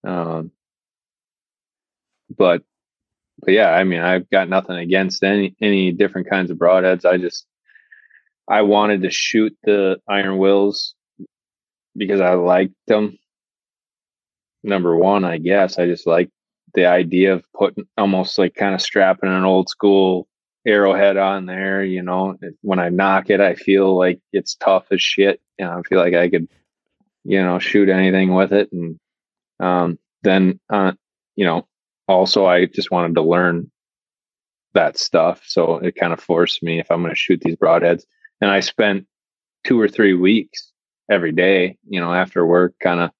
[0.06, 0.50] Um,
[2.36, 2.62] but,
[3.40, 7.04] but yeah, I mean, I've got nothing against any, any different kinds of broadheads.
[7.04, 7.46] I just,
[8.48, 10.94] I wanted to shoot the iron wills
[11.96, 13.18] because I liked them.
[14.62, 16.30] Number one, I guess I just like
[16.74, 20.28] the idea of putting almost like kind of strapping an old school
[20.66, 21.82] arrowhead on there.
[21.82, 25.40] You know, when I knock it, I feel like it's tough as shit.
[25.58, 26.48] You know, I feel like I could,
[27.24, 28.70] you know, shoot anything with it.
[28.72, 28.98] And
[29.58, 30.92] um, then, uh,
[31.36, 31.66] you know,
[32.08, 33.70] also I just wanted to learn
[34.74, 35.42] that stuff.
[35.46, 38.04] So it kind of forced me if I'm going to shoot these broadheads.
[38.40, 39.06] And I spent
[39.64, 40.72] two or three weeks
[41.10, 43.10] every day, you know, after work, kind of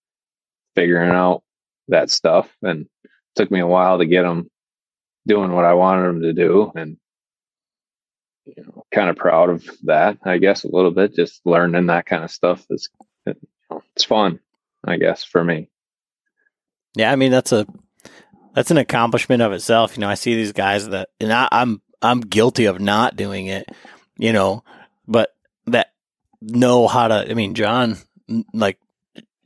[0.74, 1.42] figuring out
[1.88, 2.50] that stuff.
[2.62, 2.86] And
[3.36, 4.50] took me a while to get them
[5.26, 6.72] doing what I wanted them to do.
[6.74, 6.96] And,
[8.44, 12.06] you know, kind of proud of that, I guess, a little bit, just learning that
[12.06, 12.90] kind of stuff is,
[13.94, 14.40] it's fun,
[14.84, 15.68] I guess, for me.
[16.96, 17.12] Yeah.
[17.12, 17.66] I mean, that's a,
[18.54, 19.96] that's an accomplishment of itself.
[19.96, 23.46] You know, I see these guys that, and I, I'm, I'm guilty of not doing
[23.46, 23.68] it,
[24.18, 24.64] you know,
[25.06, 25.34] but
[25.66, 25.92] that
[26.40, 27.98] know how to, I mean, John,
[28.52, 28.78] like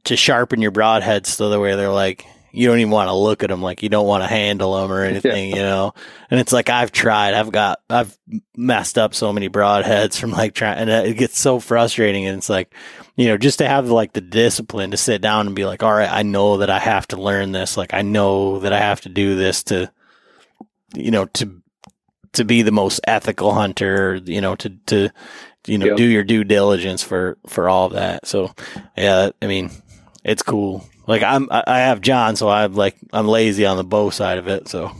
[0.05, 3.43] to sharpen your broadheads so the way they're like, you don't even want to look
[3.43, 5.57] at them like you don't want to handle them or anything, yeah.
[5.57, 5.93] you know.
[6.31, 8.17] And it's like I've tried, I've got, I've
[8.57, 12.27] messed up so many broadheads from like trying, and it gets so frustrating.
[12.27, 12.73] And it's like,
[13.17, 15.93] you know, just to have like the discipline to sit down and be like, all
[15.93, 17.77] right, I know that I have to learn this.
[17.77, 19.91] Like I know that I have to do this to,
[20.95, 21.61] you know, to
[22.35, 25.11] to be the most ethical hunter, you know, to to
[25.67, 25.97] you know, yep.
[25.97, 28.27] do your due diligence for, for all of that.
[28.27, 28.53] So
[28.97, 29.71] yeah, I mean,
[30.25, 30.89] it's cool.
[31.07, 34.49] Like I'm, I have John, so I'm like, I'm lazy on the bow side of
[34.49, 34.69] it.
[34.69, 34.91] So,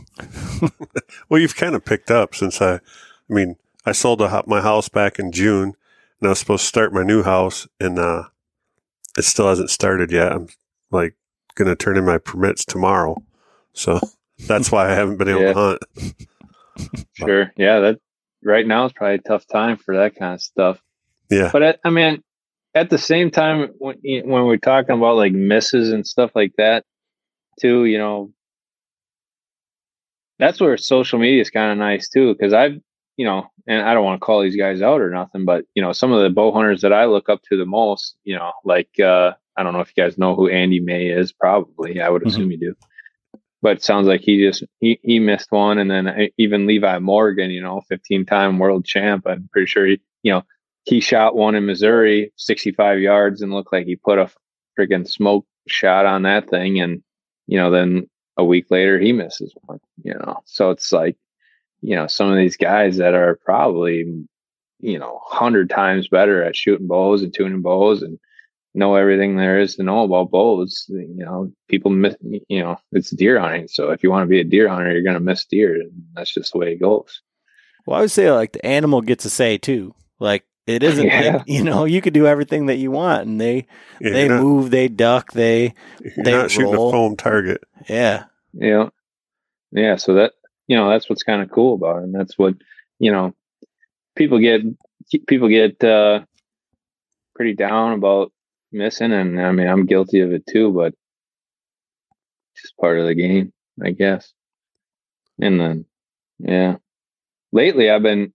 [1.29, 2.81] well, you've kind of picked up since I, I
[3.29, 3.57] mean,
[3.87, 5.75] I sold a, my house back in June
[6.21, 8.25] and I was supposed to start my new house and, uh,
[9.17, 10.33] it still hasn't started yet.
[10.33, 10.49] I'm
[10.91, 11.15] like
[11.55, 13.23] going to turn in my permits tomorrow.
[13.73, 14.01] So
[14.47, 15.53] that's why I haven't been able yeah.
[15.53, 16.99] to hunt.
[17.15, 17.53] sure.
[17.57, 17.81] Yeah.
[17.81, 18.01] That,
[18.43, 20.83] right now is probably a tough time for that kind of stuff.
[21.31, 21.51] Yeah.
[21.51, 22.23] But at, I mean,
[22.75, 26.85] at the same time, when, when we're talking about like misses and stuff like that,
[27.61, 28.33] too, you know,
[30.39, 32.35] that's where social media is kind of nice too.
[32.35, 32.81] Cause I've,
[33.17, 35.83] you know, and I don't want to call these guys out or nothing, but you
[35.83, 38.53] know, some of the bow hunters that I look up to the most, you know,
[38.65, 41.33] like, uh, I don't know if you guys know who Andy May is.
[41.33, 42.29] Probably, I would mm-hmm.
[42.29, 42.75] assume you do
[43.65, 46.99] but it sounds like he just he, he missed one and then uh, even levi
[46.99, 50.43] morgan you know 15 time world champ i'm pretty sure he you know
[50.85, 54.31] he shot one in missouri 65 yards and looked like he put a
[54.79, 57.03] freaking smoke shot on that thing and
[57.47, 61.17] you know then a week later he misses one you know so it's like
[61.81, 64.05] you know some of these guys that are probably
[64.81, 68.19] you know 100 times better at shooting bows and tuning bows and
[68.75, 70.85] know everything there is to know about bows.
[70.89, 73.69] You know, people miss, you know, it's deer hunting.
[73.69, 75.75] So if you want to be a deer hunter, you're going to miss deer.
[75.75, 77.23] And that's just the way it goes.
[77.87, 79.95] Well, I would say like the animal gets a say too.
[80.19, 81.37] Like it isn't yeah.
[81.37, 83.67] like, you know, you could do everything that you want and they,
[84.01, 85.75] yeah, they not, move, they duck, they,
[86.17, 86.49] they not roll.
[86.49, 87.63] shooting a foam target.
[87.89, 88.25] Yeah.
[88.53, 88.89] Yeah.
[89.73, 89.97] Yeah.
[89.97, 90.33] So that,
[90.67, 92.05] you know, that's what's kind of cool about it.
[92.05, 92.55] And that's what,
[92.99, 93.35] you know,
[94.17, 94.63] people get,
[95.27, 96.25] people get, uh,
[97.35, 98.31] pretty down about
[98.71, 100.95] missing, and I mean I'm guilty of it too, but
[102.53, 104.33] it's just part of the game, I guess.
[105.41, 105.85] And then,
[106.39, 106.77] yeah,
[107.51, 108.34] lately I've been,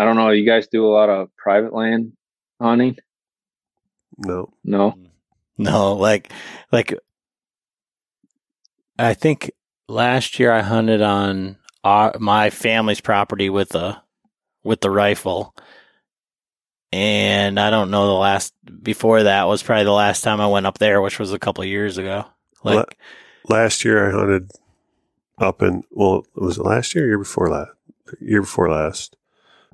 [0.00, 2.12] I don't know, you guys do a lot of private land
[2.58, 2.96] hunting?
[4.16, 5.10] No, no, mm.
[5.58, 5.92] no.
[5.92, 6.32] Like,
[6.72, 6.94] like
[8.98, 9.52] I think
[9.88, 14.02] last year I hunted on our, my family's property with a
[14.64, 15.54] with the rifle
[16.92, 20.66] and I don't know the last before that was probably the last time I went
[20.66, 22.24] up there, which was a couple years ago.
[22.64, 22.96] Like
[23.50, 24.50] last year, I hunted
[25.38, 27.72] up in well, was it last year, year before last,
[28.18, 29.16] year before last.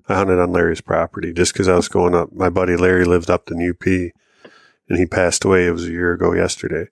[0.08, 2.32] I hunted on Larry's property just because I was going up.
[2.32, 5.66] My buddy Larry lived up in UP, and he passed away.
[5.66, 6.88] It was a year ago yesterday,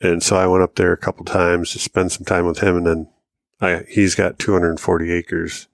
[0.00, 2.76] and so I went up there a couple times to spend some time with him,
[2.76, 3.08] and then
[3.60, 5.68] I he's got 240 acres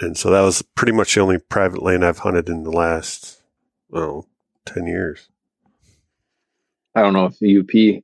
[0.00, 3.42] and so that was pretty much the only private land I've hunted in the last,
[3.88, 4.26] well,
[4.66, 5.28] 10 years.
[6.94, 8.02] I don't know if the UP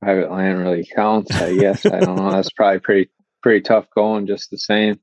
[0.00, 1.30] private land really counts.
[1.32, 2.30] I guess I don't know.
[2.30, 3.10] That's probably pretty
[3.42, 4.98] pretty tough going, just the same.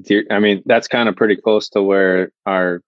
[0.00, 2.82] Deer, I mean, that's kind of pretty close to where our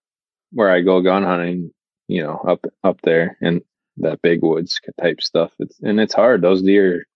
[0.53, 1.73] where I go gun hunting.
[2.09, 3.63] You know, up up there and
[3.99, 5.53] that big woods type stuff.
[5.59, 6.43] It's and it's hard.
[6.43, 7.07] Those deer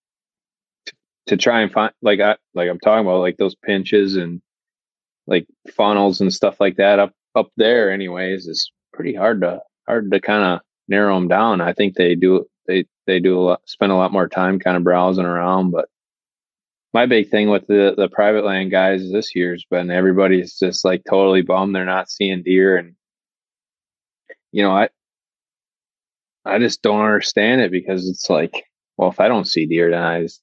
[0.87, 0.93] to,
[1.27, 4.41] to try and find like I like I'm talking about like those pinches and
[5.29, 10.11] like funnels and stuff like that up up there anyways is pretty hard to hard
[10.11, 13.61] to kind of narrow them down i think they do they they do a lot
[13.67, 15.89] spend a lot more time kind of browsing around but
[16.95, 21.03] my big thing with the the private land guys this year's been everybody's just like
[21.09, 22.95] totally bummed they're not seeing deer and
[24.53, 24.89] you know i
[26.45, 28.65] i just don't understand it because it's like
[28.97, 30.43] well if i don't see deer then i just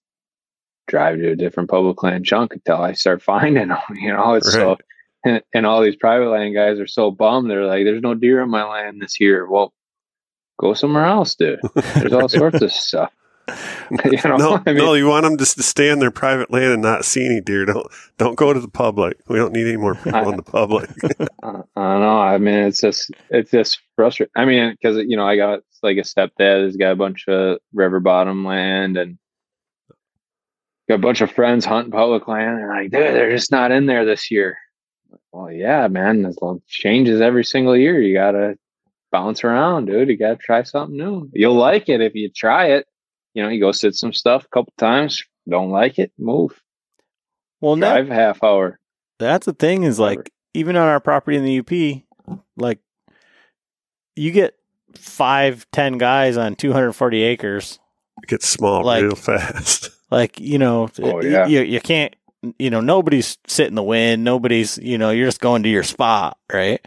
[0.87, 3.77] drive to a different public land chunk until I start finding them.
[3.95, 4.61] You know, it's right.
[4.61, 4.77] so,
[5.23, 7.49] and, and all these private land guys are so bummed.
[7.49, 9.49] They're like, there's no deer on my land this year.
[9.49, 9.73] Well,
[10.59, 11.59] go somewhere else, dude.
[11.95, 13.11] There's all sorts of stuff.
[14.05, 16.51] you know, no, I mean, no, you want them just to stay on their private
[16.51, 17.65] land and not see any deer.
[17.65, 19.17] Don't don't go to the public.
[19.27, 20.89] We don't need any more people in the public.
[21.43, 22.19] I I don't know.
[22.19, 24.31] I mean, it's just it's just frustrating.
[24.35, 27.59] I mean, because you know, I got like a stepdad who's got a bunch of
[27.73, 29.17] river bottom land and
[30.89, 32.59] got a bunch of friends hunting public land.
[32.59, 34.57] And like, dude, they're just not in there this year.
[35.31, 38.01] Well, yeah, man, it changes every single year.
[38.01, 38.57] You gotta
[39.11, 40.09] bounce around, dude.
[40.09, 41.29] You gotta try something new.
[41.33, 42.87] You'll like it if you try it.
[43.35, 45.23] You know, you go sit some stuff a couple times.
[45.47, 46.59] Don't like it, move.
[47.61, 48.79] Well, now, Drive half hour.
[49.19, 52.79] that's the thing is like even on our property in the UP, like
[54.15, 54.55] you get
[54.97, 57.79] five, ten guys on 240 acres.
[58.23, 59.89] It gets small Like- real fast.
[60.11, 61.45] Like you know, Oh, yeah.
[61.47, 62.15] you you can't.
[62.59, 64.23] You know, nobody's sitting in the wind.
[64.23, 64.77] Nobody's.
[64.77, 66.79] You know, you're just going to your spot, right?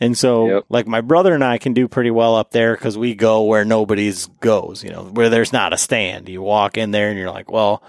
[0.00, 0.64] And so, Yep.
[0.68, 3.64] like my brother and I can do pretty well up there because we go where
[3.64, 4.84] nobody's goes.
[4.84, 6.28] You know, where there's not a stand.
[6.28, 7.82] You walk in there and you're like, well,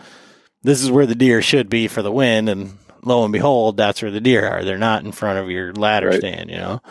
[0.63, 4.01] this is where the deer should be for the wind, and lo and behold, that's
[4.01, 4.63] where the deer are.
[4.63, 6.19] They're not in front of your ladder Right.
[6.19, 6.49] stand.
[6.49, 6.81] You know,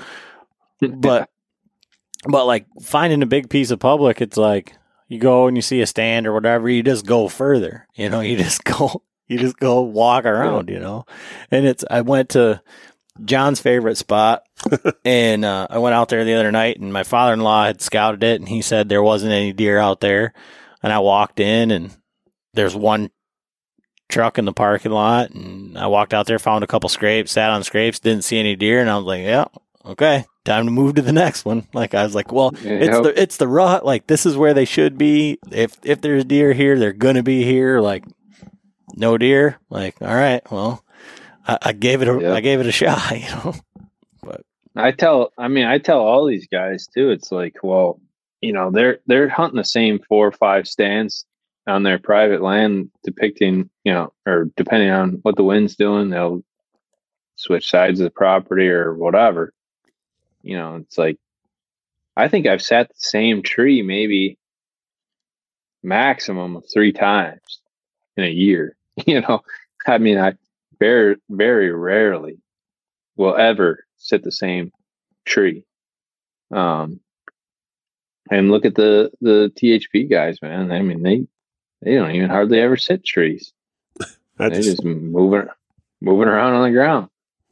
[0.81, 1.31] but
[2.29, 4.75] but like finding a big piece of public, it's like
[5.09, 7.87] you go and you see a stand or whatever, you just go further.
[7.95, 11.05] You know, you just go you just go walk around, you know.
[11.51, 12.61] And it's I went to
[13.25, 14.43] John's favorite spot
[15.05, 17.81] and uh, I went out there the other night and my father in law had
[17.81, 20.33] scouted it and he said there wasn't any deer out there.
[20.83, 21.97] And I walked in and
[22.55, 23.11] there's one
[24.09, 27.51] truck in the parking lot and I walked out there, found a couple scrapes, sat
[27.51, 29.47] on scrapes, didn't see any deer, and I was like, Yeah,
[29.85, 31.67] okay, time to move to the next one.
[31.73, 33.03] Like I was like, Well, it's Yep.
[33.03, 33.85] the it's the rut.
[33.85, 35.39] Like this is where they should be.
[35.51, 37.81] If if there's deer here, they're gonna be here.
[37.81, 38.05] Like
[38.95, 39.59] no deer.
[39.71, 40.85] Like all right, well,
[41.47, 42.43] I, I gave it a I Yep.
[42.43, 43.13] gave it a shot.
[43.13, 43.55] You know.
[44.23, 44.43] But
[44.77, 47.11] I tell, I mean, I tell all these guys too.
[47.11, 48.01] It's like, well,
[48.41, 51.27] you know, they're they're hunting the same four or five stands
[51.67, 56.43] on their private land, depicting, you know, or depending on what the wind's doing, they'll
[57.37, 59.53] switch sides of the property or whatever.
[60.43, 61.19] You know, it's like,
[62.17, 64.39] I think I've sat the same tree maybe
[65.83, 67.61] maximum of three times
[68.17, 68.77] in a year.
[69.07, 69.43] You know,
[69.87, 70.35] I mean, I
[70.79, 72.39] very very rarely
[73.17, 74.73] will ever sit the same
[75.25, 75.65] tree.
[76.51, 77.01] Um,
[78.31, 80.73] and look at the the THP guys, man.
[80.73, 81.27] I mean, they
[81.83, 83.53] they don't even hardly ever sit trees.
[84.39, 85.49] I They just, just moving
[86.01, 87.09] moving around on the ground.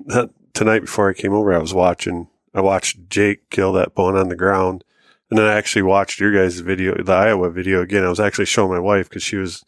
[0.07, 2.29] that, tonight before I came over, I was watching.
[2.55, 4.85] I watched Jake kill that bone on the ground,
[5.29, 8.05] and then I actually watched your guys' video, the Iowa video again.
[8.05, 9.65] I was actually showing my wife because she was,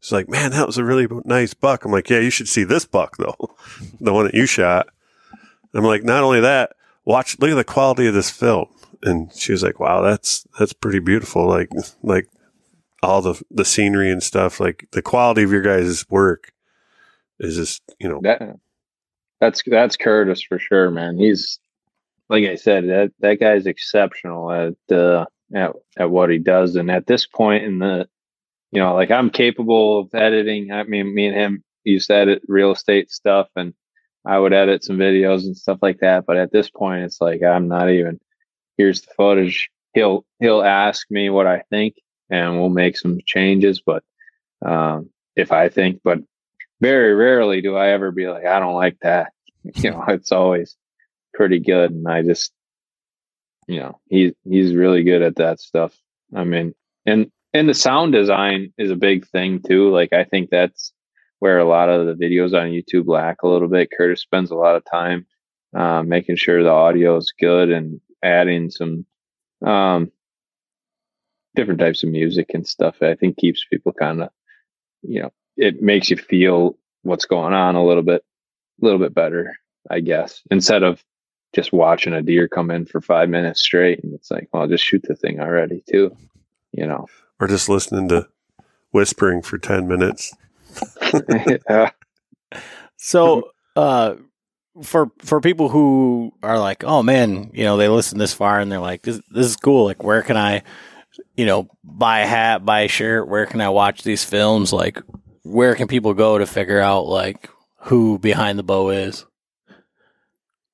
[0.00, 2.64] she's like, "Man, that was a really nice buck." I'm like, "Yeah, you should see
[2.64, 3.36] this buck though,
[4.00, 4.88] the one that you shot."
[5.72, 6.72] I'm like, not only that,
[7.04, 8.66] watch, look at the quality of this film.
[9.02, 11.70] And she was like, "Wow, that's that's pretty beautiful." Like,
[12.02, 12.28] like
[13.02, 14.60] all the the scenery and stuff.
[14.60, 16.52] Like the quality of your guys' work
[17.38, 18.56] is just, you know, That
[19.40, 21.18] that's that's Curtis for sure, man.
[21.18, 21.58] He's
[22.28, 25.24] like I said, that that guy's exceptional at uh,
[25.54, 26.76] at at what he does.
[26.76, 28.08] And at this point in the,
[28.72, 30.72] you know, like I'm capable of editing.
[30.72, 33.74] I mean, me and him used to edit real estate stuff, and
[34.24, 36.26] I would edit some videos and stuff like that.
[36.26, 38.20] But at this point, it's like I'm not even.
[38.76, 39.70] Here's the footage.
[39.94, 41.96] He'll he'll ask me what I think,
[42.30, 43.82] and we'll make some changes.
[43.84, 44.02] But
[44.64, 46.18] um, if I think, but
[46.80, 49.32] very rarely do I ever be like, I don't like that.
[49.74, 50.74] You know, it's always
[51.34, 51.90] pretty good.
[51.90, 52.50] And I just,
[53.66, 55.94] you know, he, he's really good at that stuff.
[56.34, 56.74] I mean,
[57.04, 59.90] and, and the sound design is a big thing too.
[59.90, 60.92] Like, I think that's
[61.38, 63.90] where a lot of the videos on YouTube lack a little bit.
[63.96, 65.26] Curtis spends a lot of time,
[65.74, 69.06] uh, making sure the audio is good and adding some,
[69.64, 70.12] um,
[71.56, 73.02] different types of music and stuff.
[73.02, 74.28] I think keeps people kind of,
[75.02, 78.22] you know, it makes you feel what's going on a little bit,
[78.80, 79.56] a little bit better,
[79.90, 81.02] I guess, instead of
[81.54, 84.04] just watching a deer come in for five minutes straight.
[84.04, 86.14] And it's like, well, just shoot the thing already too,
[86.72, 87.06] you know?
[87.40, 88.28] Or just listening to
[88.92, 90.34] whispering for 10 minutes.
[91.68, 91.90] Uh,
[93.02, 94.16] So, uh,
[94.82, 98.70] for for people who are like, oh man, you know, they listen this far and
[98.70, 99.86] they're like, this this is cool.
[99.86, 100.62] Like, where can I,
[101.34, 103.26] you know, buy a hat, buy a shirt?
[103.26, 104.70] Where can I watch these films?
[104.70, 105.00] Like,
[105.44, 107.48] where can people go to figure out like
[107.84, 109.24] who behind the bow is?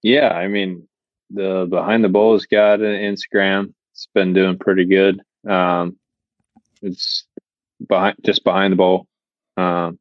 [0.02, 0.86] yeah, I mean,
[1.30, 3.72] the Behind the Bow's got an Instagram.
[3.92, 5.20] It's been doing pretty good.
[5.48, 5.96] Um,
[6.82, 7.24] it's
[7.86, 9.06] behind, just Behind the Bow.
[9.56, 9.98] Um,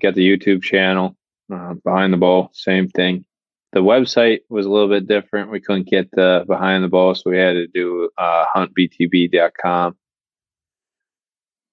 [0.00, 1.16] got the YouTube channel,
[1.52, 3.24] uh, Behind the Bow, same thing.
[3.72, 5.50] The website was a little bit different.
[5.50, 9.96] We couldn't get the Behind the Bow, so we had to do uh, huntbtb.com.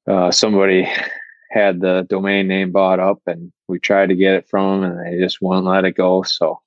[0.07, 0.87] uh, somebody
[1.51, 5.05] had the domain name bought up and we tried to get it from them and
[5.05, 6.23] they just wouldn't let it go.
[6.23, 6.61] So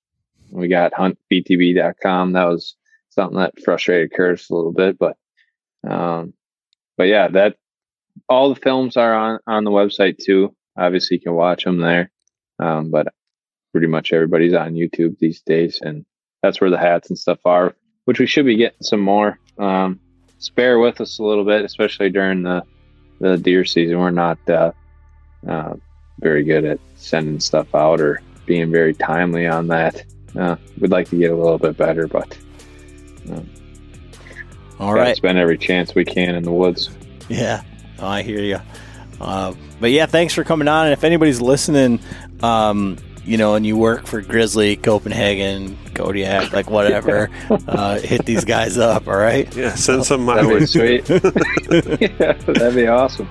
[0.51, 2.33] we got huntbtb.com.
[2.33, 2.77] That was
[3.11, 5.17] something that frustrated Curtis a little bit, but,
[5.89, 6.35] um,
[6.97, 7.57] but yeah, that
[8.29, 10.55] all the films are on, on the website too.
[10.77, 12.11] Obviously you can watch them there.
[12.59, 13.09] Um, but
[13.73, 16.05] pretty much everybody's on YouTube these days and
[16.43, 17.75] that's where the hats and stuff are,
[18.05, 19.39] which we should be getting some more.
[19.59, 20.01] Um,
[20.39, 22.63] spare with us a little bit, especially during the,
[23.21, 23.99] the deer season.
[23.99, 24.73] We're not, uh,
[25.47, 25.75] uh,
[26.19, 30.05] very good at sending stuff out or being very timely on that.
[30.39, 32.37] Uh, we'd like to get a little bit better, but
[33.31, 33.41] uh,
[34.79, 36.91] all right, spend every chance we can in the woods.
[37.29, 37.63] Yeah,
[37.99, 38.61] oh, I hear you.
[39.21, 40.87] Uh, but yeah, thanks for coming on.
[40.87, 42.01] And if anybody's listening,
[42.43, 48.45] um, you know, and you work for Grizzly, Copenhagen, Kodiak, like whatever, uh, hit these
[48.45, 49.09] guys up.
[49.09, 49.53] All right.
[49.57, 50.59] Yeah, send some my That'd way.
[50.61, 51.09] be sweet.
[52.21, 53.29] yeah, that'd be awesome.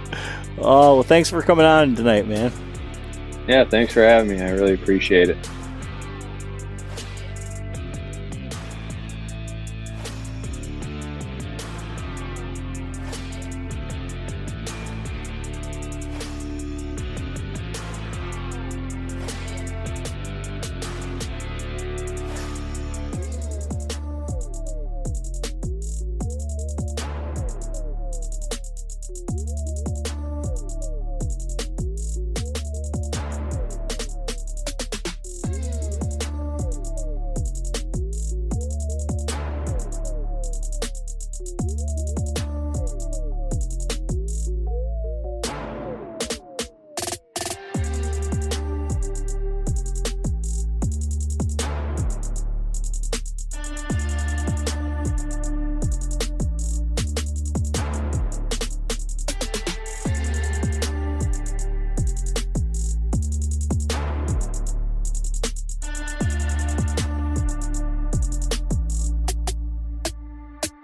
[0.58, 2.52] Oh well, thanks for coming on tonight, man.
[3.48, 4.42] Yeah, thanks for having me.
[4.42, 5.38] I really appreciate it.